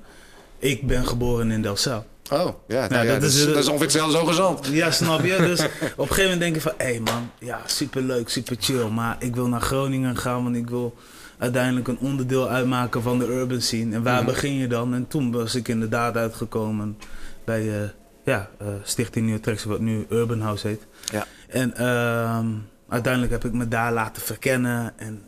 Ik 0.60 0.88
ben 0.88 1.08
geboren 1.08 1.52
in 1.52 1.62
Delcel. 1.62 2.06
Oh, 2.32 2.50
ja, 2.68 2.88
nou 2.88 3.06
ja, 3.06 3.12
dat 3.12 3.22
dat, 3.22 3.30
is- 3.30 3.40
is, 3.40 3.46
dat 3.46 3.56
is 3.56 3.68
ongeveer 3.68 3.82
hetzelfde 3.88 4.18
zo 4.18 4.26
gezond. 4.26 4.68
Ja, 4.68 4.92
snap 4.92 5.24
je? 5.24 5.36
Dus 5.38 5.60
op 5.66 5.70
een 5.98 6.08
gegeven 6.08 6.24
moment 6.24 6.40
denk 6.40 6.56
je 6.56 6.62
van... 6.62 6.74
Hé 6.78 6.86
hey 6.86 7.00
man, 7.00 7.30
ja, 7.40 7.62
super 7.66 8.02
leuk, 8.02 8.30
super 8.30 8.56
chill. 8.60 8.88
Maar 8.88 9.16
ik 9.20 9.36
wil 9.36 9.48
naar 9.48 9.62
Groningen 9.62 10.18
gaan, 10.18 10.44
want 10.44 10.56
ik 10.56 10.70
wil 10.70 10.96
uiteindelijk 11.38 11.88
een 11.88 11.98
onderdeel 12.00 12.50
uitmaken 12.50 13.02
van 13.02 13.20
de 13.20 13.26
urban 13.28 13.62
scene. 13.62 13.96
En 13.96 14.04
waar 14.04 14.16
Mhm. 14.24 14.26
begin 14.26 14.54
je 14.54 14.68
dan? 14.68 14.94
En 14.94 15.08
toen 15.08 15.32
was 15.32 15.56
ik 15.56 15.68
inderdaad 15.68 16.16
uitgekomen 16.18 16.98
bij 17.44 17.82
eh, 17.82 17.90
ja, 18.26 18.50
eh, 18.60 18.68
Stichting 18.84 19.26
Nieuw 19.26 19.40
Tracks, 19.40 19.64
wat 19.64 19.80
nu 19.80 20.06
Urban 20.10 20.42
House 20.42 20.68
heet. 20.68 20.82
Ja. 21.12 21.26
En 21.48 21.76
ehm, 21.76 22.48
uiteindelijk 22.90 23.32
heb 23.34 23.46
ik 23.46 23.54
me 23.54 23.68
daar 23.68 23.94
laten 23.94 24.22
verkennen. 24.22 24.94
En 24.98 25.22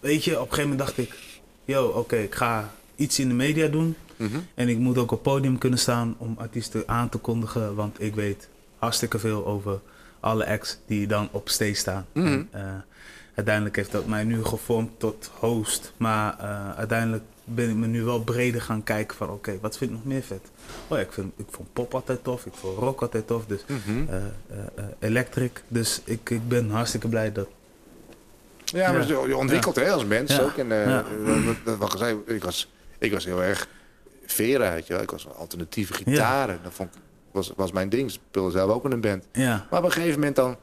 weet 0.00 0.24
je, 0.24 0.30
op 0.30 0.48
een 0.48 0.54
gegeven 0.54 0.70
moment 0.70 0.86
dacht 0.88 0.98
ik... 0.98 1.14
Yo, 1.64 1.86
oké, 1.86 2.16
ik 2.16 2.34
ga 2.34 2.70
iets 2.96 3.18
in 3.18 3.28
de 3.28 3.34
media 3.34 3.66
doen. 3.66 3.96
Mhm. 4.20 4.38
En 4.54 4.68
ik 4.68 4.78
moet 4.78 4.98
ook 4.98 5.10
op 5.10 5.22
podium 5.22 5.58
kunnen 5.58 5.78
staan 5.78 6.14
om 6.18 6.34
artiesten 6.38 6.82
aan 6.86 7.08
te 7.08 7.18
kondigen. 7.18 7.74
Want 7.74 8.02
ik 8.02 8.14
weet 8.14 8.48
hartstikke 8.78 9.18
veel 9.18 9.46
over 9.46 9.80
alle 10.20 10.46
acts 10.46 10.78
die 10.86 11.06
dan 11.06 11.28
op 11.32 11.48
stage 11.48 11.74
staan. 11.74 12.06
Mhm. 12.12 12.26
En, 12.26 12.48
eh, 12.50 12.62
uiteindelijk 13.34 13.76
heeft 13.76 13.92
dat 13.92 14.06
mij 14.06 14.24
nu 14.24 14.44
gevormd 14.44 14.90
tot 14.98 15.30
host. 15.38 15.92
Maar 15.96 16.38
eh, 16.38 16.70
uiteindelijk 16.78 17.22
ben 17.44 17.68
ik 17.70 17.74
me 17.76 17.86
nu 17.86 18.02
wel 18.02 18.20
breder 18.22 18.62
gaan 18.62 18.82
kijken 18.82 19.16
van... 19.16 19.30
Oké, 19.30 19.58
wat 19.60 19.76
vind 19.76 19.90
ik 19.90 19.96
nog 19.96 20.06
meer 20.06 20.22
vet? 20.22 20.40
Oh 20.88 20.96
ja, 20.98 21.04
ik, 21.04 21.12
vind, 21.12 21.32
ik 21.36 21.46
vond 21.50 21.72
pop 21.72 21.94
altijd 21.94 22.24
tof. 22.24 22.46
Ik 22.46 22.52
vond 22.54 22.78
rock 22.78 23.00
altijd 23.02 23.26
tof. 23.26 23.46
Dus 23.46 23.60
Mhm. 23.66 24.08
eh, 24.08 24.16
eh, 24.16 24.22
eh, 24.74 24.84
electric. 24.98 25.62
Dus 25.68 26.00
ik, 26.04 26.30
ik 26.30 26.48
ben 26.48 26.70
hartstikke 26.70 27.08
blij 27.08 27.32
dat... 27.32 27.48
Ja, 28.64 28.92
maar 28.92 29.08
Ja. 29.08 29.26
je 29.26 29.36
ontwikkelt 29.36 29.76
hè, 29.76 29.90
als 29.90 30.04
mens 30.04 30.36
Ja. 30.36 30.40
ook. 30.42 30.56
En 30.56 30.72
eh, 30.72 30.86
Ja. 30.86 31.04
wat, 31.24 31.54
wat, 31.64 31.76
wat 31.78 31.92
ik 31.92 31.98
zei, 31.98 32.16
ik 32.26 32.44
was, 32.44 32.70
ik 32.98 33.12
was 33.12 33.24
heel 33.24 33.42
erg 33.42 33.68
Vera, 34.32 34.72
weet 34.72 34.86
je 34.86 34.92
wel. 34.92 35.02
Ik 35.02 35.10
was 35.10 35.28
alternatieve 35.28 35.92
gitaren. 35.94 36.60
Dat 36.62 36.72
vond 36.72 36.94
ik, 36.94 37.00
was, 37.30 37.52
was 37.56 37.72
mijn 37.72 37.88
ding. 37.88 38.10
Speelde 38.10 38.50
zelf 38.50 38.70
ook 38.70 38.84
in 38.84 38.90
een 38.92 39.00
band. 39.00 39.24
Ja, 39.32 39.66
Maar 39.70 39.78
op 39.80 39.84
een 39.86 39.92
gegeven 39.92 40.18
moment 40.18 40.36
dan, 40.36 40.56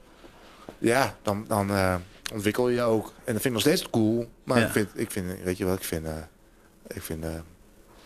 ja, 0.77 1.15
dan, 1.21 1.45
dan 1.47 1.69
eh, 1.69 1.95
ontwikkel 2.33 2.69
je 2.69 2.81
ook. 2.81 3.05
En 3.05 3.33
dat 3.33 3.41
vind 3.41 3.45
ik 3.45 3.51
nog 3.51 3.61
steeds 3.61 3.89
cool. 3.89 4.29
Maar 4.43 4.59
Ja. 4.59 4.65
ik, 4.65 4.71
vind, 4.71 4.89
ik 4.93 5.11
vind, 5.11 5.43
weet 5.43 5.57
je 5.57 5.65
wat, 5.65 5.77
ik 5.77 5.83
vind, 5.83 6.05
eh, 6.05 6.11
ik 6.87 7.01
vind, 7.01 7.23
eh, 7.23 7.29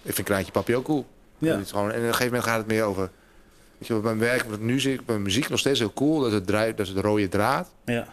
ik 0.02 0.14
vind 0.14 0.28
Kraantje 0.28 0.52
Papi 0.52 0.76
ook 0.76 0.86
cool. 0.86 1.06
ja. 1.38 1.54
En 1.54 1.60
op 1.60 1.74
een 1.76 1.92
gegeven 1.92 2.26
moment 2.26 2.44
gaat 2.44 2.58
het 2.58 2.68
meer 2.68 2.84
over, 2.84 3.10
weet 3.78 3.88
je, 3.88 3.94
mijn 3.94 4.20
werk, 4.20 4.44
wat 4.44 4.60
nu 4.60 4.80
ik, 4.82 5.02
mijn 5.06 5.22
muziek 5.22 5.50
nog 5.50 5.60
steeds 5.60 5.80
heel 5.80 5.94
cool. 5.94 6.20
Dat 6.20 6.28
is 6.28 6.34
het, 6.34 6.48
draai, 6.48 6.76
dat 6.76 6.88
is 6.88 6.94
het 6.94 7.04
rode 7.04 7.28
draad. 7.30 7.70
ja. 7.86 8.08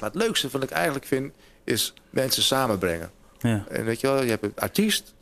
Maar 0.00 0.10
het 0.10 0.18
leukste 0.22 0.48
wat 0.48 0.62
ik 0.62 0.70
eigenlijk 0.70 1.04
vind, 1.06 1.32
is 1.64 1.94
mensen 2.10 2.42
samenbrengen. 2.42 3.10
ja. 3.38 3.64
En 3.68 3.84
weet 3.84 4.00
je 4.00 4.06
wel, 4.06 4.22
je 4.22 4.30
hebt 4.30 4.44
een 4.44 4.52
artiest 4.56 5.14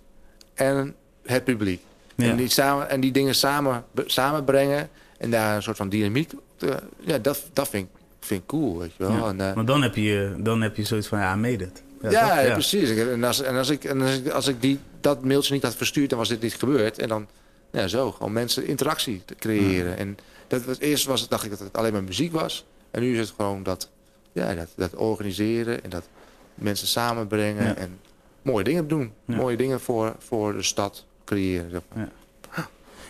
en 0.54 0.94
het 1.28 1.44
publiek. 1.44 1.80
Ja. 2.14 2.26
En, 2.30 2.36
die 2.36 2.48
samen, 2.48 2.88
en 2.90 3.00
die 3.00 3.12
dingen 3.12 3.34
samen, 3.34 3.84
samenbrengen 4.06 4.88
en 5.18 5.30
daar 5.30 5.56
een 5.56 5.62
soort 5.62 5.76
van 5.76 5.88
dynamiek... 5.88 6.30
te- 6.56 6.82
ja, 7.00 7.18
dat, 7.18 7.42
dat 7.52 7.68
vind, 7.68 7.84
ik- 7.88 8.00
vind 8.20 8.40
ik 8.40 8.46
cool, 8.46 8.78
weet 8.78 8.90
je 8.96 9.02
wel. 9.06 9.16
Ja. 9.16 9.28
En, 9.28 9.40
eh, 9.40 9.54
Maar 9.54 9.64
dan 9.64 9.82
heb, 9.82 9.94
je, 9.94 10.34
dan 10.38 10.60
heb 10.60 10.76
je 10.76 10.84
zoiets 10.84 11.06
van, 11.06 11.18
ja, 11.18 11.36
made 11.36 11.64
it. 11.64 11.82
ja, 12.10 12.52
precies. 12.52 12.90
En 12.90 13.24
als, 13.24 13.42
en 13.42 13.56
als 13.56 13.68
ik, 13.68 13.84
en 13.84 14.00
als 14.02 14.16
ik, 14.18 14.28
als 14.28 14.46
ik 14.46 14.62
die, 14.62 14.78
dat 15.00 15.24
mailtje 15.24 15.52
niet 15.54 15.62
had 15.62 15.74
verstuurd, 15.76 16.10
dan 16.10 16.18
was 16.18 16.28
dit 16.28 16.40
niet 16.42 16.54
gebeurd. 16.54 16.98
En 16.98 17.08
dan, 17.08 17.26
ja, 17.72 17.86
zo, 17.86 18.12
gewoon 18.12 18.32
mensen 18.32 18.66
interactie 18.66 19.22
te 19.24 19.34
creëren. 19.34 19.96
En 19.96 20.16
dat 20.46 20.64
was, 20.64 20.78
eerst 20.78 21.04
was 21.06 21.20
het, 21.20 21.30
dacht 21.30 21.44
ik 21.44 21.50
dat 21.50 21.58
het 21.58 21.76
alleen 21.76 21.92
maar 21.92 22.02
muziek 22.04 22.32
was. 22.32 22.64
En 22.90 23.00
nu 23.02 23.12
is 23.12 23.18
het 23.18 23.34
gewoon 23.36 23.62
dat, 23.62 23.90
ja, 24.32 24.54
dat, 24.54 24.68
dat 24.76 24.94
organiseren 24.94 25.84
en 25.84 25.90
dat 25.90 26.08
mensen 26.54 26.86
samenbrengen 26.86 27.76
en 27.76 27.98
mooie 28.42 28.64
dingen 28.64 28.88
doen. 28.88 29.12
Mooie 29.24 29.56
dingen 29.56 29.80
voor, 29.80 30.14
voor 30.18 30.52
de 30.52 30.62
stad 30.62 31.04
creëren. 31.28 31.70
Zeg 31.70 31.80
maar. 31.94 32.08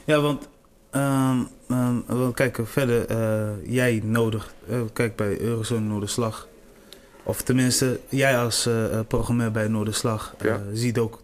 Ja, 0.04 0.20
want 0.20 0.48
ehm, 0.90 1.38
wel 2.06 2.30
kijken 2.32 2.66
verder. 2.66 3.06
eh, 3.06 3.48
jij 3.72 4.00
nodig, 4.04 4.52
eh, 4.68 4.80
kijk 4.92 5.16
bij 5.16 5.40
Eurozone 5.40 5.80
Noorderslag. 5.86 6.48
Of 7.22 7.42
tenminste, 7.42 8.00
jij 8.08 8.38
als 8.38 8.66
eh, 8.66 9.00
programmeur 9.08 9.50
bij 9.50 9.68
Noorderslag 9.68 10.34
Ja. 10.42 10.60
ziet 10.72 10.98
ook 10.98 11.20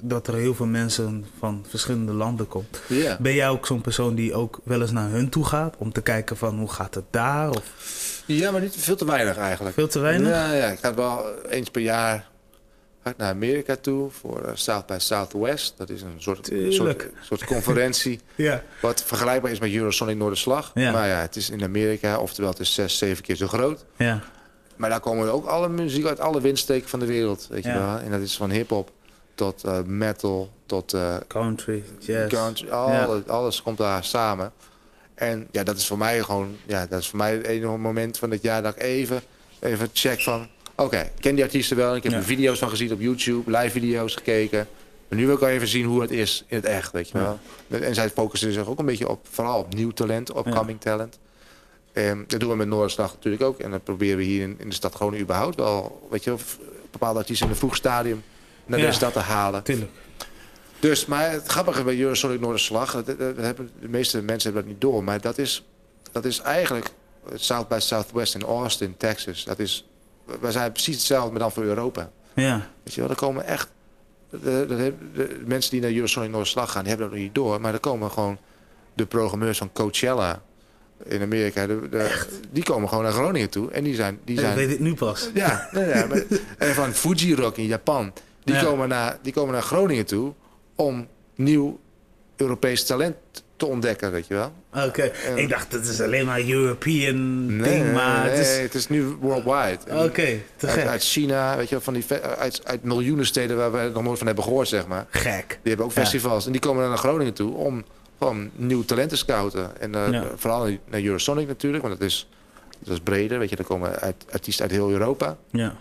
dat 0.00 0.26
er 0.26 0.34
heel 0.34 0.54
veel 0.54 0.66
mensen 0.66 1.24
van 1.38 1.64
verschillende 1.68 2.12
landen. 2.12 2.46
Ja. 2.88 3.16
Ben 3.20 3.34
jij 3.34 3.48
ook 3.48 3.66
zo'n 3.66 3.80
persoon 3.80 4.14
die 4.14 4.34
ook 4.34 4.60
wel 4.64 4.80
eens 4.80 4.90
naar 4.90 5.10
hun 5.10 5.28
toe 5.28 5.44
gaat 5.44 5.74
om 5.78 5.92
te 5.92 6.02
kijken 6.02 6.36
van 6.36 6.58
hoe 6.58 6.70
gaat 6.72 6.94
het 6.94 7.04
daar? 7.10 7.50
Of 7.50 7.62
ja, 8.26 8.50
maar 8.50 8.60
niet 8.60 8.76
veel 8.76 8.96
te 8.96 9.04
weinig 9.04 9.36
eigenlijk. 9.36 9.74
veel 9.74 9.88
te 9.88 9.98
weinig? 9.98 10.28
Ja, 10.28 10.52
ja, 10.52 10.66
ik 10.66 10.78
ga 10.78 10.94
wel 10.94 11.24
eens 11.48 11.70
per 11.70 11.82
jaar 11.82 12.28
ga 13.02 13.10
ik 13.10 13.16
naar 13.16 13.28
Amerika 13.30 13.76
toe 13.76 14.10
voor 14.10 14.44
eh, 14.44 14.50
South 14.54 14.86
by 14.86 14.96
Southwest. 14.98 15.74
Dat 15.76 15.90
is 15.90 16.02
een 16.02 16.14
soort, 16.16 16.50
soort, 16.68 17.08
soort 17.20 17.44
conferentie. 17.44 18.20
Ja. 18.34 18.62
Wat 18.80 19.04
vergelijkbaar 19.04 19.50
is 19.50 19.60
met 19.60 19.72
Eurosonic 19.72 20.16
Noorderslag. 20.16 20.70
Ja. 20.74 20.92
Maar 20.92 21.08
ja, 21.08 21.20
het 21.20 21.36
is 21.36 21.50
in 21.50 21.62
Amerika, 21.62 22.18
oftewel 22.18 22.50
het 22.50 22.60
is 22.60 22.74
zes, 22.74 22.98
zeven 22.98 23.22
keer 23.22 23.36
zo 23.36 23.46
groot. 23.46 23.84
Ja. 23.96 24.20
Maar 24.76 24.90
daar 24.90 25.00
komen 25.00 25.32
ook 25.32 25.46
alle 25.46 25.68
muziek 25.68 26.06
uit 26.06 26.20
alle 26.20 26.40
windsteken 26.40 26.88
van 26.88 26.98
de 26.98 27.06
wereld. 27.06 27.46
Weet 27.50 27.64
je 27.64 27.72
wel? 27.72 27.98
En 27.98 28.10
dat 28.10 28.20
is 28.20 28.36
van 28.36 28.50
hip-hop 28.50 28.90
tot 29.34 29.64
eh, 29.64 29.82
metal 29.82 30.52
tot 30.66 30.92
eh, 30.92 31.16
Country, 31.28 31.84
jazz. 31.98 32.34
country. 32.34 32.68
Alles, 32.68 33.26
alles 33.26 33.62
komt 33.62 33.78
daar 33.78 34.04
samen. 34.04 34.52
En 35.14 35.48
ja, 35.50 35.62
dat 35.62 35.76
is 35.76 35.86
voor 35.86 35.98
mij 35.98 36.22
gewoon, 36.22 36.56
ja, 36.66 36.86
dat 36.86 37.00
is 37.00 37.08
voor 37.08 37.18
mij 37.18 37.32
het 37.34 37.46
enige 37.46 37.76
moment 37.76 38.18
van 38.18 38.30
het 38.30 38.42
jaar 38.42 38.62
dat 38.62 38.76
ik 38.76 38.82
even, 38.82 39.22
even 39.60 39.88
check 39.92 40.20
van, 40.20 40.48
oké, 40.76 40.98
ik 41.00 41.10
ken 41.20 41.34
die 41.34 41.44
artiesten 41.44 41.76
wel. 41.76 41.96
Ik 41.96 42.02
heb 42.02 42.12
Ja. 42.12 42.18
er 42.18 42.24
video's 42.24 42.58
van 42.58 42.68
gezien 42.68 42.92
op 42.92 43.00
YouTube, 43.00 43.50
live 43.58 43.70
video's 43.70 44.14
gekeken. 44.14 44.68
Maar 45.08 45.18
nu 45.18 45.26
wil 45.26 45.34
ik 45.34 45.40
wel 45.40 45.48
even 45.48 45.68
zien 45.68 45.84
hoe 45.84 46.00
het 46.00 46.10
is 46.10 46.44
in 46.46 46.56
het 46.56 46.64
echt, 46.64 46.92
weet 46.92 47.08
je 47.08 47.18
Ja. 47.18 47.38
wel. 47.68 47.80
En 47.80 47.94
zij 47.94 48.10
focussen 48.10 48.52
zich 48.52 48.66
ook 48.66 48.78
een 48.78 48.86
beetje 48.86 49.08
op, 49.08 49.26
vooral 49.30 49.58
op 49.58 49.74
nieuw 49.74 49.90
talent, 49.90 50.28
upcoming 50.36 50.80
talent. 50.80 51.18
En 51.92 52.24
dat 52.26 52.40
doen 52.40 52.50
we 52.50 52.56
met 52.56 52.68
Noorderslag 52.68 53.12
natuurlijk 53.14 53.42
ook. 53.42 53.58
En 53.58 53.70
dat 53.70 53.84
proberen 53.84 54.16
we 54.16 54.22
hier 54.22 54.42
in, 54.42 54.54
in 54.58 54.68
de 54.68 54.74
stad 54.74 54.94
gewoon 54.94 55.16
überhaupt 55.16 55.56
wel, 55.56 56.06
weet 56.10 56.24
je 56.24 56.30
wel, 56.30 56.38
bepaalde 56.90 57.18
artiesten 57.18 57.46
in 57.46 57.52
een 57.52 57.58
vroeg 57.58 57.76
stadium 57.76 58.22
naar 58.66 58.78
deze 58.78 58.92
stad 58.92 59.12
te 59.12 59.18
halen. 59.18 59.62
Tuurlijk. 59.62 59.90
Dus, 60.80 61.06
maar 61.06 61.30
het 61.30 61.46
grappige 61.46 61.82
bij 61.84 61.98
Eurosonic 61.98 62.40
Noorderslag, 62.40 62.92
dat, 62.92 63.18
dat, 63.18 63.36
hebben, 63.36 63.70
de 63.80 63.88
meeste 63.88 64.22
mensen 64.22 64.52
hebben 64.52 64.62
dat 64.62 64.72
niet 64.72 64.80
door, 64.92 65.04
maar 65.04 65.20
dat 65.20 65.38
is, 65.38 65.64
dat 66.12 66.24
is 66.24 66.38
eigenlijk 66.40 66.86
South 67.34 67.68
by 67.68 67.78
Southwest 67.80 68.34
in 68.34 68.42
Austin, 68.42 68.94
Texas. 68.96 69.44
Dat 69.44 69.58
is, 69.58 69.86
wij 70.40 70.50
zijn 70.52 70.72
precies 70.72 70.94
hetzelfde, 70.96 71.30
maar 71.30 71.40
dan 71.40 71.52
voor 71.52 71.62
Europa. 71.64 72.10
Ja. 72.34 72.66
Weet 72.82 72.94
je 72.94 73.00
wel, 73.00 73.10
er 73.10 73.16
komen 73.16 73.44
echt, 73.46 73.68
de, 74.30 74.38
de, 74.68 74.92
de 75.14 75.42
mensen 75.46 75.70
die 75.70 75.80
naar 75.80 75.90
Eurosonic 75.92 76.30
Noorderslag 76.30 76.70
gaan, 76.72 76.80
die 76.80 76.88
hebben 76.88 77.06
dat 77.08 77.16
nog 77.16 77.24
niet 77.26 77.34
door, 77.34 77.60
maar 77.60 77.72
er 77.72 77.80
komen 77.80 78.10
gewoon 78.10 78.38
de 78.94 79.06
programmeurs 79.06 79.58
van 79.58 79.72
Coachella 79.72 80.42
in 81.04 81.22
Amerika, 81.22 81.66
de, 81.66 81.88
de- 81.90 82.26
die 82.50 82.62
komen 82.64 82.88
gewoon 82.88 83.04
naar 83.04 83.12
Groningen 83.12 83.50
toe 83.50 83.70
en 83.70 83.84
die 83.84 83.94
zijn... 83.94 84.18
Die 84.24 84.34
Ik 84.34 84.40
zijn 84.40 84.54
weet 84.56 84.70
het 84.70 84.80
nu 84.80 84.94
pas. 84.94 85.30
ja, 85.34 85.68
ja, 85.72 85.80
ja 85.80 86.06
maar- 86.06 86.24
en 86.58 86.74
van 86.74 86.92
Fuji 86.92 87.34
Rock 87.34 87.56
in 87.56 87.66
Japan. 87.66 88.12
Die, 88.44 88.54
Ja. 88.54 88.62
komen 88.62 88.88
naar, 88.88 89.18
die 89.22 89.32
komen 89.32 89.52
naar 89.52 89.62
Groningen 89.62 90.06
toe 90.06 90.32
om 90.74 91.06
nieuw 91.34 91.78
Europees 92.36 92.86
talent 92.86 93.16
te 93.62 93.68
ontdekken, 93.68 94.10
weet 94.12 94.26
je 94.26 94.34
wel. 94.34 94.52
Oké, 94.86 95.10
ik 95.34 95.48
dacht 95.48 95.72
het 95.72 95.86
is 95.86 96.00
alleen 96.00 96.26
maar 96.26 96.40
European 96.48 97.46
Nee, 97.56 97.68
ding, 97.80 97.92
maar 97.92 98.22
nee, 98.24 98.30
het 98.30 98.38
is... 98.46 98.58
het 98.58 98.74
is 98.74 98.88
nu 98.88 99.04
worldwide. 99.04 99.78
Oké, 100.04 100.38
te 100.56 100.66
uit, 100.66 100.74
gek. 100.78 100.86
uit 100.86 101.02
China, 101.02 101.56
weet 101.56 101.68
je 101.68 101.74
wel, 101.74 101.84
van 101.84 101.94
die, 101.94 102.04
uit, 102.38 102.60
uit 102.64 102.82
miljoenen 102.84 103.26
steden 103.26 103.56
waar 103.56 103.72
we 103.72 103.90
nog 103.94 104.02
nooit 104.02 104.18
van 104.18 104.26
hebben 104.26 104.44
gehoord, 104.44 104.68
zeg 104.68 104.86
maar. 104.86 105.06
Gek. 105.10 105.48
Die 105.48 105.58
hebben 105.62 105.86
ook 105.86 105.92
Ja. 105.92 106.00
festivals 106.00 106.46
en 106.46 106.52
die 106.52 106.60
komen 106.60 106.80
dan 106.80 106.88
naar 106.88 106.98
Groningen 106.98 107.32
toe 107.34 107.54
om 107.54 107.84
gewoon 108.18 108.50
nieuw 108.54 108.84
talent 108.84 109.08
te 109.08 109.16
scouten. 109.16 109.80
En 109.80 109.94
eh, 109.94 110.12
Ja. 110.12 110.24
vooral 110.36 110.68
naar 110.90 111.02
Eurosonic 111.02 111.46
natuurlijk, 111.46 111.82
want 111.84 111.98
dat 111.98 112.08
is, 112.08 112.28
dat 112.78 112.92
is 112.94 113.00
breder, 113.00 113.38
weet 113.38 113.50
je. 113.50 113.56
Er 113.56 113.64
komen 113.64 113.98
uit, 114.00 114.24
artiesten 114.32 114.64
uit 114.64 114.74
heel 114.74 114.90
Europa. 114.90 115.36
Ja. 115.50 115.76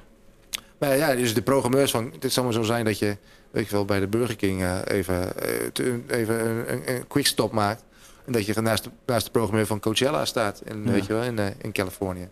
Maar 0.77 0.97
ja, 0.97 1.15
dus 1.15 1.33
de 1.33 1.41
programmeurs 1.41 1.91
van... 1.91 2.13
Het 2.19 2.33
zal 2.33 2.43
maar 2.43 2.53
zo 2.53 2.63
zijn 2.63 2.85
dat 2.85 2.99
je, 2.99 3.17
weet 3.51 3.65
je 3.67 3.71
wel, 3.71 3.85
bij 3.85 3.99
de 3.99 4.07
Burger 4.07 4.35
King 4.35 4.61
eh, 4.61 4.77
even, 4.87 5.35
eh, 5.41 6.19
even 6.19 6.45
een, 6.47 6.71
een, 6.73 6.81
een 6.95 7.07
quick 7.07 7.25
stop 7.27 7.51
maakt. 7.51 7.83
En 8.25 8.31
dat 8.33 8.45
je 8.45 8.61
naast 8.61 8.83
de, 8.83 8.89
naast 9.05 9.25
de 9.25 9.31
programmeur 9.31 9.65
van 9.65 9.79
Coachella 9.79 10.25
staat. 10.25 10.61
In, 10.65 10.81
Ja. 10.85 10.91
weet 10.91 11.05
je 11.05 11.13
wel, 11.13 11.23
in, 11.23 11.39
eh, 11.39 11.45
in 11.61 11.71
Californië. 11.71 12.27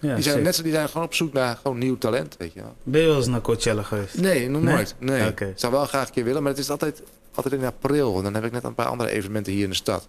ja 0.00 0.14
die, 0.14 0.22
zijn 0.24 0.42
net, 0.42 0.54
zo- 0.54 0.62
die 0.62 0.72
zijn 0.72 0.88
gewoon 0.88 1.06
op 1.06 1.14
zoek 1.14 1.32
naar 1.32 1.56
gewoon 1.62 1.78
nieuw 1.78 1.98
talent, 1.98 2.34
weet 2.38 2.52
je 2.52 2.60
wel. 2.60 2.74
Ben 2.82 3.00
je 3.00 3.06
wel 3.06 3.16
eens 3.16 3.26
naar 3.26 3.40
Coachella 3.40 3.82
geweest? 3.82 4.18
Nee, 4.20 4.48
nog 4.48 4.62
Nee? 4.62 4.74
nooit. 4.74 4.94
Nee. 4.98 5.26
Ik 5.28 5.52
zou 5.54 5.72
wel 5.72 5.84
graag 5.86 6.06
een 6.06 6.12
keer 6.12 6.24
willen, 6.24 6.42
maar 6.42 6.50
het 6.52 6.60
is 6.60 6.70
altijd, 6.70 7.02
altijd 7.34 7.54
in 7.54 7.64
april. 7.64 8.16
En 8.16 8.22
dan 8.22 8.34
heb 8.34 8.44
ik 8.44 8.52
net 8.52 8.64
een 8.64 8.74
paar 8.74 8.86
andere 8.86 9.10
evenementen 9.10 9.52
hier 9.52 9.64
in 9.64 9.70
de 9.70 9.76
stad. 9.76 10.08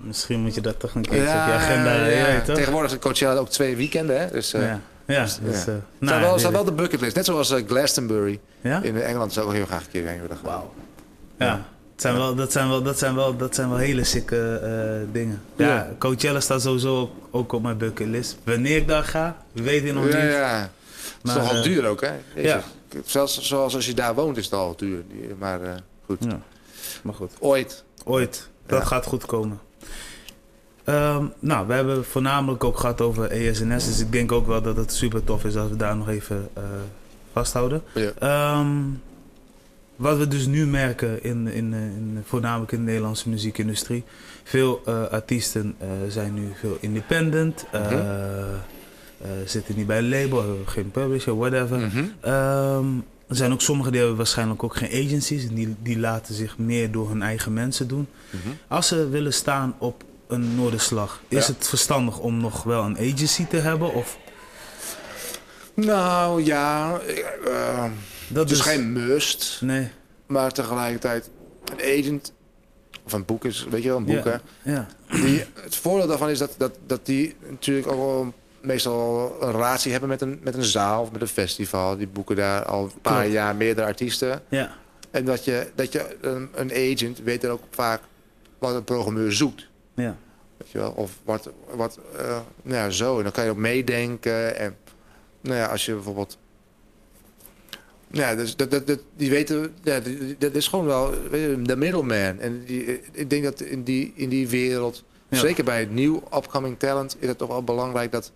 Misschien 0.00 0.40
moet 0.40 0.54
je 0.54 0.60
dat 0.60 0.80
toch 0.80 0.94
een 0.94 1.02
keertje 1.02 1.20
op 1.20 1.46
je 1.46 1.52
agenda... 1.52 1.94
Ja, 2.06 2.28
ja. 2.28 2.40
toch? 2.40 2.56
Tegenwoordig 2.56 2.92
is 2.92 2.98
Coachella 2.98 3.34
ook 3.40 3.48
twee 3.48 3.76
weekenden, 3.76 4.20
hè. 4.20 4.30
Dus, 4.30 4.54
ja. 5.10 5.22
Dus, 5.22 5.38
dus, 5.42 5.64
ja. 5.64 5.72
eh, 5.72 5.78
nou, 5.98 6.12
staat 6.12 6.20
wel, 6.20 6.38
staat 6.38 6.52
wel 6.52 6.64
de 6.64 6.72
bucketlist. 6.72 7.16
Net 7.16 7.24
zoals 7.24 7.50
eh, 7.50 7.66
Glastonbury 7.66 8.40
Ja? 8.60 8.82
in 8.82 8.96
Engeland 9.02 9.32
zou 9.32 9.48
ik 9.48 9.54
heel 9.56 9.66
graag 9.66 9.84
een 9.84 9.90
keer 9.90 10.06
heen 10.06 10.20
willen 10.20 10.36
gaan. 10.36 10.44
Wauw. 10.44 10.72
Ja. 11.38 11.64
Het 11.92 12.08
zijn 12.08 12.14
wel, 12.20 12.34
dat, 12.34 12.52
zijn 12.52 12.68
wel, 12.68 12.82
dat, 12.82 12.98
zijn 12.98 13.14
wel, 13.14 13.36
dat 13.36 13.54
zijn 13.54 13.68
wel 13.68 13.78
hele 13.78 14.04
sikke 14.04 14.54
eh, 14.58 15.12
dingen. 15.12 15.42
Ja, 15.56 15.66
Ja. 15.66 15.90
Coachella 15.98 16.40
staat 16.40 16.62
sowieso 16.62 16.96
ook, 17.00 17.10
ook 17.30 17.52
op 17.52 17.62
mijn 17.62 17.76
bucketlist. 17.78 18.36
Wanneer 18.44 18.76
ik 18.76 18.88
daar 18.88 19.04
ga, 19.04 19.36
weet 19.52 19.84
ik 19.84 19.92
nog 19.94 20.08
Ja, 20.08 20.22
niet. 20.22 20.32
ja. 20.32 20.60
Het 20.60 21.30
is 21.30 21.34
Maar, 21.34 21.48
al 21.56 21.62
duur 21.62 21.86
ook, 21.86 22.00
hè? 22.00 22.12
Jezus. 22.34 22.50
ja. 22.50 22.62
Zelfs 23.04 23.40
zoals 23.40 23.74
als 23.74 23.86
je 23.86 23.94
daar 23.94 24.14
woont 24.14 24.36
is 24.36 24.44
het 24.44 24.54
al 24.54 24.76
duur. 24.76 25.02
Maar 25.38 25.62
eh, 25.62 25.72
goed. 26.06 26.18
Ja. 26.24 26.40
Maar 27.02 27.14
goed, 27.14 27.32
Ooit. 27.38 27.84
ooit. 28.04 28.48
Dat 28.66 28.78
Ja. 28.80 28.84
gaat 28.84 29.06
goed 29.06 29.26
komen. 29.26 29.60
Ehm, 30.84 31.24
nou, 31.38 31.66
we 31.66 31.72
hebben 31.72 32.04
voornamelijk 32.04 32.64
ook 32.64 32.78
gehad 32.78 33.00
over 33.00 33.30
ESNS. 33.30 33.86
Dus 33.86 34.00
ik 34.00 34.12
denk 34.12 34.32
ook 34.32 34.46
wel 34.46 34.62
dat 34.62 34.76
het 34.76 34.92
super 34.92 35.24
tof 35.24 35.44
is 35.44 35.56
als 35.56 35.70
we 35.70 35.76
daar 35.76 35.96
nog 35.96 36.08
even 36.08 36.48
eh, 36.54 36.62
vasthouden. 37.32 37.82
Ja. 37.94 38.10
Ehm, 38.18 38.68
wat 39.96 40.18
we 40.18 40.28
dus 40.28 40.46
nu 40.46 40.66
merken, 40.66 41.22
in, 41.24 41.46
in, 41.46 41.72
in, 41.72 42.22
voornamelijk 42.24 42.72
in 42.72 42.78
de 42.78 42.84
Nederlandse 42.84 43.28
muziekindustrie. 43.28 44.04
Veel 44.44 44.82
eh, 44.86 45.04
artiesten 45.04 45.74
eh, 45.78 45.88
zijn 46.08 46.34
nu 46.34 46.52
veel 46.60 46.76
independent. 46.80 47.66
Mhm. 47.72 48.04
zitten 49.44 49.76
niet 49.76 49.86
bij 49.86 49.98
een 49.98 50.08
label, 50.08 50.38
hebben 50.38 50.68
geen 50.68 50.90
publisher, 50.90 51.36
whatever. 51.36 51.78
Mhm. 51.78 52.04
Ehm, 52.20 52.86
Er 53.26 53.36
zijn 53.36 53.52
ook 53.52 53.60
sommigen 53.60 53.90
die 53.92 54.00
hebben 54.00 54.18
waarschijnlijk 54.18 54.62
ook 54.62 54.76
geen 54.76 55.06
agencies. 55.06 55.48
En 55.48 55.54
die, 55.54 55.74
die 55.82 55.98
laten 55.98 56.34
zich 56.34 56.58
meer 56.58 56.90
door 56.90 57.08
hun 57.08 57.22
eigen 57.22 57.52
mensen 57.52 57.88
doen. 57.88 58.06
Als 58.68 58.88
ze 58.88 59.08
willen 59.08 59.32
staan 59.32 59.74
op 59.78 60.04
een 60.30 60.54
Noorderslag, 60.54 61.20
is 61.28 61.46
Ja. 61.46 61.52
het 61.52 61.68
verstandig 61.68 62.18
om 62.18 62.40
nog 62.40 62.62
wel 62.62 62.84
een 62.84 62.96
agency 62.98 63.46
te 63.46 63.56
hebben? 63.56 63.92
Of 63.94 64.18
Nou 65.74 66.44
ja, 66.44 66.98
eh, 67.46 67.84
dat 68.28 68.48
het 68.48 68.58
is 68.58 68.64
geen 68.64 68.92
must. 68.92 69.58
Nee. 69.60 69.88
Maar 70.26 70.52
tegelijkertijd, 70.52 71.30
een 71.76 71.98
agent 72.00 72.32
of 73.04 73.12
een 73.12 73.24
boek 73.24 73.44
is, 73.44 73.66
weet 73.70 73.82
je 73.82 73.88
wel, 73.88 73.96
een 73.96 74.04
boek 74.04 74.24
Ja. 74.24 74.40
hè. 74.62 74.72
Ja. 74.72 74.86
Die, 75.22 75.44
het 75.54 75.76
voordeel 75.76 76.06
daarvan 76.06 76.28
is 76.30 76.38
dat, 76.38 76.54
dat, 76.58 76.78
dat 76.86 77.06
die 77.06 77.36
natuurlijk 77.48 77.86
ook 77.86 77.96
wel 77.98 78.32
meestal 78.62 79.36
een 79.40 79.50
relatie 79.52 79.90
hebben 79.90 80.08
met 80.08 80.20
een, 80.20 80.40
met 80.42 80.54
een 80.54 80.64
zaal 80.64 81.02
of 81.02 81.12
met 81.12 81.20
een 81.20 81.26
festival. 81.28 81.96
Die 81.96 82.06
boeken 82.06 82.36
daar 82.36 82.64
al 82.64 82.82
een 82.84 83.00
paar 83.02 83.18
Klopt. 83.18 83.32
jaar 83.32 83.56
meerdere 83.56 83.86
artiesten. 83.86 84.42
Ja. 84.48 84.70
En 85.10 85.24
dat 85.24 85.44
je, 85.44 85.70
dat 85.74 85.92
je 85.92 86.16
een, 86.20 86.48
een 86.54 86.70
agent 86.72 87.18
weet 87.22 87.44
er 87.44 87.50
ook 87.50 87.62
vaak 87.70 88.00
wat 88.58 88.74
een 88.74 88.84
programmeur 88.84 89.32
zoekt. 89.32 89.68
Ja. 89.94 90.16
Weet 90.56 90.70
je 90.70 90.78
wel? 90.78 90.90
Of 90.90 91.18
wat, 91.24 91.50
wat 91.74 91.98
eh, 92.16 92.38
nou 92.62 92.76
ja, 92.76 92.90
zo. 92.90 93.16
En 93.16 93.22
dan 93.22 93.32
kan 93.32 93.44
je 93.44 93.50
ook 93.50 93.56
meedenken. 93.56 94.56
En 94.56 94.76
nou 95.40 95.56
ja, 95.56 95.66
als 95.66 95.84
je 95.86 95.92
bijvoorbeeld... 95.94 96.38
Nou 98.08 98.24
Ja, 98.26 98.34
dus 98.34 98.56
dat, 98.56 98.70
dat, 98.70 98.86
dat, 98.86 98.98
die 99.16 99.30
weten, 99.30 99.74
ja, 99.82 100.00
dat 100.38 100.54
is 100.54 100.68
gewoon 100.68 100.84
wel 100.86 101.14
je, 101.36 101.58
de 101.62 101.76
middleman. 101.76 102.38
En 102.38 102.64
die, 102.64 103.00
ik 103.12 103.30
denk 103.30 103.44
dat 103.44 103.60
in 103.60 103.82
die, 103.82 104.12
in 104.14 104.28
die 104.28 104.48
wereld, 104.48 105.04
Ja. 105.28 105.38
zeker 105.38 105.64
bij 105.64 105.80
het 105.80 105.90
nieuw 105.90 106.22
upcoming 106.34 106.78
talent, 106.78 107.16
is 107.18 107.28
het 107.28 107.38
toch 107.38 107.48
wel 107.48 107.64
belangrijk 107.64 108.12
dat, 108.12 108.32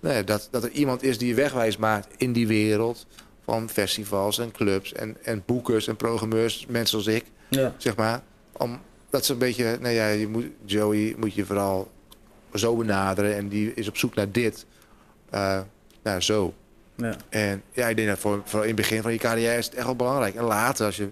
nou 0.00 0.14
ja, 0.14 0.22
dat, 0.22 0.48
dat 0.50 0.64
er 0.64 0.70
iemand 0.70 1.02
is 1.02 1.18
die 1.18 1.28
je 1.28 1.34
wegwijs 1.34 1.76
maakt 1.76 2.08
in 2.16 2.32
die 2.32 2.46
wereld 2.46 3.06
van 3.44 3.68
festivals 3.68 4.38
en 4.38 4.52
clubs 4.52 4.92
en, 4.92 5.16
en 5.22 5.42
boekers 5.46 5.86
en 5.86 5.96
programmeurs, 5.96 6.66
mensen 6.68 7.02
zoals 7.02 7.18
ik 7.20 7.24
Ja. 7.48 7.74
zeg 7.76 7.96
maar. 7.96 8.22
Om, 8.52 8.80
dat 9.10 9.24
ze 9.24 9.32
een 9.32 9.38
beetje, 9.38 9.78
nou 9.80 9.94
ja, 9.94 10.08
je 10.08 10.28
moet, 10.28 10.46
Joey 10.64 11.14
moet 11.18 11.34
je 11.34 11.44
vooral 11.46 11.90
zo 12.54 12.76
benaderen 12.76 13.36
en 13.36 13.48
die 13.48 13.74
is 13.74 13.88
op 13.88 13.96
zoek 13.96 14.14
naar 14.14 14.30
dit. 14.32 14.66
Eh, 15.30 15.60
nou, 16.02 16.20
zo. 16.20 16.54
Ja. 16.94 17.16
En 17.28 17.62
ja, 17.72 17.88
ik 17.88 17.96
denk 17.96 18.08
dat 18.08 18.18
voor, 18.18 18.42
voor 18.44 18.60
in 18.60 18.66
het 18.66 18.76
begin 18.76 19.02
van 19.02 19.12
je 19.12 19.18
carrière 19.18 19.56
is 19.58 19.64
het 19.66 19.74
echt 19.74 19.84
wel 19.86 19.96
belangrijk. 19.96 20.34
En 20.34 20.44
later, 20.44 20.86
als 20.86 20.96
je, 20.96 21.08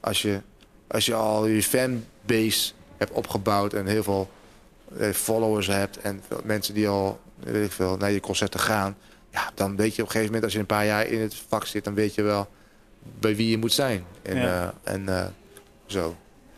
als 0.00 0.22
je, 0.22 0.40
als 0.86 1.06
je 1.06 1.14
al 1.14 1.46
je 1.46 1.62
fanbase 1.62 2.72
hebt 2.96 3.10
opgebouwd 3.10 3.72
en 3.72 3.86
heel 3.86 4.02
veel 4.02 4.30
eh, 4.98 5.10
followers 5.10 5.66
hebt 5.66 5.98
en 6.00 6.20
veel 6.28 6.40
mensen 6.44 6.74
die 6.74 6.88
al, 6.88 7.20
weet 7.38 7.64
ik 7.66 7.72
veel, 7.72 7.96
naar 7.96 8.10
je 8.10 8.20
concerten 8.20 8.60
gaan. 8.60 8.96
Ja, 9.30 9.50
dan 9.54 9.76
weet 9.76 9.94
je 9.96 10.02
op 10.02 10.08
een 10.08 10.12
gegeven 10.14 10.24
moment, 10.26 10.44
als 10.44 10.52
je 10.52 10.58
een 10.58 10.66
paar 10.66 10.86
jaar 10.86 11.06
in 11.06 11.20
het 11.20 11.34
vak 11.48 11.66
zit, 11.66 11.84
dan 11.84 11.94
weet 11.94 12.14
je 12.14 12.22
wel 12.22 12.48
bij 13.20 13.36
wie 13.36 13.50
je 13.50 13.58
moet 13.58 13.72
zijn. 13.72 14.04
En, 14.22 14.36
Ja. 14.36 14.74
eh, 14.82 14.92
en 14.94 15.34
zo. 15.86 16.16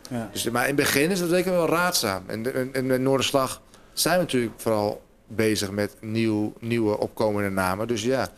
Ja. 0.09 0.29
Dus, 0.33 0.51
maar 0.51 0.63
in 0.63 0.77
het 0.77 0.77
begin 0.77 1.11
is 1.11 1.19
dat 1.21 1.29
zeker 1.29 1.53
wel 1.53 1.69
raadzaam. 1.69 2.23
En, 2.27 2.43
de- 2.43 2.51
en, 2.51 2.75
en 2.75 2.87
met 2.87 3.01
Noorderslag 3.01 3.61
zijn 3.93 4.15
we 4.15 4.21
natuurlijk 4.25 4.53
vooral 4.57 5.03
bezig 5.27 5.71
met 5.71 5.97
nieuw, 6.01 6.53
nieuwe 6.61 6.99
opkomende 6.99 7.51
namen. 7.51 7.89
Dus 7.89 8.03
ja, 8.03 8.29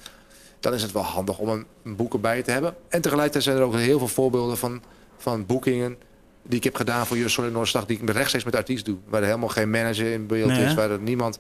dan 0.61 0.75
is 0.75 0.83
het 0.83 0.93
wel 0.93 1.03
handig 1.03 1.39
om 1.39 1.49
een, 1.49 1.67
een 1.85 1.97
boek 1.97 2.13
erbij 2.13 2.43
te 2.43 2.51
hebben. 2.51 2.75
En 2.89 3.01
tegelijkertijd 3.01 3.45
zijn 3.45 3.57
er 3.57 3.63
ook 3.63 3.75
heel 3.75 3.99
veel 3.99 4.09
voorbeelden 4.09 4.59
van, 4.59 4.83
van 5.17 5.47
boekingen 5.47 5.99
die 6.43 6.59
ik 6.59 6.65
heb 6.65 6.75
gedaan 6.77 7.07
voor 7.07 7.17
Jurgen 7.17 7.35
Solid 7.35 7.51
Noorderslag... 7.51 7.87
die 7.87 7.99
ik 8.03 8.11
rechtstreeks 8.11 8.45
met 8.45 8.57
artiest 8.57 8.85
doe. 8.85 8.97
Waar 9.09 9.21
er 9.21 9.27
helemaal 9.27 9.49
geen 9.49 9.71
manager 9.71 10.13
in 10.13 10.27
beeld 10.27 10.51
Nee, 10.51 10.65
is, 10.65 10.75
waar 10.75 10.91
er 10.91 10.99
niemand... 11.01 11.39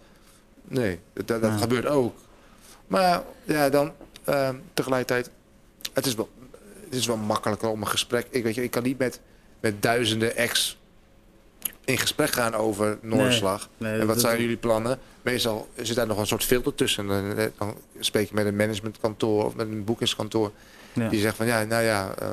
Nee, 0.65 0.99
dat, 1.13 1.27
dat 1.27 1.43
Ja. 1.43 1.57
gebeurt 1.57 1.87
ook. 1.87 2.15
Maar 2.87 3.23
ja, 3.45 3.69
dan 3.69 3.93
eh, 4.25 4.49
tegelijkertijd... 4.75 5.31
Het 5.93 6.07
is, 6.07 6.15
wel, 6.15 6.29
het 6.85 6.95
is 6.95 7.07
wel 7.07 7.17
makkelijker 7.17 7.69
om 7.69 7.81
een 7.81 7.87
gesprek... 7.89 8.27
Ik, 8.31 8.43
weet 8.43 8.55
je, 8.55 8.63
ik 8.63 8.71
kan 8.71 8.83
niet 8.83 8.99
met, 8.99 9.21
met 9.61 9.83
duizenden 9.83 10.37
ex 10.37 10.79
in 11.91 11.99
gesprek 11.99 12.31
gaan 12.31 12.55
over 12.55 12.99
Noorderslag. 13.03 13.69
Nee, 13.77 14.01
en 14.01 14.07
wat 14.07 14.21
zijn 14.21 14.41
jullie 14.41 14.57
plannen? 14.57 14.99
Meestal 15.23 15.69
zit 15.77 15.97
daar 15.97 16.07
nog 16.07 16.19
een 16.19 16.27
soort 16.27 16.45
filter 16.45 16.75
tussen. 16.75 17.07
Dan, 17.07 17.37
eh, 17.37 17.47
dan 17.59 17.75
spreek 17.99 18.29
je 18.29 18.35
met 18.35 18.47
een 18.47 18.57
managementkantoor 18.57 19.45
of 19.45 19.55
met 19.55 19.67
een 19.67 19.85
boekingskantoor. 19.85 20.51
Ja. 20.93 21.09
Die 21.09 21.21
zegt 21.21 21.37
van 21.37 21.47
ja, 21.47 21.65
nou 21.65 21.83
ja, 21.83 22.15
eh, 22.19 22.29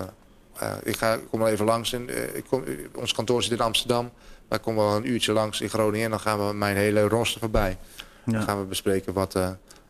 eh, 0.59 0.78
ik, 0.84 0.97
ga, 0.97 1.13
ik 1.13 1.28
kom 1.30 1.39
wel 1.39 1.49
even 1.49 1.65
langs. 1.65 1.93
En, 1.93 2.36
ik 2.36 2.43
kom, 2.49 2.63
ons 2.95 3.13
kantoor 3.13 3.43
zit 3.43 3.51
in 3.51 3.59
Amsterdam. 3.59 4.11
Maar 4.47 4.57
ik 4.57 4.63
kom 4.63 4.75
wel 4.75 4.95
een 4.95 5.09
uurtje 5.09 5.34
langs 5.34 5.61
in 5.61 5.69
Groningen. 5.69 6.05
En 6.05 6.11
dan 6.11 6.19
gaan 6.19 6.47
we 6.47 6.53
mijn 6.53 6.75
hele 6.75 7.01
roster 7.01 7.39
voorbij. 7.39 7.78
Dan 8.25 8.41
gaan 8.41 8.59
we 8.59 8.65
bespreken 8.65 9.13
wat... 9.13 9.36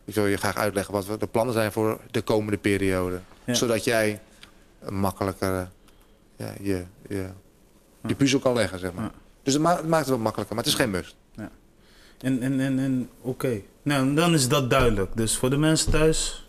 ik 0.04 0.14
wil 0.14 0.26
je 0.26 0.36
graag 0.36 0.56
uitleggen 0.56 0.94
wat 0.94 1.20
de 1.20 1.26
plannen 1.26 1.54
zijn 1.54 1.72
voor 1.72 2.00
de 2.10 2.22
komende 2.22 2.58
periode. 2.58 3.20
Ja. 3.44 3.54
Zodat 3.54 3.84
jij 3.84 4.20
makkelijker 4.88 5.68
ja, 6.38 6.52
je, 6.62 6.84
je, 7.08 7.26
je 8.06 8.14
puzzel 8.14 8.38
kan 8.38 8.54
leggen, 8.54 8.78
zeg 8.78 8.92
maar. 8.92 9.04
Ja. 9.04 9.12
Dus 9.42 9.52
het, 9.52 9.62
ma- 9.62 9.76
het 9.76 9.86
maakt 9.88 10.00
het 10.04 10.08
wel 10.14 10.18
makkelijker, 10.18 10.54
maar 10.56 10.64
het 10.64 10.72
is 10.72 10.78
geen 10.80 10.90
must. 10.90 11.16
En, 12.18 12.42
en, 12.42 12.60
en, 12.60 12.78
en 12.78 13.08
oké. 13.20 13.60
Nou, 13.82 14.14
dan 14.14 14.34
is 14.34 14.48
dat 14.48 14.70
duidelijk. 14.70 15.10
Dus 15.16 15.36
voor 15.36 15.50
de 15.50 15.56
mensen 15.56 15.90
thuis, 15.92 16.48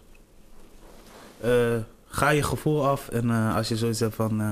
eh, 1.41 1.75
ga 2.07 2.29
je 2.29 2.43
gevoel 2.43 2.87
af. 2.87 3.09
En 3.09 3.29
eh, 3.29 3.55
als 3.55 3.67
je 3.67 3.77
zoiets 3.77 3.99
hebt 3.99 4.15
van, 4.15 4.41
eh 4.41 4.51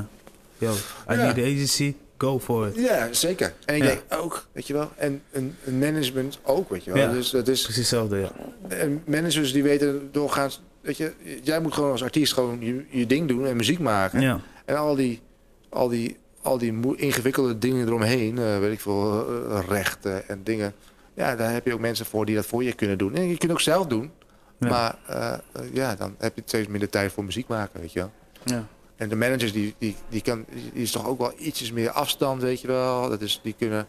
yo, 0.57 0.71
I 1.09 1.13
Ja. 1.13 1.15
need 1.15 1.35
the 1.35 1.41
agency, 1.41 1.95
go 2.17 2.39
for 2.39 2.67
it. 2.67 2.75
Ja, 2.75 3.13
zeker. 3.13 3.53
En 3.65 3.75
ik 3.75 3.81
Ja. 3.81 3.87
denk 3.87 4.03
ook, 4.09 4.47
weet 4.51 4.67
je 4.67 4.73
wel, 4.73 4.91
en 4.95 5.21
een, 5.31 5.55
een 5.65 5.79
management 5.79 6.39
ook, 6.43 6.69
weet 6.69 6.83
je 6.83 6.91
wel. 6.91 7.01
Ja. 7.01 7.11
Dus 7.11 7.29
dat 7.29 7.47
is, 7.47 7.61
Precies 7.61 7.77
hetzelfde, 7.81 8.17
ja. 8.17 8.29
en 8.67 9.03
managers 9.05 9.51
die 9.53 9.63
weten 9.63 10.09
doorgaans, 10.11 10.61
weet 10.81 10.97
je, 10.97 11.13
jij 11.43 11.59
moet 11.61 11.73
gewoon 11.73 11.91
als 11.91 12.03
artiest 12.03 12.33
gewoon 12.33 12.59
je, 12.59 12.85
je 12.89 13.05
ding 13.05 13.27
doen 13.27 13.45
en 13.45 13.55
muziek 13.55 13.79
maken. 13.79 14.21
Ja, 14.21 14.39
En 14.65 14.75
al 14.77 14.95
die, 14.95 15.21
al 15.69 15.87
die, 15.87 16.17
al 16.41 16.57
die 16.57 16.95
ingewikkelde 16.95 17.57
dingen 17.57 17.87
eromheen, 17.87 18.37
eh, 18.37 18.59
weet 18.59 18.71
ik 18.71 18.79
veel, 18.79 19.27
eh, 19.49 19.59
rechten 19.67 20.27
en 20.29 20.43
dingen. 20.43 20.73
Ja, 21.13 21.35
daar 21.35 21.51
heb 21.51 21.65
je 21.65 21.73
ook 21.73 21.79
mensen 21.79 22.05
voor 22.05 22.25
die 22.25 22.35
dat 22.35 22.45
voor 22.45 22.63
je 22.63 22.73
kunnen 22.73 22.97
doen. 22.97 23.15
En 23.15 23.21
je 23.21 23.27
kunt 23.27 23.41
het 23.41 23.51
ook 23.51 23.61
zelf 23.61 23.85
doen. 23.85 24.11
Ja. 24.59 24.69
Maar 24.69 24.97
eh, 25.07 25.73
ja, 25.73 25.95
dan 25.95 26.15
heb 26.17 26.35
je 26.35 26.41
steeds 26.45 26.67
minder 26.67 26.89
tijd 26.89 27.11
voor 27.11 27.23
muziek 27.23 27.47
maken, 27.47 27.79
weet 27.79 27.93
je 27.93 27.99
wel. 27.99 28.11
ja. 28.43 28.67
En 28.95 29.09
de 29.09 29.15
managers, 29.15 29.53
die, 29.53 29.75
die, 29.77 29.95
die, 30.09 30.21
kan, 30.21 30.45
die 30.73 30.81
is 30.81 30.91
toch 30.91 31.07
ook 31.07 31.17
wel 31.17 31.33
ietsjes 31.37 31.71
meer 31.71 31.89
afstand, 31.89 32.41
weet 32.41 32.61
je 32.61 32.67
wel. 32.67 33.09
Dat 33.09 33.21
is, 33.21 33.39
die, 33.43 33.55
kunnen, 33.57 33.87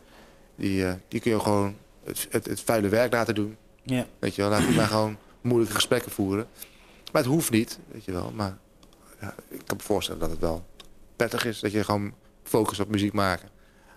die, 0.57 0.85
die 1.09 1.21
kun 1.21 1.31
je 1.31 1.41
gewoon 1.41 1.77
het, 2.05 2.27
het, 2.31 2.47
het 2.47 2.61
vuile 2.61 2.89
werk 2.89 3.13
laten 3.13 3.35
doen. 3.35 3.57
ja. 3.83 4.07
Weet 4.19 4.35
je 4.35 4.43
wel, 4.43 4.51
laat 4.51 4.67
die 4.67 4.77
maar 4.77 4.87
gewoon 4.87 5.17
moeilijke 5.41 5.75
gesprekken 5.75 6.11
voeren. 6.11 6.47
Maar 7.13 7.23
het 7.23 7.31
hoeft 7.31 7.51
niet, 7.51 7.79
weet 7.93 8.05
je 8.05 8.13
wel. 8.13 8.33
Maar 8.35 8.59
ja, 9.21 9.35
ik 9.49 9.61
kan 9.65 9.77
me 9.77 9.83
voorstellen 9.83 10.21
dat 10.21 10.31
het 10.31 10.39
wel 10.39 10.65
prettig 11.19 11.45
is. 11.45 11.61
Dat 11.61 11.73
je 11.73 11.85
gewoon 11.85 12.15
focust 12.43 12.81
op 12.81 12.89
muziek 12.89 13.13
maken. 13.13 13.49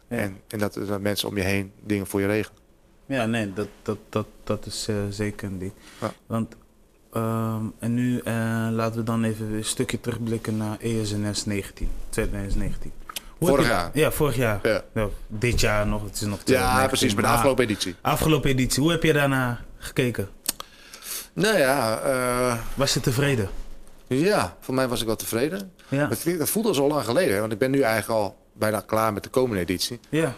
Ja. 0.09 0.17
En, 0.17 0.41
en 0.47 0.59
dat 0.59 0.76
er 0.76 1.01
mensen 1.01 1.28
om 1.28 1.38
je 1.38 1.43
heen 1.43 1.72
dingen 1.84 2.07
voor 2.07 2.22
je 2.22 2.28
regelen. 2.28 2.59
Ja, 3.05 3.26
nee, 3.26 3.53
dat, 3.53 3.67
dat, 3.82 3.97
dat, 4.09 4.28
dat 4.43 4.65
is 4.65 4.88
eh, 4.88 4.95
zeker 5.09 5.47
een 5.47 5.59
ding. 5.59 5.72
Ja. 6.01 6.11
Want, 6.26 6.55
ehm, 7.13 7.65
en 7.80 7.93
nu 7.93 8.19
eh, 8.19 8.34
laten 8.72 8.99
we 8.99 9.03
dan 9.03 9.24
even 9.24 9.51
een 9.51 9.65
stukje 9.65 9.99
terugblikken 9.99 10.57
naar 10.57 10.78
ESNS 10.80 11.45
19, 11.45 11.89
2019. 12.09 12.91
Hoe 13.38 13.47
heb 13.47 13.57
Vorig 13.57 13.72
jaar. 13.72 13.89
Ja, 13.93 14.11
vorig 14.11 14.36
jaar. 14.36 14.59
Ja, 14.63 14.84
Ja, 14.93 15.07
dit 15.28 15.59
jaar 15.59 15.88
nog, 15.88 16.03
het 16.03 16.13
is 16.13 16.22
nog 16.22 16.38
ja 16.38 16.43
2019, 16.43 16.88
precies, 16.97 17.13
bij 17.13 17.24
de 17.24 17.30
afgelopen 17.30 17.63
editie. 17.63 17.95
Afgelopen 18.01 18.49
editie, 18.49 18.82
hoe 18.82 18.91
heb 18.91 19.03
je 19.03 19.13
daarna 19.13 19.59
gekeken? 19.78 20.30
Nou 21.34 21.57
ja, 21.57 21.99
eh, 21.99 22.59
Was 22.74 22.93
je 22.93 22.99
tevreden? 22.99 23.49
ja, 24.07 24.57
voor 24.59 24.74
mij 24.74 24.88
was 24.88 24.99
ik 24.99 25.05
wel 25.05 25.15
tevreden. 25.15 25.72
Ja. 25.92 26.08
Dat, 26.08 26.24
dat 26.38 26.50
voelde 26.50 26.68
al 26.68 26.74
zo 26.76 26.88
lang 26.88 27.06
geleden, 27.06 27.34
hè, 27.34 27.39
want 27.39 27.52
ik 27.52 27.58
ben 27.58 27.72
nu 27.72 27.82
eigenlijk 27.82 28.20
al 28.20 28.36
bijna 28.54 28.84
klaar 28.86 29.14
met 29.14 29.24
de 29.24 29.30
komende 29.30 29.62
editie. 29.62 30.00
Ja. 30.10 30.34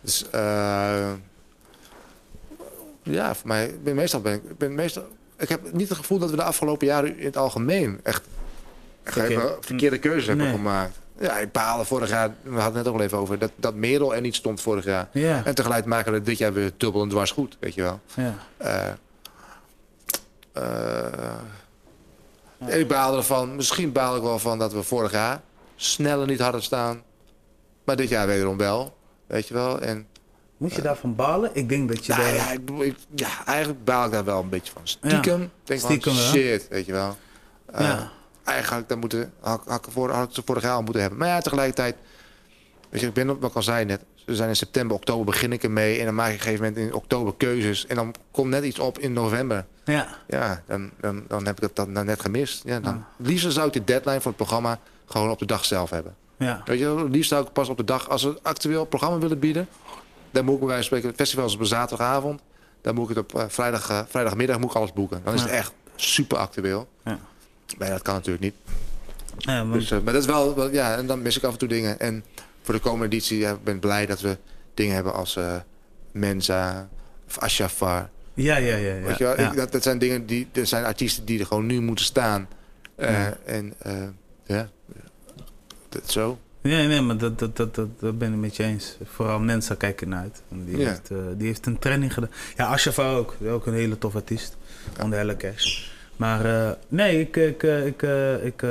Dus 0.00 0.30
eh, 0.30 1.10
ja, 3.02 3.34
voor 3.34 3.48
mij, 3.48 3.74
ben 3.82 3.94
meestal 3.94 4.20
ben 4.20 4.34
ik, 4.34 4.58
ben 4.58 4.74
meestal, 4.74 5.08
ik 5.38 5.48
heb 5.48 5.72
niet 5.72 5.88
het 5.88 5.98
gevoel 5.98 6.18
dat 6.18 6.30
we 6.30 6.36
de 6.36 6.42
afgelopen 6.42 6.86
jaren 6.86 7.18
in 7.18 7.24
het 7.24 7.36
algemeen 7.36 8.00
echt 8.02 8.22
Verkeerd. 9.02 9.26
verkeerde, 9.26 9.56
verkeerde 9.60 9.98
keuzes 9.98 10.26
hebben 10.26 10.50
gemaakt. 10.50 10.98
Ja, 11.18 11.38
ik 11.38 11.52
baalde 11.52 11.84
vorig 11.84 12.08
jaar, 12.08 12.30
we 12.42 12.50
hadden 12.50 12.64
het 12.64 12.74
net 12.74 12.86
ook 12.86 12.94
al 12.94 13.04
even 13.04 13.18
over, 13.18 13.38
dat, 13.38 13.50
dat 13.56 13.74
Merel 13.74 14.14
er 14.14 14.20
niet 14.20 14.34
stond 14.34 14.60
vorig 14.60 14.84
jaar. 14.84 15.08
Ja. 15.12 15.44
En 15.44 15.54
tegelijk 15.54 15.84
maken 15.84 16.12
we 16.12 16.22
dit 16.22 16.38
jaar 16.38 16.52
weer 16.52 16.72
dubbel 16.76 17.02
en 17.02 17.08
dwars 17.08 17.30
goed, 17.30 17.56
weet 17.60 17.74
je 17.74 17.82
wel. 17.82 18.00
Ja. 18.14 18.34
Eh, 18.56 18.88
eh, 20.52 21.34
en 22.68 22.80
ik 22.80 22.88
baalde 22.88 23.16
ervan, 23.16 23.56
misschien 23.56 23.92
baal 23.92 24.16
ik 24.16 24.22
wel 24.22 24.38
van 24.38 24.58
dat 24.58 24.72
we 24.72 24.82
vorig 24.82 25.12
jaar 25.12 25.40
sneller 25.76 26.26
niet 26.26 26.40
hadden 26.40 26.62
staan. 26.62 27.02
Maar 27.84 27.96
dit 27.96 28.08
jaar 28.08 28.26
wederom 28.26 28.56
wel, 28.56 28.96
weet 29.26 29.48
je 29.48 29.54
wel. 29.54 29.80
En 29.80 30.06
Moet 30.56 30.74
je 30.74 30.82
daarvan 30.82 31.14
balen? 31.14 31.50
Ik 31.52 31.68
denk 31.68 31.88
dat 31.88 32.06
je 32.06 32.12
nou 32.12 32.24
daar... 32.24 32.34
ja, 32.34 32.50
ik, 32.52 32.64
bedoel, 32.64 32.84
ik- 32.84 32.96
ja, 33.14 33.28
eigenlijk 33.46 33.84
baal 33.84 34.04
ik 34.04 34.12
daar 34.12 34.24
wel 34.24 34.40
een 34.42 34.48
beetje 34.48 34.72
van. 34.72 34.82
Stiekem, 34.84 35.50
denk 35.64 35.80
Stiekem 35.80 36.12
van 36.14 36.22
shit, 36.22 36.68
weet 36.68 36.86
je 36.86 36.92
wel. 36.92 37.16
Eh, 37.72 37.80
Ja. 37.80 38.10
Eigenlijk 38.44 38.68
had 38.68 38.80
ik, 38.80 38.88
dat 38.88 38.98
moeten, 38.98 39.32
had, 39.40 39.62
had, 39.66 39.86
ik 39.86 39.92
voor, 39.92 40.10
had 40.10 40.28
ik 40.28 40.34
ze 40.34 40.42
vorig 40.44 40.62
jaar 40.62 40.74
al 40.74 40.82
moeten 40.82 41.00
hebben. 41.00 41.18
Maar 41.18 41.28
ja, 41.28 41.40
tegelijkertijd, 41.40 41.96
weet 42.88 43.00
je, 43.00 43.06
ik 43.06 43.12
ben 43.12 43.30
op 43.30 43.40
wat 43.40 43.50
ik 43.50 43.56
al 43.56 43.62
zei 43.62 43.84
net, 43.84 44.04
we 44.30 44.36
zijn 44.36 44.48
in 44.48 44.56
september, 44.56 44.96
oktober 44.96 45.24
begin 45.24 45.52
ik 45.52 45.62
ermee. 45.62 45.98
En 45.98 46.04
dan 46.04 46.14
maak 46.14 46.26
ik 46.28 46.32
op 46.34 46.38
een 46.38 46.44
gegeven 46.44 46.64
moment 46.64 46.86
in 46.86 46.94
oktober 46.94 47.34
keuzes. 47.36 47.86
En 47.86 47.96
dan 47.96 48.14
komt 48.30 48.48
net 48.50 48.64
iets 48.64 48.78
op 48.78 48.98
in 48.98 49.12
november. 49.12 49.66
Ja. 49.84 50.06
Ja, 50.28 50.62
dan, 50.66 50.90
dan, 51.00 51.24
dan 51.28 51.46
heb 51.46 51.56
ik 51.56 51.62
het 51.62 51.76
dan 51.76 51.92
net 52.06 52.20
gemist. 52.20 52.62
Ja, 52.64 52.80
dan, 52.80 53.04
Liefst 53.16 53.52
zou 53.52 53.66
ik 53.66 53.72
de 53.72 53.84
deadline 53.84 54.20
van 54.20 54.30
het 54.32 54.36
programma 54.36 54.78
gewoon 55.06 55.30
op 55.30 55.38
de 55.38 55.46
dag 55.46 55.64
zelf 55.64 55.90
hebben. 55.90 56.14
Ja. 56.36 56.62
Weet 56.64 56.78
je, 56.78 57.06
liefst 57.10 57.28
zou 57.30 57.46
ik 57.46 57.52
pas 57.52 57.68
op 57.68 57.76
de 57.76 57.84
dag, 57.84 58.08
als 58.08 58.22
we 58.22 58.38
actueel 58.42 58.84
programma 58.84 59.18
willen 59.18 59.38
bieden, 59.38 59.68
dan 60.30 60.44
moet 60.44 60.54
ik 60.54 60.60
bij 60.60 60.68
wijze 60.68 60.88
van 60.88 60.98
spreken, 60.98 61.08
het 61.08 61.16
festival 61.16 61.46
is 61.46 61.54
op 61.54 61.60
een 61.60 61.66
zaterdagavond, 61.66 62.40
dan 62.80 62.94
moet 62.94 63.10
ik 63.10 63.16
het 63.16 63.24
op 63.24 63.40
eh, 63.40 63.44
vrijdag, 63.48 63.90
eh, 63.90 64.00
vrijdagmiddag 64.08 64.58
moet 64.58 64.70
ik 64.70 64.76
alles 64.76 64.92
boeken. 64.92 65.20
Dan 65.24 65.34
is 65.34 65.42
het 65.42 65.50
echt 65.50 65.72
super 65.96 66.38
actueel. 66.38 66.88
Ja. 67.04 67.18
Maar 67.78 67.88
dat 67.90 68.02
kan 68.02 68.14
natuurlijk 68.14 68.42
niet. 68.44 68.54
Ja, 69.38 69.58
want- 69.60 69.72
Dus, 69.72 69.90
eh, 69.90 69.98
maar 70.04 70.12
dat 70.12 70.22
is 70.22 70.28
wel, 70.28 70.54
wel- 70.54 70.70
ja, 70.72 70.96
en 70.96 71.06
dan 71.06 71.22
mis 71.22 71.36
ik 71.36 71.42
af 71.44 71.52
en 71.52 71.58
toe 71.58 71.68
dingen. 71.68 72.00
En 72.00 72.24
voor 72.62 72.74
de 72.74 72.80
komende 72.80 73.16
editie 73.16 73.38
ja, 73.38 73.52
ik 73.52 73.64
ben 73.64 73.74
ik 73.74 73.80
blij 73.80 74.06
dat 74.06 74.20
we 74.20 74.38
dingen 74.74 74.94
hebben 74.94 75.14
als 75.14 75.36
eh, 75.36 75.54
Mensa 76.12 76.88
of 77.26 77.38
Ashafar. 77.38 78.10
ja, 78.34 78.56
ja, 78.56 78.76
ja. 78.76 78.94
ja. 78.94 79.00
Weet 79.00 79.18
je 79.18 79.24
wel? 79.24 79.40
ja. 79.40 79.50
Ik, 79.50 79.56
dat, 79.56 79.72
dat 79.72 79.82
zijn 79.82 79.98
dingen 79.98 80.26
die, 80.26 80.48
dat 80.52 80.68
zijn 80.68 80.84
artiesten 80.84 81.24
die 81.24 81.40
er 81.40 81.46
gewoon 81.46 81.66
nu 81.66 81.80
moeten 81.80 82.04
staan. 82.04 82.48
Eh, 82.94 83.12
Ja. 83.12 83.36
En 83.44 83.74
eh, 83.78 84.02
ja, 84.44 84.70
dat 85.88 86.10
zo. 86.10 86.38
Ja, 86.62 86.86
nee, 86.86 87.00
maar 87.00 87.16
dat, 87.16 87.38
dat, 87.38 87.56
dat, 87.56 87.74
dat, 87.74 88.18
ben 88.18 88.32
ik 88.32 88.38
met 88.38 88.56
je 88.56 88.62
eens. 88.62 88.96
Vooral 89.04 89.40
mensen 89.40 89.76
kijken 89.76 90.08
naar 90.08 90.20
uit. 90.20 90.42
Die, 90.48 90.86
heeft, 90.86 91.10
die 91.36 91.46
heeft 91.46 91.66
een 91.66 91.78
training 91.78 92.14
gedaan. 92.14 92.30
Ja, 92.56 92.66
Ashafa 92.66 93.10
ook. 93.10 93.36
Ook 93.46 93.66
een 93.66 93.74
hele 93.74 93.98
tof 93.98 94.14
artiest. 94.14 94.56
Onder 95.02 95.18
Helle 95.18 95.36
Cash. 95.36 95.89
Maar 96.20 96.44
eh, 96.44 96.70
nee, 96.88 97.20
ik, 97.20 97.36
ik, 97.36 97.62
eh, 97.62 97.86
ik, 97.86 98.02
eh, 98.02 98.44
ik, 98.44 98.62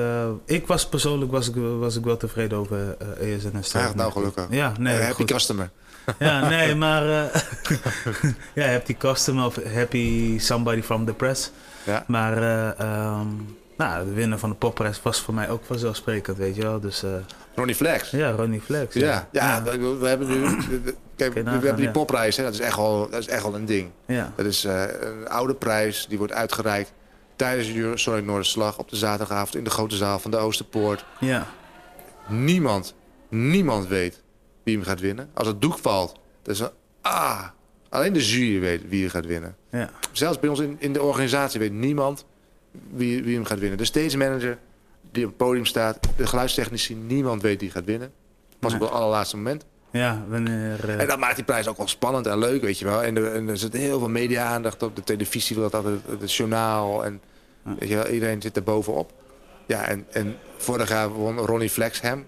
ik 0.46 0.68
was 0.68 0.88
persoonlijk 0.88 1.32
was 1.32 1.50
ik, 1.50 1.56
was 1.80 1.96
ik 1.96 2.04
wel 2.04 2.18
tevreden 2.18 2.58
over 2.58 2.98
ESNS. 3.20 3.74
Hij 3.74 3.82
gaat 3.82 3.96
nou 3.96 4.12
gelukkig. 4.12 4.48
Ja, 4.50 4.74
nee, 4.80 4.98
happy 4.98 5.14
goed. 5.14 5.32
customer. 5.32 5.70
Ja, 6.20 6.50
nee, 6.50 6.76
maar... 6.86 7.04
ja, 8.56 8.68
happy 8.68 8.98
customer 8.98 9.46
of 9.46 9.64
happy 9.74 10.40
somebody 10.40 10.82
from 10.82 11.06
the 11.06 11.14
press. 11.14 11.52
Ja. 11.84 12.04
Maar 12.08 12.38
eh, 12.38 12.80
ehm, 12.80 13.28
nou, 13.78 14.06
de 14.06 14.14
winnaar 14.14 14.40
van 14.40 14.50
de 14.50 14.56
popprijs 14.56 15.02
was 15.02 15.20
voor 15.20 15.34
mij 15.34 15.50
ook 15.50 15.64
vanzelfsprekend, 15.66 16.38
weet 16.38 16.56
je 16.56 16.62
wel. 16.62 16.80
Dus 16.80 17.04
Ronnie 17.56 17.76
Flex. 17.76 18.10
ja, 18.10 18.32
Ronnie 18.32 18.62
Flex. 18.62 18.94
Ja, 18.94 19.28
ja, 19.32 19.64
We, 19.64 19.98
we 19.98 20.08
hebben 20.08 20.28
nu. 20.28 20.58
Kijk, 21.16 21.34
we, 21.34 21.50
hebben 21.50 21.76
die 21.76 21.86
ja. 21.86 21.92
popprijs, 21.92 22.38
hè, 22.38 22.44
dat 22.44 22.54
is 22.54 22.60
echt 22.60 22.76
wel, 22.76 23.10
dat 23.10 23.20
is 23.20 23.28
echt 23.28 23.44
wel 23.44 23.56
een 23.56 23.66
ding. 23.66 23.90
ja. 24.06 24.32
Dat 24.36 24.46
is 24.46 24.64
een 24.64 25.28
oude 25.28 25.54
prijs, 25.54 26.06
die 26.10 26.18
wordt 26.18 26.34
uitgereikt 26.34 26.92
tijdens 27.40 27.74
de 27.74 27.92
Sorry 27.98 28.24
Noorderslag 28.24 28.78
op 28.78 28.90
de 28.90 28.96
zaterdagavond 28.96 29.56
in 29.56 29.64
de 29.64 29.70
grote 29.70 29.96
zaal 29.96 30.20
van 30.20 30.32
de 30.32 30.38
Oosterpoort. 30.38 31.06
Ja, 31.20 31.48
Niemand, 32.28 32.94
niemand 33.30 33.88
weet 33.88 34.22
wie 34.64 34.76
hem 34.76 34.86
gaat 34.86 35.00
winnen. 35.00 35.30
Als 35.34 35.48
het 35.48 35.62
doek 35.62 35.78
valt, 35.78 36.20
dan 36.42 36.54
is 36.54 36.60
er, 36.60 36.72
ah, 37.02 37.44
alleen 37.90 38.14
de 38.14 38.26
jury 38.26 38.60
weet 38.60 38.82
wie 38.90 39.04
er 39.04 39.10
gaat 39.10 39.26
winnen. 39.26 39.56
ja, 39.72 39.90
Zelfs 40.12 40.40
bij 40.40 40.50
ons 40.50 40.60
in, 40.60 40.76
in 40.80 40.94
de 40.94 41.02
organisatie 41.02 41.60
weet 41.60 41.72
niemand 41.74 42.26
wie, 42.94 43.24
wie 43.24 43.36
hem 43.36 43.46
gaat 43.46 43.60
winnen. 43.60 43.78
De 43.78 43.86
stage 43.86 44.18
manager 44.18 44.58
die 45.12 45.24
op 45.24 45.30
het 45.30 45.38
podium 45.38 45.66
staat, 45.66 46.00
de 46.18 46.28
geluidstechnici, 46.28 46.96
niemand 46.96 47.42
weet 47.42 47.62
wie 47.62 47.72
gaat 47.72 47.86
winnen. 47.86 48.12
Pas 48.60 48.74
op 48.74 48.80
het 48.80 48.92
allerlaatste 48.92 49.36
moment. 49.36 49.66
ja, 49.92 50.24
wanneer... 50.28 50.90
eh, 50.90 51.00
En 51.02 51.08
dat 51.08 51.20
maakt 51.20 51.36
die 51.36 51.44
prijs 51.46 51.68
ook 51.68 51.78
wel 51.78 51.88
spannend 51.88 52.28
en 52.28 52.38
leuk, 52.40 52.62
weet 52.62 52.80
je 52.80 52.86
wel. 52.86 53.04
En, 53.04 53.18
er- 53.18 53.34
en 53.34 53.48
er 53.50 53.58
zit 53.58 53.74
heel 53.74 54.00
veel 54.00 54.10
media-aandacht 54.10 54.84
op. 54.84 54.96
De 54.96 55.04
televisie 55.04 55.56
wil 55.56 55.70
dat 55.70 55.74
altijd, 55.86 56.00
het 56.20 56.34
journaal. 56.34 57.06
En 57.06 57.22
weet 57.80 57.90
je 57.90 57.96
wel, 57.96 58.08
iedereen 58.08 58.42
zit 58.42 58.56
er 58.56 58.64
bovenop. 58.64 59.12
Ja, 59.66 59.84
en, 59.88 60.06
en 60.12 60.36
vorig 60.58 60.90
jaar 60.90 61.10
won 61.10 61.38
Ronnie 61.38 61.70
Flex 61.70 62.02
hem 62.02 62.26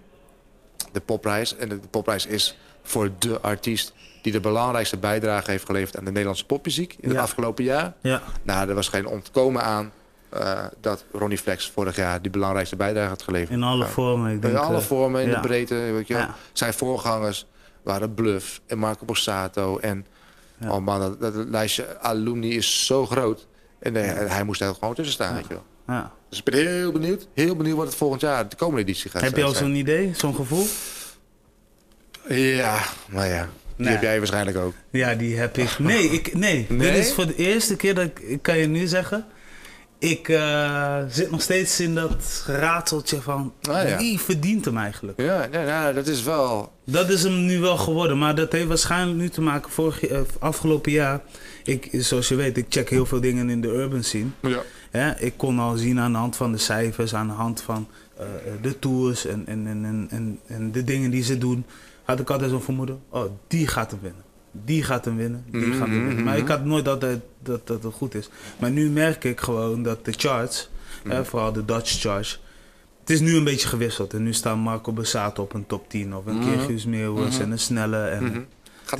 de 0.92 1.00
popprijs. 1.00 1.56
En 1.56 1.70
de, 1.70 1.80
de 1.80 1.88
popprijs 1.88 2.26
is 2.26 2.58
voor 2.84 3.10
de 3.20 3.42
artiest 3.42 3.94
die 4.22 4.32
de 4.32 4.40
belangrijkste 4.40 4.98
bijdrage 4.98 5.52
heeft 5.52 5.66
geleverd 5.66 5.98
aan 5.98 6.04
de 6.06 6.10
Nederlandse 6.12 6.46
popmuziek 6.46 6.94
in 7.00 7.08
het 7.10 7.18
Ja. 7.18 7.24
afgelopen 7.24 7.64
jaar. 7.64 7.94
ja, 8.02 8.22
Nou, 8.44 8.70
er 8.70 8.76
was 8.76 8.88
geen 8.88 9.06
ontkomen 9.08 9.62
aan 9.64 9.92
eh, 10.30 10.66
dat 10.82 11.06
Ronnie 11.12 11.38
Flex 11.38 11.70
vorig 11.70 11.96
jaar 11.96 12.22
die 12.22 12.32
belangrijkste 12.32 12.76
bijdrage 12.76 13.08
had 13.10 13.22
geleverd. 13.22 13.50
in 13.52 13.64
alle 13.64 13.86
vormen. 13.86 14.32
Ik 14.34 14.42
denk, 14.42 14.54
In 14.54 14.60
alle 14.60 14.78
eh, 14.78 14.84
vormen, 14.84 15.22
in 15.22 15.30
ja. 15.30 15.42
de 15.42 15.48
breedte. 15.48 15.76
Weet 15.76 16.08
je. 16.08 16.14
Ja. 16.14 16.36
Zijn 16.54 16.74
voorgangers 16.74 17.46
waren 17.84 18.14
Bluff 18.14 18.62
en 18.68 18.78
Marco 18.78 19.06
Borsato. 19.06 19.78
En 19.78 20.06
oh 20.68 20.78
man, 20.78 21.00
dat, 21.00 21.20
dat 21.22 21.34
lijstje 21.36 22.00
alumni 22.00 22.56
is 22.56 22.86
zo 22.86 23.06
groot. 23.06 23.48
En 23.82 23.96
eh, 23.96 24.30
hij 24.34 24.44
moest 24.44 24.62
er 24.62 24.74
gewoon 24.74 24.94
tussen 24.96 25.14
staan, 25.14 25.34
weet 25.36 25.48
je 25.48 25.54
wel. 25.54 25.64
ja. 25.88 26.12
Dus 26.30 26.40
ik 26.40 26.46
ben 26.46 26.68
heel 26.68 26.92
benieuwd. 26.92 27.28
Heel 27.34 27.56
benieuwd 27.56 27.78
wat 27.78 27.86
het 27.86 27.96
volgend 27.96 28.22
jaar, 28.22 28.50
de 28.50 28.56
komende 28.56 28.82
editie 28.82 29.10
gaat 29.10 29.22
Heb 29.22 29.36
je 29.38 29.44
al 29.44 29.52
zijn. 29.54 29.64
zo'n 29.66 29.76
idee, 29.76 30.12
zo'n 30.16 30.36
gevoel? 30.36 30.66
Ja, 32.28 32.80
maar 33.10 33.28
ja. 33.28 33.50
Die 33.76 33.86
Nee. 33.86 33.94
heb 33.96 34.02
jij 34.02 34.18
waarschijnlijk 34.18 34.58
ook. 34.58 34.74
Ja, 34.90 35.16
die 35.16 35.38
heb 35.38 35.58
ik. 35.58 35.80
Nee, 35.80 36.04
ik, 36.10 36.34
nee. 36.34 36.66
Nee? 36.70 36.92
dit 36.94 37.06
is 37.06 37.14
voor 37.14 37.26
de 37.28 37.36
eerste 37.36 37.76
keer 37.76 37.96
dat 37.96 38.04
ik, 38.06 38.20
ik 38.20 38.42
kan 38.42 38.58
je 38.58 38.68
nu 38.68 38.88
zeggen. 38.88 39.26
Ik 40.00 40.30
eh, 40.30 40.98
zit 41.10 41.32
nog 41.32 41.42
steeds 41.42 41.80
in 41.80 41.96
dat 41.96 42.44
rateltje 42.48 43.22
van 43.22 43.54
Ah, 43.62 43.90
ja. 43.90 43.98
wie 43.98 44.20
verdient 44.20 44.66
hem 44.66 44.78
eigenlijk? 44.78 45.22
Ja, 45.22 45.48
nee, 45.52 45.66
nou, 45.66 45.94
dat 45.94 46.08
is 46.08 46.24
wel... 46.24 46.72
Dat 46.86 47.10
is 47.10 47.24
hem 47.24 47.46
nu 47.46 47.60
wel 47.60 47.78
geworden, 47.78 48.18
maar 48.18 48.36
dat 48.36 48.52
heeft 48.52 48.68
waarschijnlijk 48.68 49.18
nu 49.18 49.30
te 49.30 49.42
maken 49.42 49.72
vorig, 49.72 50.06
eh, 50.06 50.20
afgelopen 50.40 50.92
jaar. 50.92 51.20
Ik, 51.64 51.90
zoals 51.92 52.28
je 52.28 52.36
weet, 52.36 52.58
ik 52.58 52.66
check 52.70 52.90
heel 52.90 53.06
veel 53.06 53.22
dingen 53.22 53.50
in 53.50 53.62
de 53.62 53.68
urban 53.68 54.04
scene. 54.04 54.28
Ja. 54.42 54.62
Hè, 54.90 55.20
ik 55.20 55.34
kon 55.38 55.60
al 55.60 55.76
zien 55.78 56.00
aan 56.00 56.12
de 56.12 56.18
hand 56.18 56.36
van 56.36 56.52
de 56.52 56.58
cijfers, 56.58 57.16
aan 57.16 57.28
de 57.28 57.34
hand 57.34 57.62
van 57.62 57.88
eh, 58.18 58.26
de 58.62 58.80
tours 58.80 59.26
en, 59.26 59.48
en, 59.48 59.68
en, 59.68 59.86
en, 59.86 60.08
en, 60.10 60.40
en 60.48 60.72
de 60.72 60.84
dingen 60.84 61.12
die 61.12 61.24
ze 61.24 61.38
doen, 61.38 61.66
had 62.04 62.20
ik 62.20 62.30
altijd 62.30 62.50
zo'n 62.52 62.62
vermoeden, 62.62 63.00
oh, 63.10 63.24
die 63.48 63.68
gaat 63.68 63.92
hem 63.92 64.00
winnen. 64.02 64.24
Die 64.52 64.84
gaat 64.84 65.06
hem 65.06 65.16
winnen, 65.18 65.44
die 65.52 65.62
Mhm, 65.62 65.72
gaat 65.78 65.88
hem 65.88 65.96
winnen. 65.98 66.14
mhm, 66.16 66.24
Maar 66.24 66.38
ik 66.38 66.48
had 66.48 66.66
nooit 66.66 66.86
dat 66.86 67.02
dat, 67.02 67.20
dat 67.44 67.84
het 67.84 67.94
goed 67.94 68.16
is. 68.16 68.30
Maar 68.60 68.72
nu 68.72 68.90
merk 68.90 69.24
ik 69.24 69.40
gewoon 69.40 69.84
dat 69.84 70.06
de 70.06 70.12
charts, 70.18 70.70
Mhm. 71.04 71.24
vooral 71.24 71.52
de 71.52 71.66
Dutch 71.66 72.00
charts, 72.02 72.42
het 73.00 73.10
is 73.10 73.20
nu 73.20 73.36
een 73.36 73.44
beetje 73.44 73.68
gewisseld. 73.68 74.14
En 74.14 74.24
nu 74.24 74.34
staan 74.34 74.60
Marco 74.60 74.92
Bassato 74.92 75.44
op 75.44 75.54
een 75.54 75.66
top 75.66 75.90
10 75.90 76.16
of 76.16 76.26
een 76.26 76.40
keer 76.40 76.56
Mhm. 76.56 76.66
Guus 76.66 76.86
Meeuwis 76.86 77.40
en 77.40 77.52
een 77.52 77.60
snelle. 77.60 77.98
En 78.08 78.48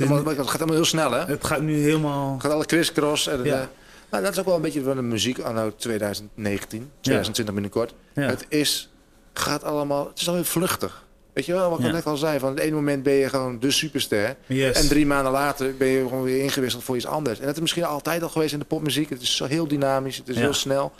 allemaal, 0.10 0.34
het 0.36 0.48
gaat 0.48 0.56
allemaal 0.58 0.74
heel 0.76 0.84
snel, 0.84 1.10
hè? 1.10 1.24
Het 1.24 1.44
gaat 1.44 1.60
nu 1.60 1.76
helemaal... 1.82 2.32
Het 2.32 2.42
gaat 2.42 2.52
alle 2.52 2.66
crisscross. 2.66 3.26
En, 3.26 3.44
Ja. 3.44 3.70
maar 4.10 4.22
dat 4.22 4.32
is 4.32 4.38
ook 4.38 4.44
wel 4.44 4.54
een 4.56 4.62
beetje 4.62 4.82
van 4.82 4.96
de 4.96 5.02
muziek 5.02 5.38
anno 5.38 5.74
2019, 5.76 6.90
2020 7.00 7.54
binnenkort. 7.54 7.94
Het 8.14 8.44
is, 8.48 8.90
gaat 9.32 9.64
allemaal, 9.64 10.06
het 10.08 10.20
is 10.20 10.28
alweer 10.28 10.44
vluchtig. 10.44 11.04
Weet 11.32 11.46
je 11.46 11.52
wel, 11.52 11.70
wat 11.70 11.78
ik 11.78 11.84
Ja. 11.86 11.92
net 11.92 12.06
al 12.06 12.16
zei, 12.16 12.38
van 12.38 12.50
het 12.50 12.58
ene 12.58 12.74
moment 12.74 13.02
ben 13.02 13.12
je 13.12 13.28
gewoon 13.28 13.58
de 13.58 13.70
superster. 13.70 14.36
Yes. 14.46 14.80
En 14.82 14.88
drie 14.88 15.06
maanden 15.06 15.32
later 15.32 15.76
ben 15.76 15.88
je 15.88 16.00
gewoon 16.02 16.22
weer 16.22 16.42
ingewisseld 16.42 16.84
voor 16.84 16.96
iets 16.96 17.06
anders. 17.06 17.38
En 17.40 17.46
dat 17.46 17.54
is 17.54 17.60
misschien 17.60 17.84
altijd 17.84 18.22
al 18.22 18.28
geweest 18.28 18.52
in 18.52 18.58
de 18.58 18.64
popmuziek. 18.64 19.10
Het 19.10 19.22
is 19.22 19.36
zo 19.36 19.44
heel 19.44 19.68
dynamisch, 19.68 20.16
het 20.16 20.28
is 20.28 20.34
Ja. 20.34 20.40
heel 20.40 20.52
snel. 20.54 20.92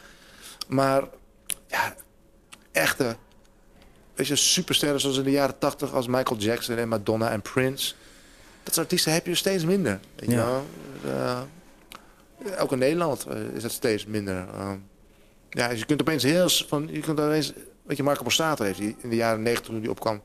Maar 0.69 1.03
ja, 1.67 1.95
echte, 2.73 3.17
weet 4.15 4.27
je, 4.27 4.37
supersterren 4.37 5.01
zoals 5.01 5.17
in 5.19 5.25
de 5.25 5.31
jaren 5.31 5.59
80 5.59 5.93
als 5.95 6.07
Michael 6.07 6.41
Jackson 6.41 6.77
en 6.77 6.89
Madonna 6.89 7.31
en 7.31 7.43
Prince. 7.43 7.95
Dat 8.63 8.75
soort 8.75 8.87
artiesten 8.87 9.13
heb 9.13 9.27
je 9.27 9.35
steeds 9.35 9.65
minder. 9.65 10.01
Weet 10.17 10.31
je 10.31 10.37
wel? 10.37 10.65
Eh, 11.05 11.41
ook 12.59 12.73
in 12.73 12.79
Nederland 12.79 13.27
eh, 13.27 13.41
is 13.55 13.63
dat 13.63 13.71
steeds 13.73 14.07
minder. 14.07 14.37
Eh, 14.55 14.71
ja, 15.51 15.69
dus 15.69 15.79
je 15.79 15.85
kunt 15.87 16.01
opeens 16.01 16.23
heel 16.23 16.49
van, 16.49 16.89
je 16.91 17.01
kunt 17.01 17.21
opeens, 17.21 17.53
weet 17.83 17.97
je, 17.97 18.03
Marco 18.03 18.23
Borsato 18.23 18.65
heeft 18.65 18.79
die 18.79 18.97
in 19.01 19.11
de 19.11 19.17
jaren 19.17 19.43
90 19.43 19.67
toen 19.67 19.81
hij 19.81 19.89
opkwam 19.91 20.21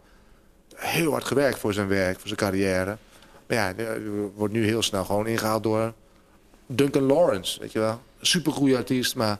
heel 0.76 1.12
hard 1.12 1.24
gewerkt 1.24 1.60
voor 1.60 1.74
zijn 1.74 1.88
werk, 1.88 2.18
voor 2.20 2.28
zijn 2.28 2.40
carrière. 2.40 2.98
Maar 3.48 3.58
ja, 3.58 3.74
die 3.74 3.86
wordt 4.36 4.54
nu 4.54 4.66
heel 4.66 4.82
snel 4.82 5.06
gewoon 5.06 5.28
ingehaald 5.28 5.64
door 5.64 5.94
Duncan 6.66 7.04
Lawrence, 7.04 7.60
weet 7.60 7.72
je 7.72 7.80
wel. 7.80 8.02
Supergoeie 8.22 8.76
artiest, 8.78 9.16
maar 9.16 9.38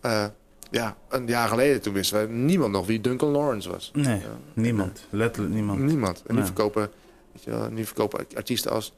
eh, 0.00 0.24
ja, 0.70 0.96
een 1.08 1.26
jaar 1.26 1.48
geleden 1.48 1.80
toen 1.80 1.92
wisten 1.94 2.20
we 2.26 2.32
niemand 2.32 2.72
nog 2.72 2.86
wie 2.86 3.00
Duncan 3.00 3.28
Lawrence 3.30 3.70
was. 3.70 3.90
Nee, 3.94 4.18
Ja. 4.18 4.24
niemand. 4.54 5.06
Letterlijk 5.10 5.54
niemand. 5.54 5.78
Niemand. 5.78 6.18
En 6.18 6.24
nu 6.34 6.34
Nee. 6.34 6.44
verkopen, 6.44 6.90
weet 7.44 7.54
je 7.54 7.60
wel, 7.60 7.70
nu 7.70 7.84
verkopen 7.84 8.26
artiesten 8.34 8.70
als 8.70 8.92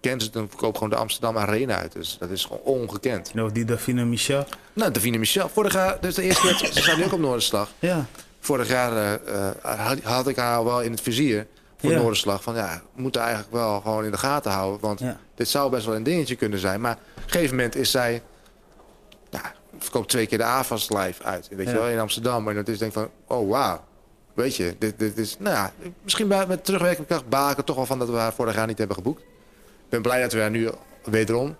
Kensington 0.00 0.48
verkoopt 0.48 0.74
gewoon 0.74 0.90
de 0.92 0.96
Amsterdam 0.96 1.38
Arena 1.38 1.76
uit. 1.76 1.92
Dus 1.92 2.16
dat 2.18 2.30
is 2.30 2.44
gewoon 2.44 2.62
ongekend. 2.62 3.34
Nog 3.34 3.52
die 3.52 3.64
Davina 3.64 4.04
Michel. 4.04 4.46
Nou, 4.72 4.90
Davine 4.90 5.18
Michel. 5.18 5.48
Vorig 5.48 5.72
jaar, 5.72 6.04
is 6.04 6.14
de 6.14 6.22
eerste 6.22 6.46
keer, 6.46 6.72
ze 6.72 6.82
zijn 6.82 6.98
nu 6.98 7.04
ook 7.04 7.12
op 7.12 7.20
Noorderslag. 7.20 7.68
Ja. 7.78 8.06
Vorig 8.40 8.68
jaar 8.68 9.20
eh, 9.22 9.48
eh, 9.62 9.98
had, 10.02 10.28
ik 10.28 10.36
haar 10.36 10.64
wel 10.64 10.80
in 10.82 10.90
het 10.90 11.00
vizier 11.00 11.46
voor 11.76 11.90
Ja. 11.90 11.98
Noorderslag. 11.98 12.42
Van 12.42 12.54
ja, 12.54 12.82
we 12.94 13.02
moeten 13.02 13.20
eigenlijk 13.20 13.52
wel 13.52 13.80
gewoon 13.80 14.04
in 14.04 14.10
de 14.10 14.18
gaten 14.18 14.50
houden. 14.50 14.80
Want 14.80 15.00
Ja. 15.00 15.18
dit 15.34 15.48
zou 15.48 15.70
best 15.70 15.86
wel 15.86 15.94
een 15.96 16.02
dingetje 16.02 16.36
kunnen 16.36 16.58
zijn. 16.58 16.80
Maar 16.80 16.98
op 17.16 17.22
een 17.24 17.30
gegeven 17.30 17.56
moment 17.56 17.76
is 17.76 17.90
zij... 17.90 18.22
Ja, 19.30 19.52
verkoopt 19.78 20.08
twee 20.08 20.26
keer 20.26 20.38
de 20.38 20.44
AVAS 20.44 20.90
live 20.90 21.22
uit. 21.22 21.48
Weet 21.50 21.66
je 21.66 21.72
wel, 21.74 21.88
in 21.88 21.98
Amsterdam. 21.98 22.48
En 22.48 22.54
dat 22.54 22.68
is 22.68 22.78
denk 22.78 22.92
van, 22.92 23.10
oh 23.26 23.50
wauw. 23.50 23.84
Weet 24.40 24.56
je, 24.56 24.74
dit, 24.78 24.98
dit 24.98 25.18
is... 25.18 25.36
Nou 25.38 25.54
ja, 25.54 25.72
misschien 26.02 26.28
bij, 26.28 26.46
met 26.46 26.64
terugwerkende 26.64 27.08
kracht 27.28 27.58
er 27.58 27.64
toch 27.64 27.76
wel 27.76 27.86
van 27.86 27.98
dat 27.98 28.08
we 28.10 28.16
haar 28.16 28.32
vorig 28.32 28.54
jaar 28.54 28.66
niet 28.66 28.78
hebben 28.78 28.96
geboekt. 28.96 29.20
Ik 29.20 29.88
ben 29.88 30.02
blij 30.02 30.20
dat 30.22 30.32
we 30.32 30.40
haar 30.40 30.50
nu 30.50 30.70
wederom 31.04 31.56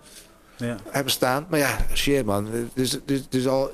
Ja. 0.56 0.76
hebben 0.90 1.12
staan. 1.12 1.46
Maar 1.50 1.58
ja, 1.58 1.76
shit 1.94 2.24
man. 2.24 2.48
Dus, 2.74 2.98
dus, 3.04 3.20
dus 3.28 3.46
al 3.46 3.70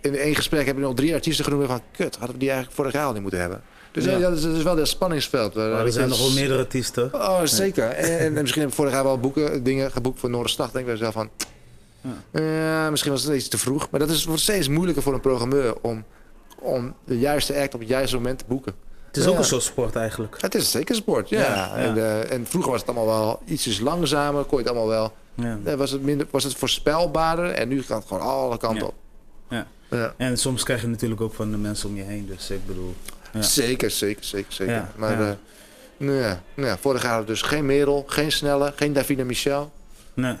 in 0.00 0.16
één 0.16 0.34
gesprek 0.34 0.66
heb 0.66 0.76
ik 0.76 0.82
nog 0.82 0.94
drie 0.94 1.14
artiesten 1.14 1.44
genoemd 1.44 1.66
van... 1.66 1.80
Kut, 1.96 2.12
hadden 2.16 2.32
we 2.32 2.38
die 2.38 2.48
eigenlijk 2.50 2.76
vorig 2.78 2.92
jaar 2.92 3.06
al 3.06 3.12
niet 3.12 3.22
moeten 3.22 3.40
hebben. 3.40 3.62
Dus 3.92 4.04
Ja. 4.04 4.10
ja, 4.10 4.18
dat, 4.18 4.36
is, 4.36 4.42
dat 4.42 4.54
is 4.56 4.62
wel 4.62 4.76
dat 4.76 4.88
spanningsveld. 4.88 5.54
waar- 5.54 5.70
Maar 5.70 5.84
er 5.86 5.92
zijn 5.92 6.08
nog 6.08 6.18
wel 6.18 6.30
meerdere 6.32 6.58
artiesten. 6.58 7.14
Oh, 7.14 7.40
zeker. 7.44 7.88
En, 7.88 8.18
en 8.18 8.32
misschien 8.32 8.60
heb 8.60 8.70
ik 8.70 8.76
vorig 8.76 8.92
jaar 8.92 9.04
wel 9.04 9.18
boeken, 9.20 9.62
dingen 9.62 9.90
geboekt 9.92 10.20
voor 10.20 10.30
Noorderslag. 10.30 10.70
Denk 10.70 10.78
ik 10.78 10.84
bij 10.84 10.92
mezelf 10.94 11.14
van... 11.14 11.30
eh, 12.30 12.88
misschien 12.90 13.12
was 13.12 13.22
het 13.22 13.34
iets 13.34 13.48
te 13.48 13.58
vroeg. 13.58 13.90
Maar 13.90 14.00
dat 14.00 14.10
is, 14.10 14.24
wordt 14.24 14.42
steeds 14.42 14.68
moeilijker 14.68 15.02
voor 15.02 15.14
een 15.14 15.20
programmeur 15.20 15.74
om, 15.80 16.04
om 16.66 16.94
de 17.04 17.18
juiste 17.18 17.54
act 17.54 17.74
op 17.74 17.80
het 17.80 17.88
juiste 17.88 18.16
moment 18.16 18.38
te 18.38 18.44
boeken. 18.48 18.74
Het 19.06 19.16
is 19.16 19.26
ook 19.26 19.38
een 19.38 19.44
soort 19.44 19.62
sport 19.62 19.96
eigenlijk. 19.96 20.36
Het 20.40 20.54
is 20.54 20.70
zeker 20.70 20.94
sport, 20.94 21.28
ja. 21.28 21.40
Ja, 21.40 21.46
ja. 21.54 21.74
En, 21.76 21.96
eh, 21.96 22.32
en 22.32 22.46
vroeger 22.46 22.70
was 22.70 22.80
het 22.80 22.90
allemaal 22.90 23.06
wel 23.06 23.42
ietsjes 23.44 23.80
langzamer. 23.80 24.44
Kon 24.44 24.58
je 24.58 24.64
het 24.64 24.72
allemaal 24.72 24.88
wel... 24.88 25.12
Ja. 25.34 25.58
eh, 25.64 25.74
was, 25.74 25.90
het 25.90 26.02
minder, 26.02 26.26
was 26.30 26.44
het 26.44 26.54
voorspelbaarder. 26.54 27.50
En 27.50 27.68
nu 27.68 27.82
gaat 27.82 27.98
het 27.98 28.06
gewoon 28.06 28.22
alle 28.22 28.58
kanten 28.58 28.86
op. 28.86 28.94
Ja. 29.48 29.66
Ja. 29.90 30.14
En 30.16 30.38
soms 30.38 30.62
krijg 30.62 30.80
je 30.80 30.86
natuurlijk 30.86 31.20
ook 31.20 31.34
van 31.34 31.50
de 31.50 31.56
mensen 31.56 31.88
om 31.88 31.96
je 31.96 32.02
heen. 32.02 32.26
Dus 32.26 32.50
ik 32.50 32.66
bedoel... 32.66 32.94
Zeker, 33.38 33.90
zeker, 33.90 34.24
zeker, 34.24 34.52
zeker. 34.52 34.88
Maar 34.96 35.20
ja. 35.22 35.28
eh, 35.28 35.34
nou 35.96 36.18
ja, 36.18 36.42
nou 36.54 36.68
ja, 36.68 36.78
vorig 36.78 37.02
jaar 37.02 37.24
dus 37.24 37.42
geen 37.42 37.66
Merel, 37.66 38.04
geen 38.06 38.32
Snelle, 38.32 38.72
geen 38.76 38.92
Davina 38.92 39.24
Michel. 39.24 39.72
Nee. 40.14 40.36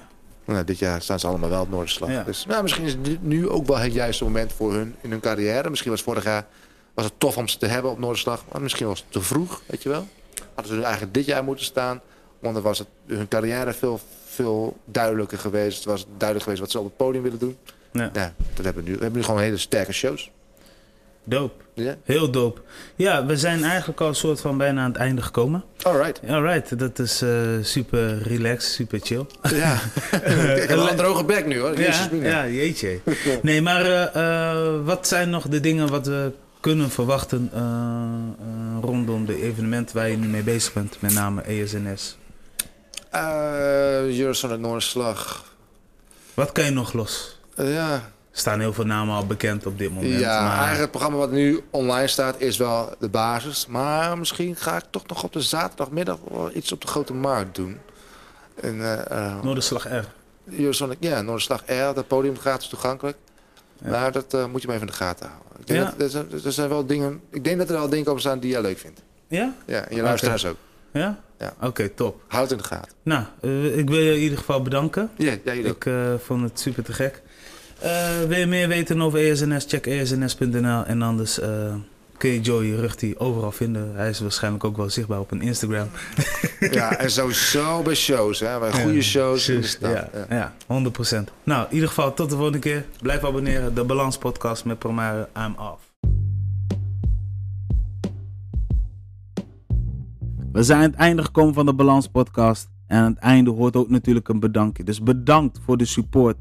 Nou, 0.46 0.64
dit 0.64 0.78
jaar 0.78 1.02
staan 1.02 1.20
ze 1.20 1.26
allemaal 1.26 1.48
wel 1.48 1.62
op 1.62 1.70
Noorderslag. 1.70 2.10
Ja. 2.10 2.22
Dus 2.22 2.46
nou, 2.46 2.62
misschien 2.62 2.84
is 2.84 2.96
dit 3.02 3.22
nu 3.22 3.48
ook 3.48 3.66
wel 3.66 3.76
het 3.76 3.92
juiste 3.92 4.24
moment 4.24 4.52
voor 4.52 4.72
hun 4.72 4.94
in 5.00 5.10
hun 5.10 5.20
carrière. 5.20 5.70
Misschien 5.70 5.90
was 5.90 6.02
vorig 6.02 6.24
jaar 6.24 6.46
was 6.94 7.04
het 7.04 7.14
tof 7.18 7.36
om 7.36 7.48
ze 7.48 7.58
te 7.58 7.66
hebben 7.66 7.90
op 7.90 7.98
Noorderslag. 7.98 8.44
Maar 8.52 8.62
misschien 8.62 8.86
was 8.86 8.98
het 8.98 9.12
te 9.12 9.20
vroeg, 9.20 9.62
weet 9.66 9.82
je 9.82 9.88
wel. 9.88 10.06
Hadden 10.54 10.72
ze 10.72 10.78
nu 10.78 10.82
eigenlijk 10.82 11.14
dit 11.14 11.24
jaar 11.24 11.44
moeten 11.44 11.64
staan. 11.64 12.00
Want 12.38 12.54
dan 12.54 12.62
was 12.62 12.78
het 12.78 12.88
hun 13.06 13.28
carrière 13.28 13.72
veel, 13.72 14.00
veel 14.24 14.76
duidelijker 14.84 15.38
geweest. 15.38 15.76
Het 15.76 15.84
was 15.84 16.06
duidelijk 16.16 16.42
geweest 16.42 16.60
wat 16.60 16.70
ze 16.70 16.78
op 16.78 16.84
het 16.84 16.96
podium 16.96 17.22
willen 17.22 17.38
doen. 17.38 17.56
Ja. 17.92 18.10
Ja, 18.12 18.34
dat 18.54 18.64
hebben 18.64 18.84
we 18.84 18.90
nu. 18.90 18.96
We 18.96 19.02
hebben 19.02 19.20
nu 19.20 19.24
gewoon 19.24 19.40
hele 19.40 19.56
sterke 19.56 19.92
shows. 19.92 20.30
Dope. 21.28 21.64
Ja, 21.74 21.96
Heel 22.04 22.30
dope. 22.30 22.60
Ja, 22.96 23.26
we 23.26 23.36
zijn 23.36 23.64
eigenlijk 23.64 24.00
al 24.00 24.08
een 24.08 24.14
soort 24.14 24.40
van 24.40 24.56
bijna 24.58 24.82
aan 24.82 24.90
het 24.90 24.98
einde 25.00 25.22
gekomen. 25.22 25.64
alright. 25.82 26.20
Alright, 26.28 26.78
dat 26.78 26.98
is 26.98 27.22
eh, 27.22 27.30
super 27.62 28.18
relaxed, 28.22 28.72
super 28.72 28.98
chill. 29.02 29.26
Ja, 29.42 29.74
ik 30.56 30.68
heb 30.68 30.76
wel 30.76 30.90
een 30.90 30.96
droge 30.96 31.24
bek 31.24 31.46
nu 31.46 31.60
hoor. 31.60 31.78
Ja, 32.22 32.46
jeetje. 32.48 33.00
Nee, 33.42 33.62
maar 33.62 33.84
eh, 33.84 34.50
eh, 34.50 34.84
wat 34.84 35.06
zijn 35.08 35.30
nog 35.30 35.48
de 35.48 35.60
dingen 35.60 35.88
wat 35.88 36.06
we 36.06 36.32
kunnen 36.60 36.90
verwachten 36.90 37.50
eh, 37.52 37.60
eh, 37.60 38.82
rondom 38.82 39.26
de 39.26 39.42
evenementen 39.42 39.96
waar 39.96 40.08
je 40.08 40.16
nu 40.16 40.26
mee 40.26 40.42
bezig 40.42 40.72
bent, 40.72 40.96
met 41.00 41.12
name 41.12 41.42
ESNS? 41.42 42.16
Eh, 43.10 44.18
Eurosonic 44.18 44.58
Noorderslag. 44.58 45.44
Wat 46.34 46.52
kan 46.52 46.64
je 46.64 46.70
nog 46.70 46.92
los? 46.92 47.38
Eh, 47.56 47.72
ja, 47.74 48.10
staan 48.38 48.60
heel 48.60 48.72
veel 48.72 48.84
namen 48.84 49.14
al 49.14 49.26
bekend 49.26 49.66
op 49.66 49.78
dit 49.78 49.90
moment. 49.94 50.20
ja 50.20 50.40
maar 50.42 50.50
eigenlijk 50.50 50.80
het 50.80 50.90
programma 50.90 51.18
wat 51.18 51.30
nu 51.30 51.60
online 51.70 52.06
staat 52.06 52.40
is 52.40 52.56
wel 52.56 52.94
de 52.98 53.08
basis. 53.08 53.66
Maar 53.66 54.18
misschien 54.18 54.56
ga 54.56 54.76
ik 54.76 54.84
toch 54.90 55.06
nog 55.06 55.22
op 55.24 55.32
de 55.32 55.40
zaterdagmiddag 55.40 56.18
wel 56.30 56.50
iets 56.54 56.72
op 56.72 56.80
de 56.80 56.86
grote 56.86 57.14
markt 57.14 57.54
doen. 57.54 57.78
En, 58.60 58.76
Noorderslag 59.42 59.88
R. 59.88 60.04
Eurosonic, 60.58 60.96
ja, 61.00 61.20
Noorderslag 61.22 61.62
R, 61.66 61.94
dat 61.94 62.06
podium 62.06 62.38
gratis 62.38 62.68
toegankelijk. 62.68 63.16
Ja. 63.84 63.90
Maar 63.90 64.12
dat 64.12 64.34
eh, 64.34 64.46
moet 64.46 64.60
je 64.60 64.66
maar 64.66 64.76
even 64.76 64.88
in 64.88 64.92
de 64.92 64.98
gaten 64.98 65.26
houden. 65.26 65.60
Ik 65.60 65.66
denk 65.66 65.80
Ja. 65.80 65.90
dat, 65.90 66.00
er, 66.00 66.10
zijn, 66.10 66.52
zijn 66.52 66.68
wel 66.68 66.86
dingen, 66.86 67.20
ik 67.30 67.44
denk 67.44 67.58
dat 67.58 67.68
er 67.68 67.74
wel 67.74 67.88
dingen 67.88 68.12
op 68.12 68.20
staan 68.20 68.38
die 68.38 68.50
jij 68.50 68.60
leuk 68.60 68.78
vindt. 68.78 69.02
Ja? 69.28 69.54
Ja, 69.66 69.84
en 69.88 69.96
je 69.96 70.02
luisteraars 70.02 70.46
ook. 70.46 70.56
Ja? 70.92 71.18
Ja. 71.38 71.54
Oké, 71.60 71.88
top. 71.88 72.20
Houd 72.26 72.42
het 72.42 72.52
in 72.52 72.58
de 72.58 72.64
gaten. 72.64 72.92
Nou, 73.02 73.24
ik 73.78 73.88
wil 73.88 73.98
je 73.98 74.14
in 74.14 74.20
ieder 74.20 74.38
geval 74.38 74.62
bedanken. 74.62 75.10
Ja, 75.16 75.34
jullie 75.44 75.70
ook. 75.70 75.84
Ik 75.84 76.20
vond 76.24 76.42
het 76.42 76.60
super 76.60 76.84
te 76.84 76.92
gek. 76.92 77.22
Eh, 77.80 78.18
wil 78.28 78.38
je 78.38 78.46
meer 78.46 78.68
weten 78.68 79.00
over 79.02 79.18
ESNS? 79.30 79.64
Check 79.68 79.86
esns.nl. 79.86 80.84
En 80.84 81.02
anders 81.02 81.38
eh, 81.40 81.74
kun 82.16 82.30
je 82.30 82.40
Joey 82.40 82.70
Rugti 82.70 83.14
overal 83.18 83.52
vinden. 83.52 83.92
Hij 83.94 84.08
is 84.08 84.20
waarschijnlijk 84.20 84.64
ook 84.64 84.76
wel 84.76 84.90
zichtbaar 84.90 85.20
op 85.20 85.30
een 85.30 85.40
Instagram. 85.42 85.88
Ja, 86.70 86.98
en 86.98 87.10
sowieso 87.10 87.82
bij 87.82 87.94
shows, 87.94 88.40
hè. 88.40 88.58
Bij 88.58 88.72
goede 88.72 88.94
Ja, 88.96 89.02
shows 89.02 89.48
in 89.48 89.54
de 89.54 89.60
juist, 89.60 89.76
stad. 89.76 89.90
Ja, 89.92 90.08
Ja. 90.28 90.36
ja, 90.36 90.54
100%. 90.66 91.30
Nou, 91.44 91.66
in 91.68 91.74
ieder 91.74 91.88
geval 91.88 92.14
tot 92.14 92.30
de 92.30 92.34
volgende 92.36 92.58
keer. 92.58 92.84
Blijf 93.02 93.24
abonneren. 93.24 93.74
De 93.74 93.84
Balans 93.84 94.18
Podcast 94.18 94.64
met 94.64 94.78
Promare. 94.78 95.28
I'm 95.38 95.54
off. 95.58 95.84
We 100.52 100.62
zijn 100.62 100.78
aan 100.82 100.90
het 100.90 100.94
einde 100.98 101.22
gekomen 101.24 101.54
van 101.54 101.66
de 101.66 101.74
Balans 101.74 102.06
Podcast. 102.08 102.68
En 102.86 102.98
aan 102.98 103.10
het 103.10 103.18
einde 103.18 103.50
hoort 103.50 103.76
ook 103.76 103.88
natuurlijk 103.90 104.28
een 104.28 104.40
bedankje. 104.40 104.84
Dus 104.84 105.02
bedankt 105.02 105.58
voor 105.64 105.76
de 105.76 105.84
support. 105.84 106.36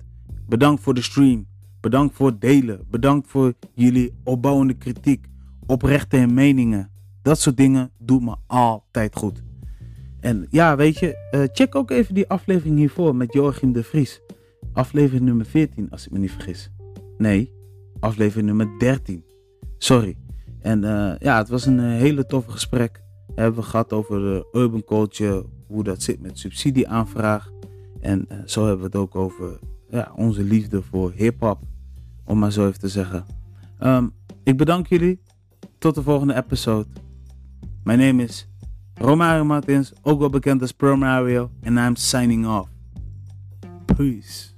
Bedankt 0.48 0.82
voor 0.82 0.93
de 0.93 1.02
stream. 1.02 1.48
Bedankt 1.80 2.16
voor 2.16 2.28
het 2.28 2.41
delen. 2.41 2.86
Bedankt 2.89 3.28
voor 3.28 3.54
jullie 3.74 4.14
opbouwende 4.24 4.74
kritiek. 4.74 5.26
Oprechte 5.66 6.26
meningen. 6.26 6.89
Dat 7.22 7.39
soort 7.39 7.58
dingen 7.58 7.91
doet 8.00 8.22
me 8.22 8.36
altijd 8.48 9.16
goed. 9.16 9.43
En 10.20 10.48
ja, 10.50 10.76
weet 10.76 11.00
je, 11.00 11.28
eh, 11.32 11.41
check 11.54 11.76
ook 11.76 11.91
even 11.91 12.14
die 12.14 12.28
aflevering 12.28 12.78
hiervoor 12.78 13.16
met 13.16 13.34
Joachim 13.34 13.74
de 13.74 13.84
Vries. 13.84 14.22
Aflevering 14.74 15.26
nummer 15.26 15.46
14, 15.46 15.89
als 15.89 16.06
ik 16.06 16.12
me 16.12 16.20
niet 16.20 16.32
vergis. 16.32 16.72
Nee, 17.18 17.52
aflevering 18.00 18.48
nummer 18.48 18.80
13. 18.80 19.24
Sorry. 19.78 20.16
En 20.60 20.84
eh, 20.84 21.16
ja, 21.20 21.38
het 21.38 21.50
was 21.50 21.66
een 21.66 21.80
eh, 21.80 21.86
hele 21.86 22.26
toffe 22.26 22.52
gesprek. 22.52 23.04
Hebben 23.36 23.60
we 23.60 23.66
gehad 23.66 23.93
over 23.93 24.20
de 24.20 24.48
urban 24.52 24.84
culture, 24.84 25.46
hoe 25.68 25.84
dat 25.84 26.02
zit 26.02 26.22
met 26.22 26.39
subsidieaanvraag. 26.39 27.52
En 28.00 28.28
zo 28.46 28.62
hebben 28.62 28.80
we 28.80 28.86
het 28.86 28.96
ook 28.96 29.16
over 29.16 29.60
ja, 29.89 30.11
onze 30.15 30.43
liefde 30.43 30.81
voor 30.81 31.11
hip-hop, 31.15 31.59
om 32.23 32.39
maar 32.39 32.51
zo 32.51 32.67
even 32.67 32.79
te 32.79 32.88
zeggen. 32.88 33.25
Ehm, 33.79 34.07
ik 34.43 34.57
bedank 34.57 34.88
jullie. 34.88 35.23
Tot 35.77 35.95
de 35.95 36.03
volgende 36.03 36.36
episode. 36.36 36.88
Mijn 37.83 37.99
name 37.99 38.23
is 38.23 38.47
Romario 38.93 39.45
Martins, 39.45 39.93
ook 40.01 40.19
wel 40.19 40.29
bekend 40.29 40.61
als 40.61 40.71
Pro 40.71 40.95
Mario, 40.95 41.49
en 41.61 41.77
I'm 41.77 41.95
signing 41.95 42.47
off. 42.47 42.69
Peace. 43.86 44.55